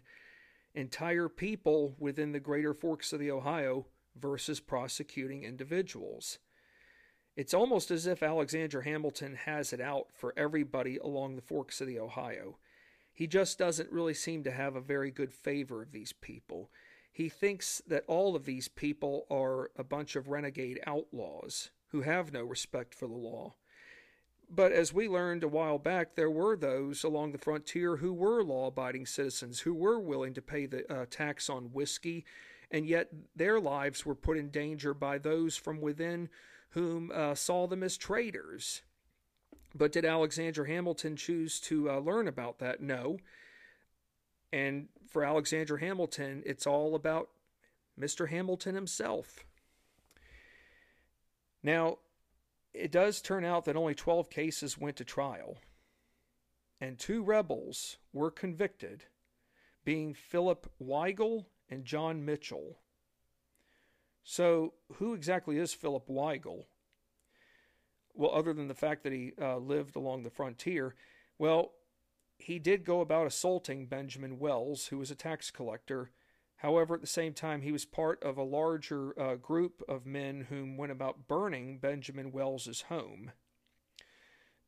entire 0.74 1.28
people 1.28 1.94
within 2.00 2.32
the 2.32 2.40
greater 2.40 2.74
forks 2.74 3.12
of 3.12 3.20
the 3.20 3.32
Ohio 3.32 3.86
versus 4.16 4.62
prosecuting 4.62 5.44
individuals. 5.44 6.40
It's 7.36 7.54
almost 7.54 7.92
as 7.92 8.08
if 8.08 8.24
Alexander 8.24 8.84
Hamilton 8.84 9.36
has 9.36 9.74
it 9.74 9.82
out 9.82 10.08
for 10.14 10.34
everybody 10.38 11.00
along 11.00 11.36
the 11.36 11.42
forks 11.42 11.82
of 11.82 11.88
the 11.88 12.00
Ohio. 12.00 12.60
He 13.12 13.28
just 13.28 13.60
doesn't 13.60 13.92
really 13.92 14.14
seem 14.14 14.42
to 14.46 14.52
have 14.52 14.78
a 14.78 14.82
very 14.82 15.12
good 15.12 15.34
favor 15.34 15.82
of 15.82 15.92
these 15.92 16.14
people. 16.14 16.72
He 17.12 17.30
thinks 17.30 17.82
that 17.88 18.06
all 18.08 18.36
of 18.36 18.46
these 18.46 18.68
people 18.68 19.26
are 19.30 19.72
a 19.76 19.84
bunch 19.84 20.16
of 20.16 20.30
renegade 20.30 20.80
outlaws 20.88 21.70
who 21.88 22.02
have 22.02 22.32
no 22.32 22.44
respect 22.44 22.96
for 22.96 23.08
the 23.08 23.14
law. 23.14 23.56
But 24.50 24.72
as 24.72 24.94
we 24.94 25.08
learned 25.08 25.44
a 25.44 25.50
while 25.50 25.78
back, 25.78 26.16
there 26.16 26.30
were 26.30 26.58
those 26.58 27.04
along 27.04 27.32
the 27.32 27.38
frontier 27.38 27.98
who 27.98 28.12
were 28.14 28.44
law 28.44 28.68
abiding 28.68 29.06
citizens, 29.06 29.62
who 29.62 29.74
were 29.74 30.00
willing 30.00 30.34
to 30.34 30.42
pay 30.42 30.66
the 30.66 30.92
uh, 30.92 31.06
tax 31.10 31.50
on 31.50 31.72
whiskey, 31.74 32.26
and 32.70 32.86
yet 32.86 33.10
their 33.36 33.60
lives 33.60 34.06
were 34.06 34.16
put 34.16 34.38
in 34.38 34.50
danger 34.50 34.94
by 34.94 35.18
those 35.18 35.56
from 35.56 35.80
within 35.80 36.30
whom 36.72 37.12
uh, 37.14 37.36
saw 37.36 37.68
them 37.68 37.84
as 37.84 37.98
traitors. 37.98 38.82
But 39.74 39.94
did 39.94 40.04
Alexander 40.04 40.66
Hamilton 40.66 41.16
choose 41.16 41.60
to 41.62 41.90
uh, 41.90 42.00
learn 42.00 42.28
about 42.28 42.60
that? 42.60 42.82
No. 42.82 43.20
And 44.54 44.90
for 45.08 45.24
Alexander 45.24 45.78
Hamilton, 45.78 46.44
it's 46.46 46.68
all 46.68 46.96
about 46.96 47.30
Mr. 48.00 48.30
Hamilton 48.30 48.76
himself. 48.76 49.46
Now, 51.64 52.00
it 52.74 52.92
does 52.92 53.22
turn 53.22 53.46
out 53.46 53.66
that 53.66 53.76
only 53.76 53.94
12 53.96 54.30
cases 54.30 54.78
went 54.78 54.96
to 54.98 55.06
trial, 55.06 55.58
and 56.80 56.98
two 56.98 57.24
rebels 57.24 57.98
were 58.14 58.32
convicted, 58.32 59.06
being 59.84 60.14
Philip 60.14 60.72
Wigle 60.80 61.48
and 61.70 61.86
John 61.86 62.26
Mitchell. 62.26 62.80
So, 64.24 64.74
who 64.94 65.14
exactly 65.14 65.58
is 65.58 65.74
Philip 65.74 66.08
Wigle? 66.08 66.68
Well, 68.14 68.32
other 68.34 68.54
than 68.54 68.68
the 68.68 68.74
fact 68.74 69.04
that 69.04 69.14
he 69.14 69.34
uh, 69.42 69.58
lived 69.58 69.96
along 69.96 70.24
the 70.24 70.30
frontier, 70.30 70.96
well, 71.38 71.72
he 72.42 72.60
did 72.60 72.84
go 72.84 73.02
about 73.02 73.28
assaulting 73.28 73.86
Benjamin 73.86 74.40
Wells, 74.40 74.88
who 74.88 74.98
was 74.98 75.12
a 75.12 75.16
tax 75.16 75.52
collector. 75.52 76.12
However, 76.58 76.96
at 76.96 77.02
the 77.02 77.08
same 77.08 77.34
time, 77.34 77.62
he 77.62 77.72
was 77.72 77.86
part 77.86 78.22
of 78.24 78.38
a 78.38 78.44
larger 78.44 79.20
uh, 79.20 79.36
group 79.36 79.82
of 79.88 80.06
men 80.06 80.48
whom 80.50 80.78
went 80.78 80.92
about 80.92 81.28
burning 81.28 81.78
Benjamin 81.80 82.32
Wells's 82.32 82.82
home. 82.84 83.32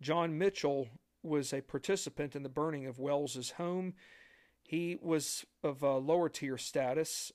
John 0.01 0.37
Mitchell 0.37 0.89
was 1.21 1.53
a 1.53 1.61
participant 1.61 2.35
in 2.35 2.43
the 2.43 2.49
burning 2.49 2.85
of 2.85 2.99
Wells's 2.99 3.51
home. 3.51 3.93
He 4.61 4.97
was 5.01 5.45
of 5.63 5.81
a 5.81 5.97
lower 5.97 6.29
tier 6.29 6.57
status 6.57 7.31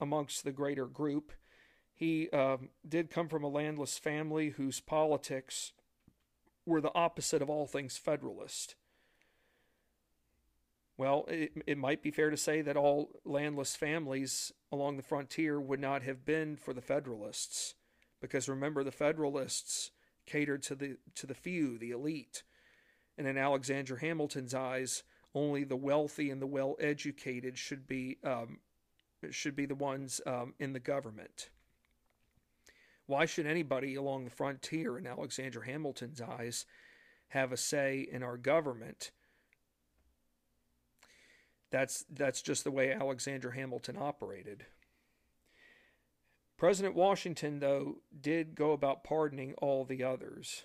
amongst 0.00 0.44
the 0.44 0.52
greater 0.52 0.86
group. 0.86 1.32
He 1.94 2.28
uh, 2.32 2.58
did 2.86 3.10
come 3.10 3.28
from 3.28 3.44
a 3.44 3.48
landless 3.48 3.98
family 3.98 4.50
whose 4.50 4.80
politics 4.80 5.72
were 6.66 6.80
the 6.80 6.94
opposite 6.94 7.40
of 7.40 7.48
all 7.48 7.66
things 7.66 7.96
Federalist. 7.96 8.74
Well, 10.98 11.26
it, 11.28 11.52
it 11.66 11.78
might 11.78 12.02
be 12.02 12.10
fair 12.10 12.30
to 12.30 12.36
say 12.38 12.62
that 12.62 12.76
all 12.76 13.10
landless 13.24 13.76
families 13.76 14.52
along 14.72 14.96
the 14.96 15.02
frontier 15.02 15.60
would 15.60 15.80
not 15.80 16.02
have 16.02 16.24
been 16.24 16.56
for 16.56 16.72
the 16.72 16.80
Federalists, 16.80 17.74
because 18.20 18.48
remember, 18.48 18.82
the 18.82 18.90
Federalists 18.92 19.90
catered 20.24 20.62
to 20.64 20.74
the 20.74 20.96
to 21.14 21.26
the 21.26 21.34
few, 21.34 21.78
the 21.78 21.90
elite, 21.90 22.42
and 23.18 23.26
in 23.26 23.36
Alexander 23.36 23.96
Hamilton's 23.96 24.54
eyes, 24.54 25.02
only 25.34 25.64
the 25.64 25.76
wealthy 25.76 26.30
and 26.30 26.40
the 26.40 26.46
well-educated 26.46 27.58
should 27.58 27.86
be 27.86 28.16
um, 28.24 28.60
should 29.30 29.54
be 29.54 29.66
the 29.66 29.74
ones 29.74 30.22
um, 30.26 30.54
in 30.58 30.72
the 30.72 30.80
government. 30.80 31.50
Why 33.06 33.26
should 33.26 33.46
anybody 33.46 33.94
along 33.94 34.24
the 34.24 34.30
frontier, 34.30 34.98
in 34.98 35.06
Alexander 35.06 35.60
Hamilton's 35.60 36.20
eyes, 36.20 36.64
have 37.28 37.52
a 37.52 37.56
say 37.56 38.08
in 38.10 38.22
our 38.22 38.38
government? 38.38 39.10
That's 41.70 42.04
that's 42.10 42.42
just 42.42 42.64
the 42.64 42.70
way 42.70 42.92
Alexander 42.92 43.50
Hamilton 43.52 43.96
operated. 43.98 44.66
President 46.56 46.94
Washington, 46.94 47.60
though, 47.60 47.96
did 48.18 48.54
go 48.54 48.72
about 48.72 49.04
pardoning 49.04 49.54
all 49.58 49.84
the 49.84 50.02
others. 50.02 50.64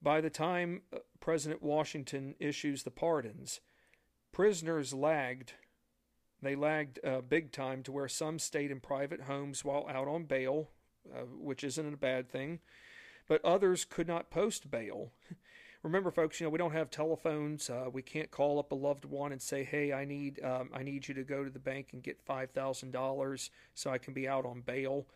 By 0.00 0.20
the 0.20 0.30
time 0.30 0.82
uh, 0.92 0.98
President 1.20 1.62
Washington 1.62 2.34
issues 2.40 2.82
the 2.82 2.90
pardons, 2.90 3.60
prisoners 4.32 4.92
lagged. 4.92 5.52
They 6.40 6.56
lagged 6.56 6.98
uh, 7.04 7.20
big 7.20 7.52
time 7.52 7.84
to 7.84 7.92
where 7.92 8.08
some 8.08 8.40
stayed 8.40 8.72
in 8.72 8.80
private 8.80 9.22
homes 9.22 9.64
while 9.64 9.86
out 9.88 10.08
on 10.08 10.24
bail, 10.24 10.70
uh, 11.14 11.26
which 11.38 11.62
isn't 11.62 11.94
a 11.94 11.96
bad 11.96 12.28
thing, 12.28 12.58
but 13.28 13.44
others 13.44 13.84
could 13.84 14.08
not 14.08 14.30
post 14.30 14.68
bail. 14.68 15.12
remember, 15.82 16.10
folks, 16.10 16.40
you 16.40 16.46
know 16.46 16.50
we 16.50 16.58
don't 16.58 16.72
have 16.72 16.90
telephones. 16.90 17.68
Uh, 17.68 17.86
we 17.92 18.02
can't 18.02 18.30
call 18.30 18.58
up 18.58 18.72
a 18.72 18.74
loved 18.74 19.04
one 19.04 19.32
and 19.32 19.42
say, 19.42 19.64
"Hey, 19.64 19.92
I 19.92 20.04
need 20.04 20.42
um, 20.42 20.70
I 20.72 20.82
need 20.82 21.08
you 21.08 21.14
to 21.14 21.24
go 21.24 21.44
to 21.44 21.50
the 21.50 21.58
bank 21.58 21.88
and 21.92 22.02
get 22.02 22.20
five 22.20 22.50
thousand 22.50 22.92
dollars 22.92 23.50
so 23.74 23.90
I 23.90 23.98
can 23.98 24.14
be 24.14 24.28
out 24.28 24.46
on 24.46 24.60
bail." 24.60 25.06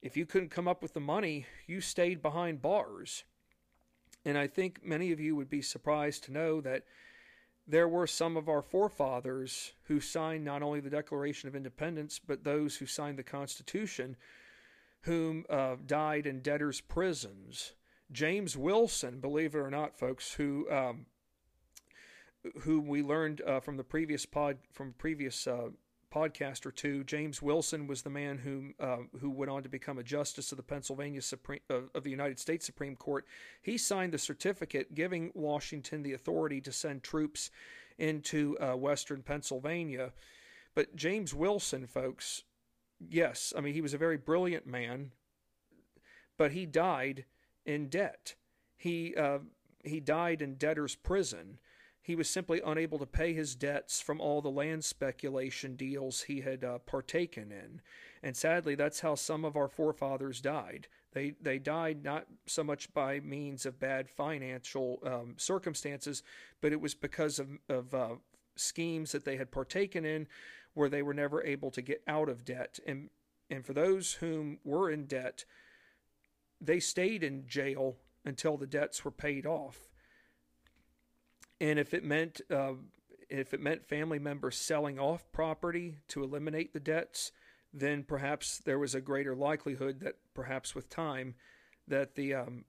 If 0.00 0.16
you 0.16 0.26
couldn't 0.26 0.50
come 0.50 0.68
up 0.68 0.80
with 0.80 0.94
the 0.94 1.00
money, 1.00 1.46
you 1.66 1.80
stayed 1.80 2.22
behind 2.22 2.62
bars. 2.62 3.24
And 4.24 4.38
I 4.38 4.46
think 4.46 4.84
many 4.84 5.10
of 5.10 5.20
you 5.20 5.34
would 5.34 5.50
be 5.50 5.62
surprised 5.62 6.24
to 6.24 6.32
know 6.32 6.60
that 6.60 6.84
there 7.66 7.88
were 7.88 8.06
some 8.06 8.36
of 8.36 8.48
our 8.48 8.62
forefathers 8.62 9.72
who 9.84 10.00
signed 10.00 10.44
not 10.44 10.62
only 10.62 10.80
the 10.80 10.90
Declaration 10.90 11.48
of 11.48 11.56
Independence, 11.56 12.18
but 12.24 12.44
those 12.44 12.76
who 12.76 12.86
signed 12.86 13.18
the 13.18 13.22
Constitution, 13.22 14.16
whom 15.02 15.44
uh, 15.50 15.76
died 15.84 16.26
in 16.26 16.40
debtors' 16.40 16.80
prisons 16.80 17.72
James 18.10 18.56
Wilson, 18.56 19.20
believe 19.20 19.54
it 19.54 19.58
or 19.58 19.70
not, 19.70 19.98
folks, 19.98 20.32
who 20.34 20.70
um, 20.70 21.06
who 22.60 22.80
we 22.80 23.02
learned 23.02 23.42
uh, 23.46 23.60
from 23.60 23.76
the 23.76 23.84
previous 23.84 24.24
pod 24.24 24.58
from 24.72 24.94
previous 24.98 25.46
uh, 25.46 25.68
podcast 26.12 26.64
or 26.64 26.70
two. 26.70 27.04
James 27.04 27.42
Wilson 27.42 27.86
was 27.86 28.02
the 28.02 28.10
man 28.10 28.38
who 28.38 28.72
uh, 28.80 28.98
who 29.20 29.30
went 29.30 29.50
on 29.50 29.62
to 29.62 29.68
become 29.68 29.98
a 29.98 30.02
justice 30.02 30.52
of 30.52 30.56
the 30.56 30.62
Pennsylvania 30.62 31.20
Supreme 31.20 31.60
of 31.68 32.02
the 32.02 32.10
United 32.10 32.38
States 32.38 32.64
Supreme 32.64 32.96
Court. 32.96 33.26
He 33.62 33.76
signed 33.76 34.12
the 34.12 34.18
certificate 34.18 34.94
giving 34.94 35.30
Washington 35.34 36.02
the 36.02 36.14
authority 36.14 36.60
to 36.62 36.72
send 36.72 37.02
troops 37.02 37.50
into 37.98 38.56
uh, 38.58 38.76
Western 38.76 39.22
Pennsylvania. 39.22 40.12
But 40.74 40.94
James 40.96 41.34
Wilson, 41.34 41.86
folks, 41.86 42.44
yes, 42.98 43.52
I 43.56 43.60
mean 43.60 43.74
he 43.74 43.80
was 43.80 43.94
a 43.94 43.98
very 43.98 44.16
brilliant 44.16 44.66
man, 44.66 45.12
but 46.36 46.52
he 46.52 46.64
died 46.64 47.24
in 47.68 47.88
debt. 47.88 48.34
He 48.76 49.14
uh, 49.14 49.38
he 49.84 50.00
died 50.00 50.42
in 50.42 50.54
debtor's 50.54 50.96
prison. 50.96 51.58
He 52.00 52.16
was 52.16 52.28
simply 52.28 52.62
unable 52.64 52.98
to 52.98 53.06
pay 53.06 53.34
his 53.34 53.54
debts 53.54 54.00
from 54.00 54.18
all 54.18 54.40
the 54.40 54.50
land 54.50 54.82
speculation 54.82 55.76
deals 55.76 56.22
he 56.22 56.40
had 56.40 56.64
uh, 56.64 56.78
partaken 56.78 57.52
in. 57.52 57.82
And 58.22 58.34
sadly, 58.34 58.74
that's 58.74 59.00
how 59.00 59.14
some 59.14 59.44
of 59.44 59.56
our 59.56 59.68
forefathers 59.68 60.40
died. 60.40 60.88
They, 61.12 61.34
they 61.40 61.58
died 61.58 62.02
not 62.02 62.26
so 62.46 62.64
much 62.64 62.92
by 62.94 63.20
means 63.20 63.66
of 63.66 63.78
bad 63.78 64.08
financial 64.08 65.00
um, 65.04 65.34
circumstances, 65.36 66.22
but 66.62 66.72
it 66.72 66.80
was 66.80 66.94
because 66.94 67.38
of, 67.38 67.48
of 67.68 67.94
uh, 67.94 68.14
schemes 68.56 69.12
that 69.12 69.26
they 69.26 69.36
had 69.36 69.50
partaken 69.50 70.06
in 70.06 70.28
where 70.72 70.88
they 70.88 71.02
were 71.02 71.14
never 71.14 71.44
able 71.44 71.70
to 71.72 71.82
get 71.82 72.02
out 72.06 72.30
of 72.30 72.44
debt. 72.44 72.78
And, 72.86 73.10
and 73.50 73.66
for 73.66 73.74
those 73.74 74.14
whom 74.14 74.60
were 74.64 74.90
in 74.90 75.04
debt, 75.04 75.44
they 76.60 76.80
stayed 76.80 77.22
in 77.22 77.46
jail 77.46 77.96
until 78.24 78.56
the 78.56 78.66
debts 78.66 79.04
were 79.04 79.10
paid 79.10 79.46
off. 79.46 79.88
And 81.60 81.78
if 81.78 81.94
it 81.94 82.04
meant 82.04 82.40
uh, 82.50 82.74
if 83.28 83.52
it 83.52 83.60
meant 83.60 83.84
family 83.84 84.18
members 84.18 84.56
selling 84.56 84.98
off 84.98 85.30
property 85.32 85.98
to 86.08 86.22
eliminate 86.22 86.72
the 86.72 86.80
debts, 86.80 87.32
then 87.72 88.02
perhaps 88.02 88.58
there 88.58 88.78
was 88.78 88.94
a 88.94 89.00
greater 89.00 89.34
likelihood 89.34 90.00
that 90.00 90.16
perhaps 90.34 90.74
with 90.74 90.88
time 90.88 91.34
that 91.86 92.14
the 92.14 92.34
um, 92.34 92.64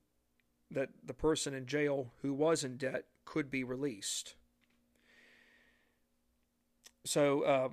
that 0.70 0.90
the 1.04 1.14
person 1.14 1.54
in 1.54 1.66
jail 1.66 2.12
who 2.22 2.32
was 2.32 2.64
in 2.64 2.76
debt 2.76 3.04
could 3.24 3.50
be 3.50 3.64
released. 3.64 4.34
So 7.04 7.42
uh, 7.42 7.68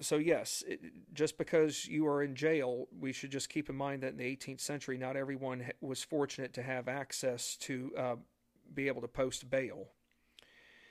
so 0.00 0.16
yes, 0.16 0.64
it, 0.66 0.80
just 1.12 1.38
because 1.38 1.86
you 1.86 2.06
are 2.06 2.22
in 2.22 2.34
jail, 2.34 2.88
we 2.98 3.12
should 3.12 3.30
just 3.30 3.48
keep 3.48 3.68
in 3.68 3.76
mind 3.76 4.02
that 4.02 4.12
in 4.12 4.16
the 4.16 4.36
18th 4.36 4.60
century, 4.60 4.96
not 4.96 5.16
everyone 5.16 5.70
was 5.80 6.02
fortunate 6.02 6.52
to 6.54 6.62
have 6.62 6.88
access 6.88 7.56
to 7.56 7.92
uh, 7.96 8.16
be 8.74 8.88
able 8.88 9.02
to 9.02 9.08
post 9.08 9.50
bail. 9.50 9.88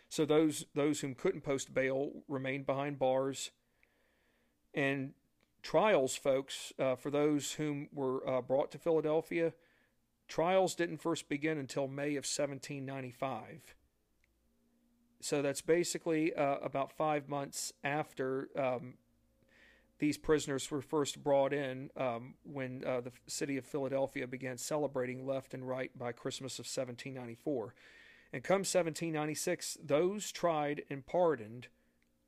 So 0.10 0.26
those 0.26 0.66
those 0.74 1.02
whom 1.02 1.14
couldn't 1.14 1.42
post 1.42 1.74
bail 1.74 2.12
remained 2.28 2.66
behind 2.66 2.98
bars. 2.98 3.52
And 4.74 5.14
trials, 5.62 6.16
folks, 6.16 6.74
uh, 6.80 6.96
for 6.96 7.12
those 7.12 7.54
whom 7.54 7.90
were 7.94 8.28
uh, 8.28 8.42
brought 8.42 8.72
to 8.72 8.78
Philadelphia, 8.78 9.54
trials 10.28 10.76
didn't 10.76 10.98
first 10.98 11.30
begin 11.30 11.58
until 11.58 11.88
May 11.88 12.12
of 12.12 12.26
1795. 12.26 13.76
So 15.22 15.42
that's 15.42 15.62
basically 15.62 16.34
uh, 16.34 16.58
about 16.58 16.92
five 16.92 17.28
months 17.28 17.74
after 17.84 18.50
um, 18.58 18.94
these 20.00 20.18
prisoners 20.18 20.70
were 20.72 20.82
first 20.82 21.22
brought 21.22 21.52
in 21.52 21.90
um, 21.98 22.36
when 22.44 22.84
uh, 22.86 23.02
the 23.02 23.12
city 23.28 23.58
of 23.58 23.66
Philadelphia 23.66 24.26
began 24.28 24.58
celebrating 24.58 25.28
left 25.28 25.54
and 25.54 25.68
right 25.68 25.92
by 25.98 26.14
Christmas 26.14 26.54
of 26.54 26.66
1794. 26.66 27.74
And 28.32 28.44
come 28.44 28.60
1796, 28.60 29.78
those 29.84 30.32
tried 30.32 30.84
and 30.90 31.06
pardoned 31.06 31.68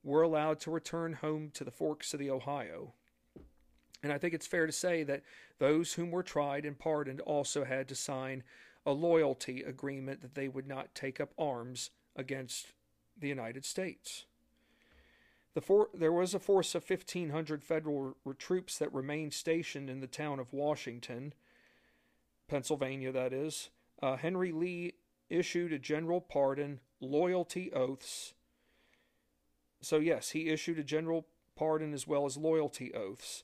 were 0.04 0.22
allowed 0.22 0.60
to 0.62 0.72
return 0.72 1.14
home 1.14 1.52
to 1.54 1.64
the 1.64 1.72
forks 1.72 2.14
of 2.14 2.20
the 2.20 2.30
Ohio. 2.30 2.94
And 4.04 4.12
I 4.12 4.18
think 4.18 4.34
it's 4.34 4.48
fair 4.48 4.66
to 4.66 4.72
say 4.72 5.04
that 5.04 5.22
those 5.60 5.94
whom 5.94 6.12
were 6.12 6.24
tried 6.24 6.66
and 6.66 6.78
pardoned 6.78 7.22
also 7.22 7.64
had 7.64 7.88
to 7.90 7.96
sign 7.96 8.44
a 8.86 8.92
loyalty 8.92 9.62
agreement 9.62 10.22
that 10.22 10.34
they 10.34 10.48
would 10.48 10.68
not 10.68 10.94
take 10.96 11.22
up 11.22 11.34
arms 11.38 11.92
against 12.16 12.74
the 13.22 13.30
United 13.30 13.64
States. 13.66 14.26
The 15.54 15.62
for, 15.62 15.90
there 15.94 16.12
was 16.12 16.34
a 16.34 16.40
force 16.40 16.76
of 16.76 16.90
1,500 16.90 17.64
federal 17.64 18.16
troops 18.38 18.78
that 18.78 18.94
remained 18.94 19.34
stationed 19.34 19.90
in 19.90 20.00
the 20.00 20.08
town 20.08 20.40
of 20.40 20.54
Washington, 20.54 21.34
Pennsylvania, 22.48 23.12
that 23.12 23.34
is. 23.34 23.70
Uh, 24.02 24.16
Henry 24.16 24.52
Lee 24.52 24.94
issued 25.30 25.74
a 25.74 25.80
general 25.80 26.22
pardon, 26.22 26.80
loyalty 27.02 27.72
oaths. 27.74 28.34
So, 29.82 29.98
yes, 29.98 30.30
he 30.30 30.50
issued 30.50 30.80
a 30.80 30.84
general 30.84 31.28
pardon 31.56 31.94
as 31.94 32.08
well 32.08 32.26
as 32.26 32.38
loyalty 32.38 32.94
oaths, 32.94 33.44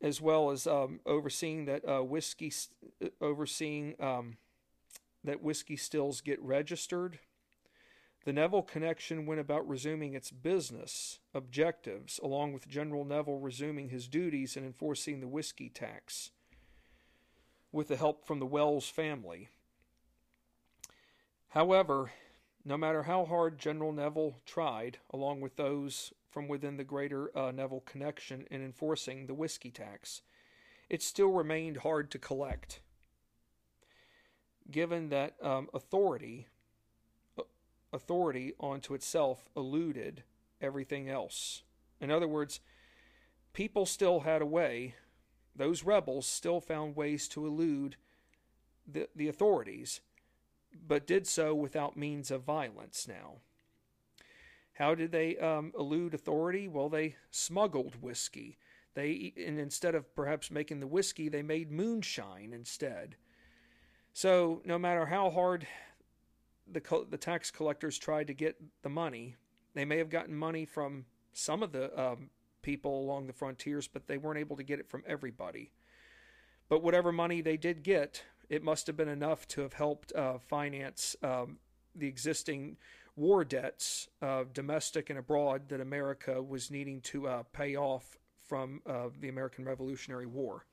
as 0.00 0.20
well 0.20 0.50
as 0.50 0.66
um, 0.66 1.00
overseeing 1.04 1.64
that 1.64 1.88
uh, 1.88 2.02
whiskey, 2.02 2.52
uh, 3.04 3.08
overseeing 3.20 3.94
um, 3.98 4.36
that 5.24 5.42
whiskey 5.42 5.76
stills 5.76 6.20
get 6.20 6.40
registered 6.40 7.18
the 8.26 8.32
Neville 8.32 8.62
Connection 8.62 9.24
went 9.24 9.40
about 9.40 9.68
resuming 9.68 10.14
its 10.14 10.32
business 10.32 11.20
objectives, 11.32 12.18
along 12.20 12.52
with 12.52 12.66
General 12.66 13.04
Neville 13.04 13.38
resuming 13.38 13.88
his 13.88 14.08
duties 14.08 14.56
and 14.56 14.66
enforcing 14.66 15.20
the 15.20 15.28
whiskey 15.28 15.68
tax, 15.68 16.32
with 17.70 17.86
the 17.86 17.94
help 17.94 18.26
from 18.26 18.40
the 18.40 18.46
Wells 18.46 18.88
family. 18.88 19.48
However, 21.50 22.10
no 22.64 22.76
matter 22.76 23.04
how 23.04 23.26
hard 23.26 23.60
General 23.60 23.92
Neville 23.92 24.34
tried, 24.44 24.98
along 25.12 25.40
with 25.40 25.54
those 25.54 26.12
from 26.28 26.48
within 26.48 26.78
the 26.78 26.84
greater 26.84 27.30
uh, 27.38 27.52
Neville 27.52 27.84
connection, 27.86 28.44
in 28.50 28.60
enforcing 28.60 29.28
the 29.28 29.34
whiskey 29.34 29.70
tax, 29.70 30.22
it 30.90 31.00
still 31.00 31.30
remained 31.30 31.76
hard 31.76 32.10
to 32.10 32.18
collect. 32.18 32.80
Given 34.68 35.10
that 35.10 35.36
um, 35.40 35.68
authority 35.72 36.48
authority 37.96 38.52
onto 38.60 38.94
itself 38.94 39.48
eluded 39.56 40.22
everything 40.60 41.08
else. 41.08 41.62
In 42.00 42.10
other 42.10 42.28
words, 42.28 42.60
people 43.52 43.86
still 43.86 44.20
had 44.20 44.42
a 44.42 44.46
way, 44.46 44.94
those 45.54 45.82
rebels 45.82 46.26
still 46.26 46.60
found 46.60 46.94
ways 46.94 47.26
to 47.28 47.46
elude 47.46 47.96
the, 48.86 49.08
the 49.16 49.28
authorities, 49.28 50.00
but 50.86 51.06
did 51.06 51.26
so 51.26 51.54
without 51.54 51.96
means 51.96 52.30
of 52.30 52.42
violence 52.42 53.08
now. 53.08 53.38
How 54.74 54.94
did 54.94 55.10
they 55.10 55.38
um, 55.38 55.72
elude 55.78 56.12
authority? 56.12 56.68
Well, 56.68 56.90
they 56.90 57.16
smuggled 57.30 58.02
whiskey. 58.02 58.58
They 58.94 59.32
and 59.36 59.58
instead 59.58 59.94
of 59.94 60.14
perhaps 60.14 60.50
making 60.50 60.80
the 60.80 60.86
whiskey, 60.86 61.28
they 61.28 61.42
made 61.42 61.70
moonshine 61.70 62.52
instead. 62.52 63.16
So 64.12 64.62
no 64.64 64.78
matter 64.78 65.06
how 65.06 65.30
hard 65.30 65.66
the 66.70 67.06
the 67.10 67.18
tax 67.18 67.50
collectors 67.50 67.98
tried 67.98 68.26
to 68.26 68.34
get 68.34 68.56
the 68.82 68.88
money. 68.88 69.36
They 69.74 69.84
may 69.84 69.98
have 69.98 70.10
gotten 70.10 70.34
money 70.34 70.64
from 70.64 71.04
some 71.32 71.62
of 71.62 71.72
the 71.72 71.98
um, 72.00 72.30
people 72.62 73.00
along 73.00 73.26
the 73.26 73.32
frontiers, 73.32 73.88
but 73.88 74.06
they 74.06 74.18
weren't 74.18 74.38
able 74.38 74.56
to 74.56 74.62
get 74.62 74.80
it 74.80 74.88
from 74.88 75.04
everybody. 75.06 75.70
But 76.68 76.82
whatever 76.82 77.12
money 77.12 77.40
they 77.40 77.56
did 77.56 77.82
get, 77.82 78.24
it 78.48 78.62
must 78.62 78.86
have 78.86 78.96
been 78.96 79.08
enough 79.08 79.46
to 79.48 79.60
have 79.60 79.74
helped 79.74 80.12
uh, 80.14 80.38
finance 80.38 81.14
um, 81.22 81.58
the 81.94 82.08
existing 82.08 82.76
war 83.14 83.44
debts, 83.44 84.08
uh, 84.20 84.44
domestic 84.52 85.10
and 85.10 85.18
abroad, 85.18 85.68
that 85.68 85.80
America 85.80 86.42
was 86.42 86.70
needing 86.70 87.00
to 87.00 87.26
uh, 87.26 87.42
pay 87.52 87.76
off 87.76 88.18
from 88.42 88.80
uh, 88.86 89.08
the 89.20 89.28
American 89.28 89.64
Revolutionary 89.64 90.26
War. 90.26 90.66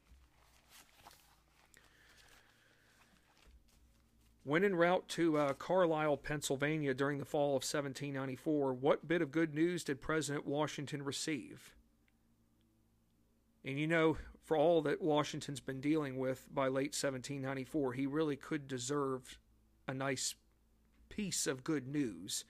When 4.45 4.65
en 4.65 4.75
route 4.75 5.07
to 5.09 5.37
uh, 5.37 5.53
Carlisle, 5.53 6.17
Pennsylvania 6.17 6.93
during 6.93 7.19
the 7.19 7.25
fall 7.25 7.49
of 7.49 7.63
1794, 7.63 8.73
what 8.73 9.07
bit 9.07 9.21
of 9.21 9.31
good 9.31 9.53
news 9.53 9.85
did 9.85 10.01
President 10.01 10.45
Washington 10.45 11.03
receive? 11.03 11.73
And 13.63 13.79
you 13.79 13.87
know, 13.87 14.17
for 14.43 14.57
all 14.57 14.81
that 14.81 15.01
Washington's 15.01 15.61
been 15.61 15.79
dealing 15.79 16.17
with 16.17 16.45
by 16.53 16.67
late 16.67 16.93
1794, 16.93 17.93
he 17.93 18.05
really 18.05 18.35
could 18.35 18.67
deserve 18.67 19.39
a 19.87 19.93
nice 19.93 20.35
piece 21.07 21.47
of 21.47 21.63
good 21.63 21.87
news. 21.87 22.43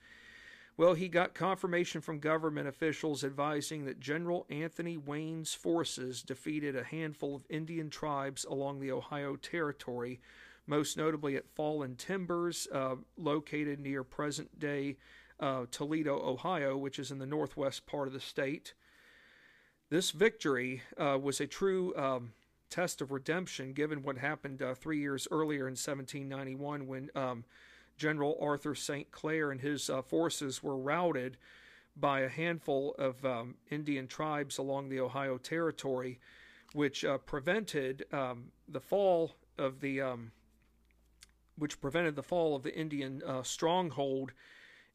Well, 0.76 0.94
he 0.94 1.06
got 1.06 1.34
confirmation 1.34 2.00
from 2.00 2.18
government 2.18 2.66
officials 2.66 3.22
advising 3.22 3.84
that 3.84 4.00
General 4.00 4.44
Anthony 4.50 4.96
Wayne's 4.96 5.54
forces 5.54 6.22
defeated 6.22 6.74
a 6.74 6.82
handful 6.82 7.36
of 7.36 7.46
Indian 7.48 7.90
tribes 7.90 8.44
along 8.44 8.80
the 8.80 8.90
Ohio 8.90 9.36
Territory 9.36 10.20
most 10.66 10.96
notably 10.96 11.36
at 11.36 11.48
Fallen 11.54 11.96
Timbers, 11.96 12.66
uh, 12.72 12.96
located 13.16 13.80
near 13.80 14.02
present 14.02 14.58
day 14.58 14.96
uh, 15.40 15.66
Toledo, 15.70 16.20
Ohio, 16.20 16.76
which 16.76 16.98
is 16.98 17.10
in 17.10 17.18
the 17.18 17.26
northwest 17.26 17.86
part 17.86 18.06
of 18.06 18.14
the 18.14 18.20
state. 18.20 18.74
This 19.90 20.10
victory 20.10 20.82
uh, 20.98 21.18
was 21.20 21.40
a 21.40 21.46
true 21.46 21.94
um, 21.96 22.32
test 22.70 23.00
of 23.00 23.12
redemption 23.12 23.72
given 23.72 24.02
what 24.02 24.18
happened 24.18 24.62
uh, 24.62 24.74
three 24.74 24.98
years 24.98 25.28
earlier 25.30 25.68
in 25.68 25.72
1791 25.72 26.86
when 26.86 27.10
um, 27.14 27.44
General 27.96 28.36
Arthur 28.40 28.74
St. 28.74 29.10
Clair 29.10 29.50
and 29.50 29.60
his 29.60 29.88
uh, 29.88 30.02
forces 30.02 30.62
were 30.62 30.76
routed 30.76 31.36
by 31.96 32.20
a 32.20 32.28
handful 32.28 32.94
of 32.98 33.24
um, 33.24 33.54
Indian 33.70 34.06
tribes 34.08 34.58
along 34.58 34.88
the 34.88 35.00
Ohio 35.00 35.38
Territory, 35.38 36.18
which 36.72 37.04
uh, 37.04 37.18
prevented 37.18 38.04
um, 38.12 38.46
the 38.68 38.80
fall 38.80 39.32
of 39.58 39.80
the 39.80 40.00
um, 40.00 40.32
which 41.56 41.80
prevented 41.80 42.16
the 42.16 42.22
fall 42.22 42.56
of 42.56 42.62
the 42.62 42.74
Indian 42.74 43.22
uh, 43.26 43.42
stronghold 43.42 44.32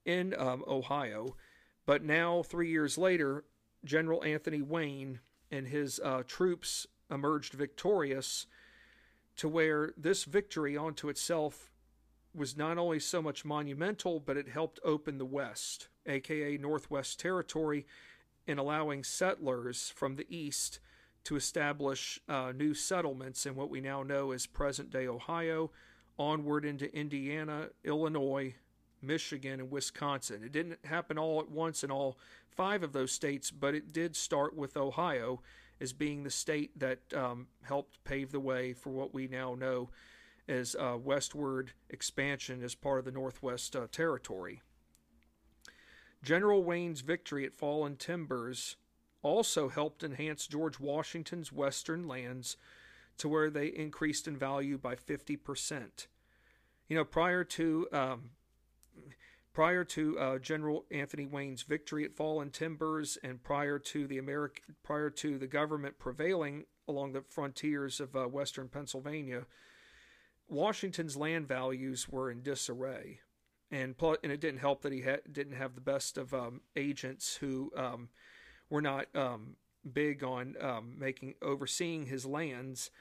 in 0.06 0.34
um, 0.38 0.64
Ohio. 0.68 1.36
But 1.86 2.04
now, 2.04 2.44
three 2.44 2.70
years 2.70 2.98
later, 2.98 3.46
General 3.84 4.24
Anthony 4.24 4.62
Wayne 4.62 5.20
and 5.52 5.68
his 5.68 6.00
uh, 6.04 6.24
troops 6.28 6.86
emerged 7.10 7.54
victorious 7.54 8.46
to 9.38 9.48
where 9.48 9.94
this 9.98 10.26
victory 10.26 10.76
onto 10.78 11.10
itself 11.10 11.72
was 12.36 12.56
not 12.56 12.78
only 12.78 13.00
so 13.00 13.22
much 13.22 13.46
monumental, 13.46 14.20
but 14.20 14.38
it 14.38 14.50
helped 14.50 14.80
open 14.84 15.18
the 15.18 15.26
West, 15.26 15.88
aka 16.06 16.58
Northwest 16.58 17.20
Territory, 17.20 17.86
in 18.46 18.58
allowing 18.58 19.04
settlers 19.04 19.92
from 19.96 20.16
the 20.16 20.28
East 20.30 20.80
to 21.24 21.36
establish 21.36 22.20
uh, 22.28 22.52
new 22.56 22.74
settlements 22.74 23.46
in 23.46 23.56
what 23.56 23.70
we 23.70 23.82
now 23.82 24.04
know 24.04 24.32
as 24.32 24.46
present 24.46 24.90
day 24.90 25.08
Ohio, 25.08 25.72
onward 26.20 26.66
into 26.66 26.94
Indiana, 26.96 27.70
Illinois, 27.84 28.54
Michigan, 29.02 29.62
and 29.62 29.72
Wisconsin. 29.72 30.44
It 30.44 30.52
didn't 30.52 30.86
happen 30.86 31.18
all 31.18 31.40
at 31.40 31.50
once 31.50 31.84
in 31.84 31.90
all 31.90 32.18
five 32.52 32.84
of 32.84 32.92
those 32.94 33.12
states, 33.12 33.50
but 33.50 33.74
it 33.74 33.94
did 33.94 34.16
start 34.16 34.56
with 34.56 34.76
Ohio 34.78 35.42
as 35.80 35.94
being 35.94 36.24
the 36.24 36.30
state 36.30 36.78
that 36.78 37.00
um, 37.16 37.48
helped 37.64 38.04
pave 38.04 38.32
the 38.32 38.40
way 38.40 38.74
for 38.74 38.90
what 38.90 39.14
we 39.14 39.28
now 39.28 39.56
know 39.56 39.90
as 40.48 40.76
uh, 40.76 40.98
westward 40.98 41.72
expansion 41.90 42.62
as 42.64 42.76
part 42.76 43.00
of 43.00 43.06
the 43.06 43.12
Northwest 43.12 43.76
uh, 43.76 43.88
Territory. 43.92 44.62
General 46.22 46.64
Wayne's 46.64 47.00
victory 47.00 47.46
at 47.46 47.54
Fallen 47.54 47.96
Timbers 47.96 48.76
also 49.22 49.70
helped 49.70 50.04
enhance 50.04 50.48
George 50.48 50.80
Washington's 50.80 51.52
western 51.52 52.08
lands 52.08 52.58
to 53.20 53.30
where 53.30 53.50
they 53.50 53.68
increased 53.68 54.28
in 54.28 54.36
value 54.36 54.78
by 54.78 54.96
50%. 54.96 56.08
You 56.88 56.98
know, 56.98 57.06
prior 57.06 57.44
to 57.44 57.88
um, 57.92 58.32
prior 59.54 59.84
to 59.84 60.18
uh, 60.20 60.40
General 60.40 60.86
Anthony 60.90 61.26
Wayne's 61.26 61.64
victory 61.64 62.04
at 62.04 62.16
Fallen 62.16 62.50
Timbers, 62.50 63.18
and 63.24 63.44
prior 63.44 63.78
to 63.78 64.08
the 64.08 64.18
American 64.18 64.76
prior 64.84 65.10
to 65.12 65.38
the 65.38 65.48
government 65.48 66.00
prevailing 66.00 66.66
along 66.88 67.14
the 67.14 67.22
frontiers 67.22 68.00
of 68.00 68.16
uh, 68.16 68.28
western 68.28 68.70
Pennsylvania, 68.70 69.46
Washington's 70.48 71.16
land 71.16 71.48
values 71.48 72.10
were 72.10 72.32
in 72.32 72.42
disarray, 72.42 73.20
and 73.70 73.94
and 74.24 74.32
it 74.32 74.42
didn't 74.42 74.62
help 74.62 74.82
that 74.82 74.94
he 74.94 75.02
ha- 75.02 75.18
didn't 75.32 75.54
have 75.54 75.76
the 75.76 75.82
best 75.82 76.18
of 76.18 76.34
um, 76.34 76.62
agents 76.76 77.36
who 77.36 77.72
um, 77.76 78.10
were 78.70 78.82
not 78.82 79.08
um, 79.16 79.58
big 79.94 80.24
on 80.24 80.56
um, 80.62 80.96
making 80.98 81.36
overseeing 81.42 82.06
his 82.06 82.26
lands 82.26 82.92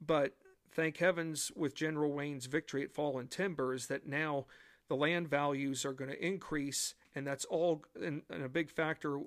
but 0.00 0.34
thank 0.72 0.98
heavens 0.98 1.52
with 1.54 1.74
General 1.74 2.12
Wayne's 2.12 2.46
victory 2.46 2.82
at 2.82 2.92
Fallen 2.92 3.28
Timbers 3.28 3.86
that 3.86 4.06
now 4.06 4.46
the 4.88 4.96
land 4.96 5.28
values 5.28 5.84
are 5.84 5.92
going 5.92 6.10
to 6.10 6.26
increase, 6.26 6.94
and 7.14 7.26
that's 7.26 7.44
all. 7.44 7.84
And, 8.00 8.22
and, 8.30 8.42
a 8.42 8.48
big 8.48 8.70
factor 8.70 9.20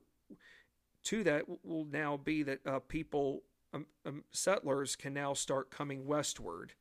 to 1.04 1.24
that 1.24 1.46
will 1.64 1.86
now 1.86 2.18
be 2.18 2.43
that 2.43 2.60
uh, 2.66 2.80
people, 2.80 3.43
um, 3.74 3.86
um, 4.06 4.24
settlers, 4.32 4.96
can 4.96 5.14
now 5.14 5.34
start 5.34 5.72
coming 5.72 6.06
westward, 6.06 6.74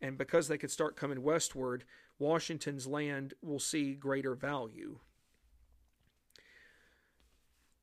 and 0.00 0.18
because 0.18 0.48
they 0.48 0.58
could 0.58 0.70
start 0.70 0.96
coming 0.96 1.22
westward, 1.22 1.84
Washington's 2.18 2.86
land 2.86 3.34
will 3.42 3.60
see 3.60 3.94
greater 3.94 4.34
value. 4.34 4.98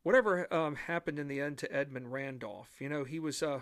Whatever 0.04 0.52
um, 0.54 0.76
happened 0.76 1.20
in 1.20 1.28
the 1.28 1.42
end 1.42 1.58
to 1.60 1.76
Edmund 1.76 2.14
Randolph, 2.14 2.80
you 2.80 2.88
know, 2.88 3.04
he 3.04 3.20
was 3.20 3.44
uh, 3.44 3.60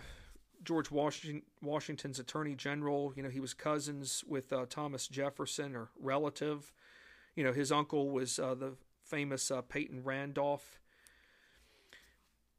George 0.64 0.92
Washington, 0.92 1.42
Washington's 1.62 2.20
Attorney 2.20 2.56
General. 2.56 3.14
You 3.16 3.24
know, 3.24 3.30
he 3.30 3.40
was 3.40 3.54
cousins 3.54 4.24
with 4.28 4.54
uh, 4.54 4.66
Thomas 4.70 5.08
Jefferson 5.08 5.76
or 5.76 5.90
relative. 6.00 6.72
You 7.36 7.44
know, 7.44 7.54
his 7.54 7.72
uncle 7.72 8.12
was 8.12 8.40
uh, 8.40 8.56
the 8.56 8.74
famous 9.04 9.50
uh, 9.50 9.62
Peyton 9.62 10.04
Randolph. 10.04 10.80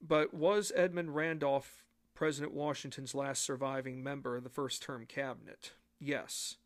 But 0.01 0.33
was 0.33 0.73
Edmund 0.75 1.15
Randolph 1.15 1.85
President 2.15 2.55
Washington's 2.55 3.15
last 3.15 3.43
surviving 3.43 4.03
member 4.03 4.37
of 4.37 4.45
the 4.45 4.51
first 4.51 4.83
term 4.83 5.07
cabinet? 5.07 5.73
Yes. 6.01 6.57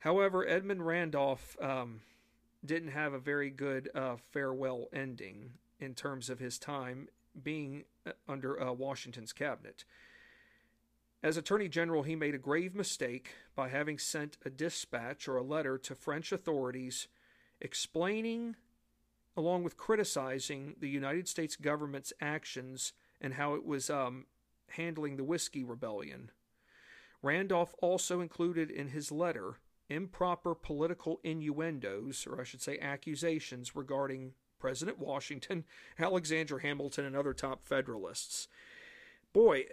However, 0.00 0.46
Edmund 0.46 0.86
Randolph 0.86 1.56
um, 1.60 2.00
didn't 2.64 2.90
have 2.90 3.12
a 3.12 3.18
very 3.18 3.50
good 3.50 3.88
uh, 3.94 4.16
farewell 4.32 4.88
ending 4.92 5.52
in 5.78 5.94
terms 5.94 6.30
of 6.30 6.38
his 6.38 6.58
time 6.58 7.08
being 7.42 7.84
uh, 8.06 8.12
under 8.28 8.60
uh, 8.60 8.72
Washington's 8.72 9.32
cabinet. 9.32 9.84
As 11.22 11.36
Attorney 11.36 11.68
General, 11.68 12.04
he 12.04 12.14
made 12.14 12.34
a 12.34 12.38
grave 12.38 12.74
mistake 12.74 13.34
by 13.56 13.68
having 13.68 13.98
sent 13.98 14.38
a 14.44 14.50
dispatch 14.50 15.26
or 15.26 15.36
a 15.36 15.42
letter 15.42 15.76
to 15.78 15.94
French 15.94 16.30
authorities 16.30 17.08
explaining, 17.60 18.54
along 19.36 19.64
with 19.64 19.76
criticizing, 19.76 20.76
the 20.78 20.88
United 20.88 21.28
States 21.28 21.56
government's 21.56 22.12
actions 22.20 22.92
and 23.20 23.34
how 23.34 23.54
it 23.54 23.64
was 23.64 23.90
um, 23.90 24.26
handling 24.70 25.16
the 25.16 25.24
Whiskey 25.24 25.64
Rebellion. 25.64 26.30
Randolph 27.20 27.74
also 27.82 28.20
included 28.20 28.70
in 28.70 28.88
his 28.88 29.10
letter 29.10 29.58
improper 29.88 30.54
political 30.54 31.18
innuendos, 31.24 32.26
or 32.26 32.40
I 32.40 32.44
should 32.44 32.60
say 32.60 32.78
accusations, 32.78 33.74
regarding 33.74 34.34
President 34.58 34.98
Washington, 34.98 35.64
Alexander 35.98 36.58
Hamilton, 36.58 37.04
and 37.04 37.16
other 37.16 37.32
top 37.32 37.64
Federalists 37.64 38.48
boy, 39.32 39.64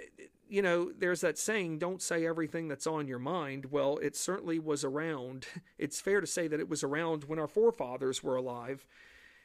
you 0.48 0.62
know, 0.62 0.92
there's 0.92 1.22
that 1.22 1.38
saying, 1.38 1.80
don't 1.80 2.02
say 2.02 2.26
everything 2.26 2.68
that's 2.68 2.88
on 2.88 3.08
your 3.08 3.20
mind. 3.20 3.72
Well, 3.72 3.98
it 3.98 4.16
certainly 4.16 4.60
was 4.60 4.84
around. 4.84 5.48
It's 5.78 6.00
fair 6.00 6.22
to 6.22 6.28
say 6.28 6.48
that 6.48 6.60
it 6.60 6.70
was 6.70 6.84
around 6.84 7.26
when 7.26 7.40
our 7.40 7.48
forefathers 7.48 8.24
were 8.24 8.36
alive. 8.36 8.86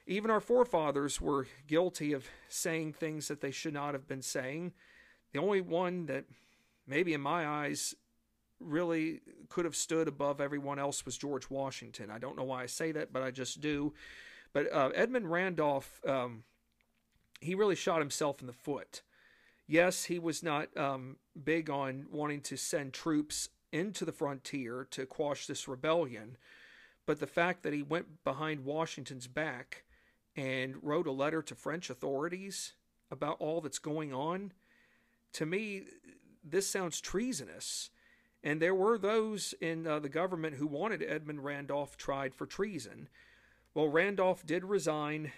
Even 0.07 0.31
our 0.31 0.41
forefathers 0.41 1.21
were 1.21 1.47
guilty 1.67 2.13
of 2.13 2.29
saying 2.49 2.93
things 2.93 3.29
that 3.29 3.41
they 3.41 3.51
should 3.51 3.75
not 3.75 3.95
have 3.95 4.07
been 4.07 4.23
saying. 4.23 4.73
The 5.33 5.41
only 5.41 5.61
one 5.61 6.07
that, 6.07 6.25
maybe 6.87 7.15
in 7.15 7.21
my 7.21 7.47
eyes, 7.47 7.95
really 8.61 9.21
could 9.49 9.65
have 9.65 9.77
stood 9.77 10.07
above 10.07 10.41
everyone 10.41 10.79
else 10.79 11.05
was 11.05 11.19
George 11.19 11.51
Washington. 11.51 12.11
I 12.11 12.19
don't 12.19 12.37
know 12.37 12.45
why 12.45 12.63
I 12.63 12.67
say 12.67 12.93
that, 12.93 13.13
but 13.13 13.23
I 13.23 13.31
just 13.31 13.61
do. 13.61 13.93
But 14.53 14.73
uh, 14.73 14.91
Edmund 14.95 15.31
Randolph, 15.31 16.01
um, 16.07 16.45
he 17.41 17.55
really 17.55 17.77
shot 17.77 18.01
himself 18.01 18.41
in 18.41 18.47
the 18.47 18.53
foot 18.53 19.03
yes, 19.71 20.05
he 20.05 20.19
was 20.19 20.43
not 20.43 20.77
um, 20.77 21.17
big 21.43 21.71
on 21.71 22.07
wanting 22.11 22.41
to 22.41 22.57
send 22.57 22.93
troops 22.93 23.49
into 23.73 24.05
the 24.05 24.13
frontier 24.13 24.87
to 24.91 25.07
quash 25.07 25.47
this 25.47 25.69
rebellion, 25.69 26.37
but 27.07 27.21
the 27.21 27.27
fact 27.27 27.63
that 27.63 27.73
he 27.73 27.83
went 27.83 28.25
behind 28.25 28.65
Washington's 28.65 29.29
back 29.29 29.85
and 30.37 30.75
wrote 30.83 31.07
a 31.07 31.13
letter 31.13 31.41
to 31.41 31.55
French 31.55 31.89
authorities 31.89 32.75
about 33.11 33.37
all 33.39 33.61
that's 33.61 33.79
going 33.79 34.13
on, 34.13 34.53
to 35.33 35.47
me, 35.47 35.85
this 36.45 36.67
sounds 36.67 37.01
treasonous. 37.01 37.91
And 38.43 38.61
there 38.61 38.75
were 38.75 38.99
those 38.99 39.55
in 39.61 39.87
uh, 39.87 40.01
the 40.01 40.09
government 40.09 40.57
who 40.57 40.67
wanted 40.67 41.03
Edmund 41.03 41.45
Randolph 41.45 41.97
tried 41.97 42.35
for 42.35 42.47
treason. 42.47 43.09
Well, 43.75 43.89
Randolph 43.89 44.45
did 44.45 44.65
resign 44.65 45.33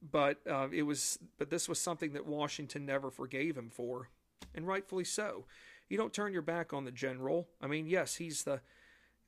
but 0.00 0.38
uh, 0.48 0.68
it 0.72 0.82
was 0.82 1.18
but 1.38 1.50
this 1.50 1.68
was 1.68 1.80
something 1.80 2.12
that 2.12 2.26
Washington 2.26 2.86
never 2.86 3.10
forgave 3.10 3.56
him 3.56 3.70
for, 3.70 4.10
and 4.54 4.66
rightfully 4.66 5.04
so. 5.04 5.44
You 5.88 5.96
don't 5.96 6.12
turn 6.12 6.32
your 6.32 6.42
back 6.42 6.72
on 6.72 6.84
the 6.84 6.90
general. 6.90 7.48
I 7.62 7.66
mean, 7.66 7.86
yes, 7.86 8.16
he's 8.16 8.42
the 8.42 8.60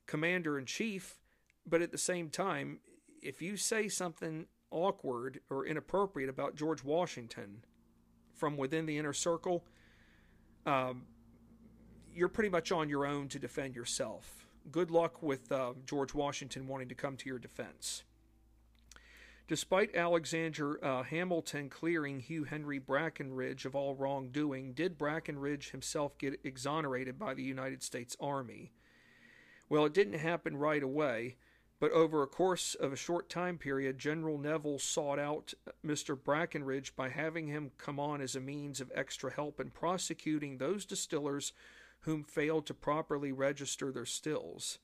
commander 0.05 0.59
in 0.59 0.65
chief, 0.65 1.19
but 1.65 1.81
at 1.81 1.91
the 1.91 1.97
same 1.97 2.29
time, 2.29 2.79
if 3.21 3.41
you 3.41 3.57
say 3.57 3.87
something 3.87 4.45
awkward 4.69 5.39
or 5.49 5.65
inappropriate 5.65 6.29
about 6.29 6.55
George 6.55 6.83
Washington 6.83 7.65
from 8.33 8.57
within 8.57 8.85
the 8.85 8.97
inner 8.97 9.13
circle, 9.13 9.65
um, 10.65 11.03
you're 12.13 12.29
pretty 12.29 12.49
much 12.49 12.71
on 12.71 12.89
your 12.89 13.05
own 13.05 13.27
to 13.29 13.39
defend 13.39 13.75
yourself. 13.75 14.45
Good 14.71 14.91
luck 14.91 15.23
with 15.23 15.51
uh, 15.51 15.73
George 15.87 16.13
Washington 16.13 16.67
wanting 16.67 16.89
to 16.89 16.95
come 16.95 17.17
to 17.17 17.27
your 17.27 17.39
defense. 17.39 18.03
Despite 19.51 19.97
Alexander 19.97 20.81
uh, 20.81 21.03
Hamilton 21.03 21.67
clearing 21.67 22.21
Hugh 22.21 22.45
Henry 22.45 22.79
Brackenridge 22.79 23.65
of 23.65 23.75
all 23.75 23.95
wrongdoing, 23.95 24.71
did 24.71 24.97
Brackenridge 24.97 25.71
himself 25.71 26.17
get 26.17 26.39
exonerated 26.45 27.19
by 27.19 27.33
the 27.33 27.43
United 27.43 27.83
States 27.83 28.15
Army? 28.21 28.71
Well, 29.67 29.83
it 29.83 29.93
didn't 29.93 30.19
happen 30.19 30.55
right 30.55 30.81
away, 30.81 31.35
but 31.81 31.91
over 31.91 32.23
a 32.23 32.27
course 32.27 32.75
of 32.75 32.93
a 32.93 32.95
short 32.95 33.27
time 33.27 33.57
period, 33.57 33.99
General 33.99 34.37
Neville 34.37 34.79
sought 34.79 35.19
out 35.19 35.53
Mr. 35.85 36.17
Brackenridge 36.17 36.95
by 36.95 37.09
having 37.09 37.47
him 37.47 37.71
come 37.77 37.99
on 37.99 38.21
as 38.21 38.37
a 38.37 38.39
means 38.39 38.79
of 38.79 38.89
extra 38.95 39.33
help 39.33 39.59
in 39.59 39.69
prosecuting 39.69 40.59
those 40.59 40.85
distillers 40.85 41.51
whom 42.03 42.23
failed 42.23 42.65
to 42.67 42.73
properly 42.73 43.33
register 43.33 43.91
their 43.91 44.05
stills. 44.05 44.79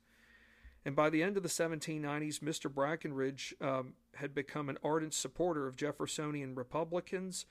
And 0.88 0.96
by 0.96 1.10
the 1.10 1.22
end 1.22 1.36
of 1.36 1.44
the 1.44 1.50
1790s, 1.50 2.40
Mr. 2.40 2.72
Brackenridge 2.74 3.54
um, 3.62 3.96
had 4.18 4.36
become 4.36 4.70
an 4.70 4.78
ardent 4.84 5.14
supporter 5.14 5.68
of 5.68 5.76
Jeffersonian 5.76 6.56
Republicans. 6.56 7.46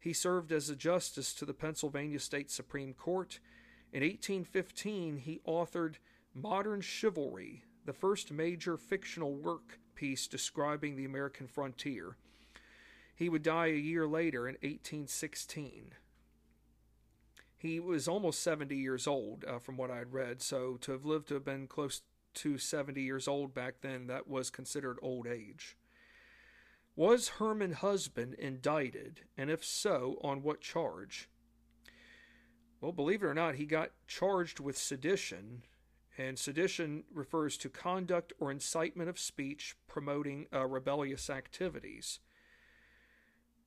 He 0.00 0.12
served 0.12 0.50
as 0.52 0.68
a 0.68 0.76
justice 0.76 1.32
to 1.34 1.44
the 1.44 1.54
Pennsylvania 1.54 2.18
State 2.18 2.50
Supreme 2.50 2.92
Court. 2.92 3.38
In 3.92 4.02
1815, 4.02 5.18
he 5.18 5.40
authored 5.46 5.96
Modern 6.34 6.80
Chivalry, 6.80 7.62
the 7.84 7.92
first 7.92 8.32
major 8.32 8.76
fictional 8.76 9.34
work 9.34 9.78
piece 9.94 10.26
describing 10.26 10.96
the 10.96 11.04
American 11.04 11.46
frontier. 11.46 12.16
He 13.14 13.28
would 13.28 13.42
die 13.42 13.66
a 13.66 13.76
year 13.76 14.06
later 14.06 14.48
in 14.48 14.54
1816. 14.54 15.92
He 17.56 17.78
was 17.78 18.08
almost 18.08 18.42
70 18.42 18.74
years 18.74 19.06
old, 19.06 19.44
uh, 19.44 19.58
from 19.58 19.76
what 19.76 19.90
I 19.90 19.98
had 19.98 20.12
read, 20.12 20.42
so 20.42 20.78
to 20.80 20.92
have 20.92 21.04
lived 21.04 21.28
to 21.28 21.34
have 21.34 21.44
been 21.44 21.68
close 21.68 22.02
to 22.34 22.58
70 22.58 23.00
years 23.00 23.28
old 23.28 23.54
back 23.54 23.82
then, 23.82 24.06
that 24.08 24.26
was 24.26 24.50
considered 24.50 24.98
old 25.02 25.26
age. 25.26 25.76
Was 27.02 27.30
Herman 27.30 27.72
Husband 27.72 28.32
indicted, 28.34 29.22
and 29.36 29.50
if 29.50 29.64
so, 29.64 30.20
on 30.22 30.44
what 30.44 30.60
charge? 30.60 31.28
Well, 32.80 32.92
believe 32.92 33.24
it 33.24 33.26
or 33.26 33.34
not, 33.34 33.56
he 33.56 33.66
got 33.66 33.90
charged 34.06 34.60
with 34.60 34.78
sedition, 34.78 35.64
and 36.16 36.38
sedition 36.38 37.02
refers 37.12 37.56
to 37.56 37.68
conduct 37.68 38.32
or 38.38 38.52
incitement 38.52 39.10
of 39.10 39.18
speech 39.18 39.74
promoting 39.88 40.46
uh, 40.54 40.64
rebellious 40.64 41.28
activities. 41.28 42.20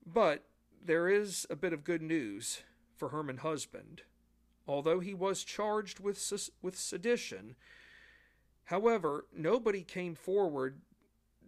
But 0.06 0.46
there 0.82 1.10
is 1.10 1.46
a 1.50 1.58
bit 1.58 1.74
of 1.74 1.84
good 1.84 2.02
news 2.02 2.62
for 2.96 3.10
Herman 3.10 3.40
Husband. 3.40 4.04
Although 4.66 5.02
he 5.02 5.14
was 5.14 5.44
charged 5.44 6.00
with, 6.00 6.50
with 6.62 6.80
sedition, 6.80 7.58
However, 8.66 9.28
nobody 9.32 9.84
came 9.84 10.16
forward 10.16 10.82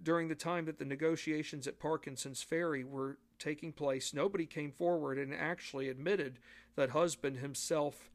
during 0.04 0.28
the 0.28 0.36
time 0.36 0.66
that 0.66 0.80
the 0.80 0.86
negotiations 0.86 1.68
at 1.68 1.80
Parkinson's 1.80 2.44
Ferry 2.44 2.84
were 2.84 3.18
taking 3.40 3.72
place. 3.72 4.14
Nobody 4.14 4.46
came 4.46 4.72
forward 4.72 5.18
and 5.18 5.34
actually 5.34 5.90
admitted 5.90 6.40
that 6.76 6.92
husband 6.92 7.38
himself 7.38 8.10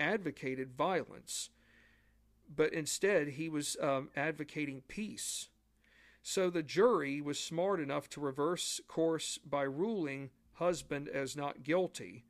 advocated 0.00 0.72
violence, 0.72 1.50
but 2.54 2.72
instead 2.72 3.28
he 3.28 3.48
was 3.48 3.76
um, 3.82 4.10
advocating 4.16 4.82
peace. 4.88 5.48
So 6.22 6.50
the 6.50 6.62
jury 6.62 7.20
was 7.20 7.38
smart 7.38 7.80
enough 7.80 8.08
to 8.10 8.20
reverse 8.20 8.80
course 8.86 9.38
by 9.38 9.62
ruling 9.62 10.30
husband 10.54 11.08
as 11.08 11.36
not 11.36 11.62
guilty 11.62 12.24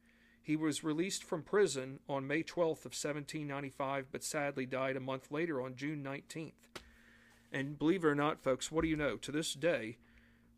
he 0.49 0.57
was 0.57 0.83
released 0.83 1.25
from 1.25 1.43
prison 1.43 2.01
on 2.09 2.27
May 2.27 2.43
12th 2.43 2.87
of 2.87 2.97
1795, 2.97 4.07
but 4.11 4.25
sadly 4.25 4.65
died 4.65 4.97
a 4.97 5.01
month 5.01 5.31
later 5.31 5.61
on 5.61 5.77
June 5.77 6.03
19th. 6.03 6.55
And 7.53 7.79
believe 7.79 8.05
it 8.05 8.09
or 8.09 8.15
not, 8.15 8.43
folks, 8.43 8.71
what 8.71 8.83
do 8.83 8.89
you 8.89 8.97
know? 8.97 9.17
To 9.17 9.33
this 9.33 9.55
day, 9.55 9.99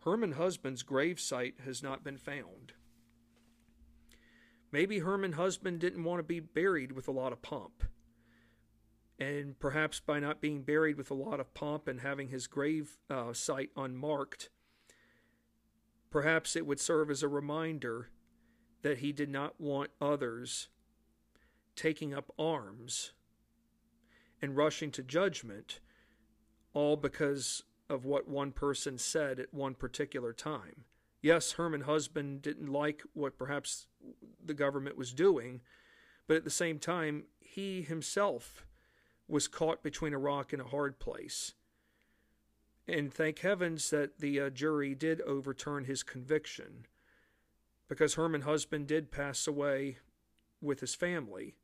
Herman 0.05 0.33
Husband's 0.33 0.83
grave 0.83 1.21
site 1.21 1.55
has 1.65 1.83
not 1.83 2.03
been 2.03 2.17
found. 2.17 2.73
Maybe 4.73 5.01
Herman 5.01 5.33
Husband 5.33 5.79
didn't 5.79 6.05
want 6.05 6.21
to 6.21 6.25
be 6.25 6.41
buried 6.41 6.93
with 6.93 7.09
a 7.09 7.13
lot 7.13 7.33
of 7.33 7.43
pomp. 7.43 7.85
And 9.19 9.59
perhaps 9.59 10.01
by 10.01 10.19
not 10.19 10.41
being 10.41 10.63
buried 10.63 10.97
with 10.97 11.11
a 11.11 11.15
lot 11.15 11.41
of 11.41 11.53
pomp 11.53 11.87
and 11.87 12.01
having 12.01 12.29
his 12.29 12.47
grave 12.47 12.97
uh, 13.11 13.33
site 13.33 13.71
unmarked, 13.77 14.49
perhaps 16.11 16.57
it 16.57 16.67
would 16.67 16.81
serve 16.81 17.11
as 17.11 17.23
a 17.23 17.29
reminder 17.29 18.09
that 18.83 18.99
he 18.99 19.13
did 19.13 19.29
not 19.29 19.61
want 19.61 19.91
others 20.01 20.69
taking 21.77 22.15
up 22.15 22.33
arms 22.39 23.13
and 24.41 24.57
rushing 24.57 24.91
to 24.91 25.03
judgment, 25.03 25.81
all 26.73 26.97
because 26.97 27.63
of 27.89 28.05
what 28.05 28.29
one 28.29 28.53
person 28.53 28.99
said 28.99 29.41
at 29.41 29.53
one 29.53 29.75
particular 29.75 30.33
time. 30.33 30.85
Yes, 31.23 31.53
Herman 31.53 31.83
Husband 31.83 32.41
didn't 32.41 32.73
like 32.73 33.03
what 33.13 33.37
perhaps 33.37 33.87
the 34.45 34.55
government 34.55 34.97
was 34.97 35.13
doing, 35.13 35.61
but 36.27 36.37
at 36.37 36.45
the 36.45 36.51
same 36.51 36.79
time, 36.79 37.25
he 37.41 37.83
himself 37.83 38.65
was 39.29 39.49
caught 39.49 39.83
between 39.83 40.15
a 40.15 40.19
rock 40.19 40.53
and 40.53 40.63
a 40.63 40.67
hard 40.67 40.99
place. 40.99 41.55
And 42.89 43.13
thank 43.13 43.41
heavens 43.41 43.91
that 43.91 44.19
the 44.19 44.41
uh, 44.41 44.51
jury 44.51 44.95
did 44.95 45.21
overturn 45.23 45.85
his 45.85 46.03
conviction, 46.03 46.87
because 47.89 48.15
Herman 48.15 48.43
Husband 48.43 48.87
did 48.87 49.11
pass 49.11 49.47
away 49.47 49.99
with 50.63 50.81
his 50.81 50.95
family. 50.95 51.57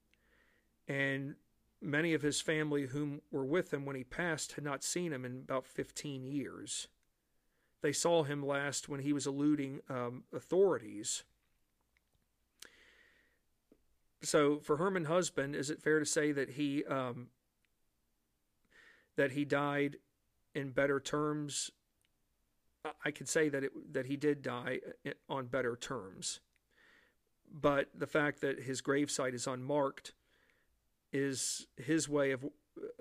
And 0.86 1.36
many 1.86 2.14
of 2.14 2.22
his 2.22 2.40
family 2.40 2.86
whom 2.86 3.22
were 3.30 3.44
with 3.44 3.72
him 3.72 3.86
when 3.86 3.96
he 3.96 4.04
passed 4.04 4.52
had 4.52 4.64
not 4.64 4.82
seen 4.82 5.12
him 5.12 5.24
in 5.24 5.42
about 5.44 5.66
15 5.66 6.24
years. 6.24 6.88
They 7.80 7.92
saw 7.92 8.24
him 8.24 8.44
last 8.44 8.88
when 8.88 9.00
he 9.00 9.12
was 9.12 9.26
eluding 9.26 9.80
um, 9.88 10.24
authorities. 10.34 11.22
So, 14.22 14.58
for 14.58 14.78
Herman 14.78 15.04
Husband, 15.04 15.54
is 15.54 15.70
it 15.70 15.80
fair 15.80 16.00
to 16.00 16.06
say 16.06 16.32
that 16.32 16.50
he 16.50 16.84
um, 16.86 17.28
that 19.14 19.32
he 19.32 19.44
died 19.44 19.96
in 20.54 20.70
better 20.70 20.98
terms? 20.98 21.70
I 23.04 23.10
could 23.10 23.28
say 23.28 23.48
that 23.48 23.62
it, 23.62 23.92
that 23.92 24.06
he 24.06 24.16
did 24.16 24.42
die 24.42 24.80
uh, 25.06 25.10
on 25.28 25.46
better 25.46 25.76
terms, 25.76 26.40
but 27.52 27.90
the 27.94 28.06
fact 28.06 28.40
that 28.40 28.62
his 28.62 28.82
gravesite 28.82 29.34
is 29.34 29.46
unmarked 29.46 30.12
is 31.12 31.66
his 31.76 32.08
way 32.08 32.32
of 32.32 32.44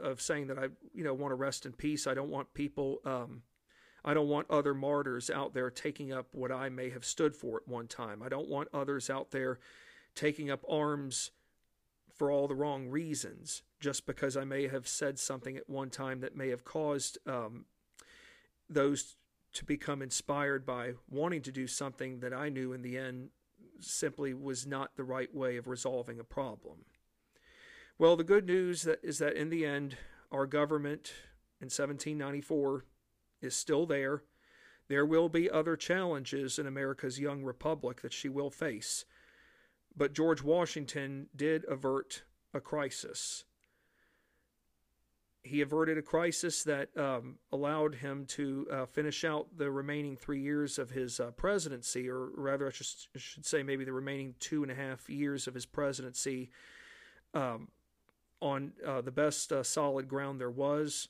of 0.02 0.22
saying 0.22 0.48
that 0.48 0.58
I 0.58 0.68
you 0.94 1.04
know 1.04 1.14
want 1.14 1.32
to 1.32 1.36
rest 1.36 1.66
in 1.66 1.74
peace. 1.74 2.08
I 2.08 2.14
don't 2.14 2.30
want 2.30 2.54
people 2.54 3.00
um, 3.06 3.44
I 4.04 4.14
don't 4.14 4.30
want 4.30 4.50
other 4.50 4.74
martyrs 4.74 5.30
out 5.30 5.54
there 5.54 5.70
taking 5.70 6.14
up 6.14 6.28
what 6.32 6.52
I 6.52 6.70
may 6.70 6.92
have 6.92 7.04
stood 7.04 7.36
for 7.36 7.58
at 7.58 7.68
one 7.68 7.88
time. 7.88 8.22
I 8.22 8.30
don't 8.30 8.48
want 8.48 8.70
others 8.74 9.10
out 9.10 9.32
there 9.32 9.60
taking 10.14 10.50
up 10.50 10.64
arms 10.70 11.32
for 12.14 12.32
all 12.32 12.48
the 12.48 12.56
wrong 12.56 12.88
reasons 12.88 13.64
just 13.80 14.06
because 14.06 14.38
I 14.38 14.46
may 14.46 14.68
have 14.68 14.88
said 14.88 15.20
something 15.20 15.58
at 15.58 15.70
one 15.70 15.90
time 15.90 16.22
that 16.22 16.36
may 16.36 16.50
have 16.50 16.64
caused 16.64 17.18
um, 17.28 17.66
those 18.70 19.18
to 19.54 19.66
become 19.66 20.02
inspired 20.02 20.66
by 20.66 20.94
wanting 21.10 21.42
to 21.42 21.52
do 21.52 21.68
something 21.68 22.20
that 22.20 22.34
I 22.34 22.50
knew 22.50 22.74
in 22.74 22.82
the 22.82 22.98
end 22.98 23.30
simply 23.80 24.34
was 24.34 24.66
not 24.66 24.96
the 24.96 25.04
right 25.04 25.34
way 25.34 25.58
of 25.58 25.68
resolving 25.68 26.20
a 26.20 26.24
problem. 26.24 26.86
Well, 27.98 28.18
the 28.18 28.26
good 28.26 28.46
news 28.46 28.82
that 28.84 29.00
is 29.04 29.20
that 29.20 29.38
in 29.38 29.50
the 29.50 29.66
end, 29.66 29.96
our 30.30 30.46
government 30.46 31.14
in 31.62 31.68
1794 31.68 32.84
is 33.42 33.56
still 33.56 33.86
there. 33.86 34.24
There 34.90 35.06
will 35.06 35.30
be 35.30 35.50
other 35.50 35.78
challenges 35.78 36.60
in 36.60 36.68
America's 36.68 37.22
young 37.22 37.44
republic 37.44 38.02
that 38.02 38.12
she 38.12 38.28
will 38.28 38.50
face. 38.50 39.06
But 39.96 40.14
George 40.14 40.44
Washington 40.44 41.28
did 41.34 41.64
avert 41.70 42.24
a 42.54 42.60
crisis. 42.60 43.46
He 45.44 45.62
averted 45.62 45.98
a 45.98 46.02
crisis 46.02 46.64
that 46.64 46.90
um, 46.98 47.38
allowed 47.54 47.96
him 47.96 48.26
to 48.30 48.68
uh, 48.74 48.86
finish 48.88 49.24
out 49.24 49.48
the 49.56 49.72
remaining 49.72 50.18
three 50.18 50.42
years 50.42 50.78
of 50.78 50.90
his 50.90 51.22
uh, 51.22 51.32
presidency, 51.32 52.10
or 52.10 52.28
rather, 52.36 52.68
I 52.68 52.72
should, 52.72 52.88
should, 53.16 53.46
say 53.46 53.64
maybe 53.64 53.86
the 53.86 53.94
remaining 53.94 54.36
two 54.40 54.64
and 54.64 54.72
a 54.72 54.76
half 54.76 55.10
years 55.10 55.48
of 55.48 55.54
his 55.54 55.66
presidency 55.66 56.50
um, 57.34 57.70
on 58.46 58.74
uh, 58.86 59.02
the 59.02 59.12
best 59.12 59.52
uh, 59.52 59.64
solid 59.64 60.08
ground 60.08 60.40
there 60.40 60.52
was. 60.52 61.10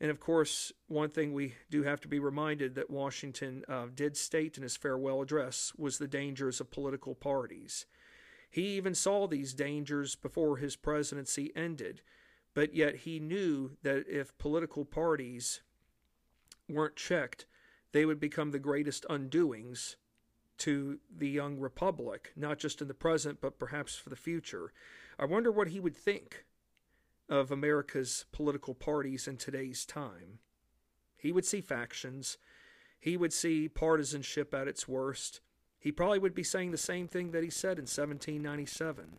And 0.00 0.10
of 0.10 0.18
course, 0.18 0.72
one 0.88 1.10
thing 1.10 1.34
we 1.34 1.54
do 1.70 1.82
have 1.82 2.00
to 2.00 2.08
be 2.08 2.18
reminded 2.18 2.74
that 2.74 2.88
Washington 2.88 3.64
uh, 3.68 3.86
did 3.94 4.16
state 4.16 4.56
in 4.56 4.62
his 4.62 4.76
farewell 4.76 5.20
address 5.20 5.72
was 5.76 5.98
the 5.98 6.08
dangers 6.08 6.58
of 6.58 6.70
political 6.70 7.14
parties. 7.14 7.84
He 8.50 8.76
even 8.78 8.94
saw 8.94 9.26
these 9.26 9.52
dangers 9.52 10.16
before 10.16 10.56
his 10.56 10.74
presidency 10.74 11.52
ended, 11.54 12.00
but 12.54 12.74
yet 12.74 12.96
he 12.96 13.20
knew 13.20 13.72
that 13.82 14.08
if 14.08 14.36
political 14.38 14.86
parties 14.86 15.60
weren't 16.66 16.96
checked, 16.96 17.44
they 17.92 18.06
would 18.06 18.18
become 18.18 18.52
the 18.52 18.58
greatest 18.58 19.04
undoings 19.10 19.96
to 20.58 20.98
the 21.14 21.28
young 21.28 21.58
republic, 21.58 22.32
not 22.36 22.58
just 22.58 22.80
in 22.80 22.88
the 22.88 22.94
present, 22.94 23.40
but 23.40 23.58
perhaps 23.58 23.96
for 23.96 24.08
the 24.08 24.16
future. 24.16 24.72
I 25.18 25.26
wonder 25.26 25.52
what 25.52 25.68
he 25.68 25.80
would 25.80 25.96
think 25.96 26.44
of 27.30 27.52
America's 27.52 28.24
political 28.32 28.74
parties 28.74 29.28
in 29.28 29.36
today's 29.36 29.86
time. 29.86 30.40
He 31.16 31.30
would 31.30 31.46
see 31.46 31.60
factions. 31.60 32.36
He 32.98 33.16
would 33.16 33.32
see 33.32 33.68
partisanship 33.68 34.52
at 34.52 34.66
its 34.66 34.88
worst. 34.88 35.40
He 35.78 35.92
probably 35.92 36.18
would 36.18 36.34
be 36.34 36.42
saying 36.42 36.72
the 36.72 36.76
same 36.76 37.06
thing 37.06 37.30
that 37.30 37.44
he 37.44 37.50
said 37.50 37.78
in 37.78 37.84
1797. 37.84 39.16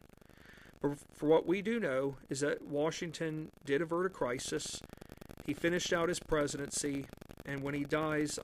But 0.81 0.97
for 1.13 1.27
what 1.27 1.47
we 1.47 1.61
do 1.61 1.79
know 1.79 2.17
is 2.29 2.41
that 2.41 2.61
Washington 2.61 3.51
did 3.65 3.81
avert 3.81 4.07
a 4.07 4.09
crisis. 4.09 4.81
He 5.45 5.53
finished 5.53 5.93
out 5.93 6.09
his 6.09 6.19
presidency, 6.19 7.05
and 7.45 7.63
when 7.63 7.73
he 7.73 7.83
dies 7.83 8.37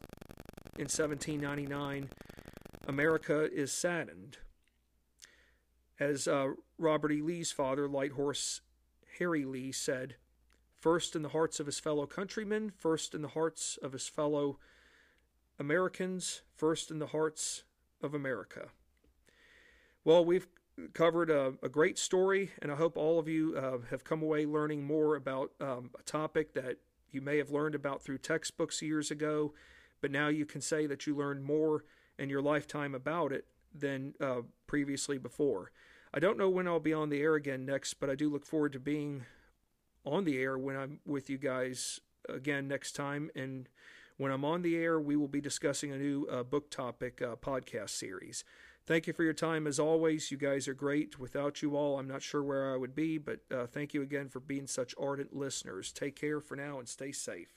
in 0.77 0.85
1799, 0.85 2.09
America 2.87 3.51
is 3.51 3.71
saddened. 3.71 4.37
As 5.99 6.27
uh, 6.27 6.53
Robert 6.77 7.11
E. 7.11 7.21
Lee's 7.21 7.51
father, 7.51 7.87
Lighthorse 7.87 8.61
Harry 9.19 9.45
Lee 9.45 9.71
said, 9.71 10.15
first 10.75 11.15
in 11.15 11.21
the 11.21 11.29
hearts 11.29 11.59
of 11.59 11.65
his 11.65 11.79
fellow 11.79 12.05
countrymen, 12.05 12.71
first 12.77 13.13
in 13.13 13.21
the 13.21 13.29
hearts 13.29 13.77
of 13.81 13.93
his 13.93 14.07
fellow 14.07 14.59
Americans, 15.59 16.41
first 16.55 16.91
in 16.91 16.99
the 16.99 17.07
hearts 17.07 17.63
of 18.01 18.13
America. 18.13 18.69
Well, 20.03 20.23
we've 20.23 20.47
covered 20.93 21.29
a, 21.29 21.53
a 21.63 21.69
great 21.69 21.97
story, 21.97 22.51
and 22.61 22.71
I 22.71 22.75
hope 22.75 22.97
all 22.97 23.19
of 23.19 23.27
you 23.27 23.57
uh, 23.57 23.79
have 23.89 24.03
come 24.03 24.21
away 24.21 24.45
learning 24.45 24.83
more 24.85 25.15
about 25.15 25.51
um, 25.59 25.89
a 25.99 26.03
topic 26.03 26.53
that 26.53 26.77
you 27.11 27.21
may 27.21 27.37
have 27.37 27.49
learned 27.49 27.75
about 27.75 28.03
through 28.03 28.19
textbooks 28.19 28.81
years 28.81 29.09
ago, 29.09 29.53
but 30.01 30.11
now 30.11 30.27
you 30.27 30.45
can 30.45 30.61
say 30.61 30.85
that 30.85 31.07
you 31.07 31.15
learned 31.15 31.43
more 31.43 31.83
in 32.19 32.29
your 32.29 32.41
lifetime 32.41 32.93
about 32.93 33.31
it 33.31 33.45
than 33.73 34.13
uh, 34.21 34.41
previously 34.67 35.17
before. 35.17 35.71
I 36.13 36.19
don't 36.19 36.37
know 36.37 36.49
when 36.49 36.67
I'll 36.67 36.79
be 36.79 36.93
on 36.93 37.09
the 37.09 37.21
air 37.21 37.35
again 37.35 37.65
next, 37.65 37.95
but 37.95 38.09
I 38.09 38.15
do 38.15 38.29
look 38.29 38.45
forward 38.45 38.73
to 38.73 38.79
being 38.79 39.25
on 40.05 40.23
the 40.23 40.37
air 40.37 40.57
when 40.57 40.75
I'm 40.75 40.99
with 41.05 41.29
you 41.29 41.37
guys 41.37 41.99
again 42.29 42.67
next 42.67 42.93
time. 42.93 43.29
And 43.35 43.67
when 44.17 44.31
I'm 44.31 44.45
on 44.45 44.61
the 44.61 44.77
air, 44.77 44.99
we 44.99 45.15
will 45.15 45.27
be 45.27 45.41
discussing 45.41 45.91
a 45.91 45.97
new 45.97 46.25
uh, 46.25 46.43
book 46.43 46.71
topic 46.71 47.21
uh, 47.21 47.35
podcast 47.35 47.91
series. 47.91 48.43
Thank 48.85 49.05
you 49.05 49.11
for 49.11 49.23
your 49.23 49.33
time 49.33 49.67
as 49.67 49.79
always. 49.79 50.31
You 50.31 50.37
guys 50.37 50.67
are 50.69 50.73
great. 50.73 51.19
Without 51.19 51.61
you 51.61 51.75
all, 51.75 51.99
I'm 51.99 52.07
not 52.07 52.21
sure 52.21 52.41
where 52.41 52.73
I 52.73 52.77
would 52.77 52.95
be, 52.95 53.17
but 53.17 53.41
uh, 53.53 53.67
thank 53.67 53.93
you 53.93 54.01
again 54.01 54.29
for 54.29 54.39
being 54.39 54.65
such 54.65 54.95
ardent 54.97 55.35
listeners. 55.35 55.91
Take 55.91 56.15
care 56.15 56.39
for 56.39 56.55
now 56.55 56.79
and 56.79 56.87
stay 56.87 57.11
safe. 57.11 57.56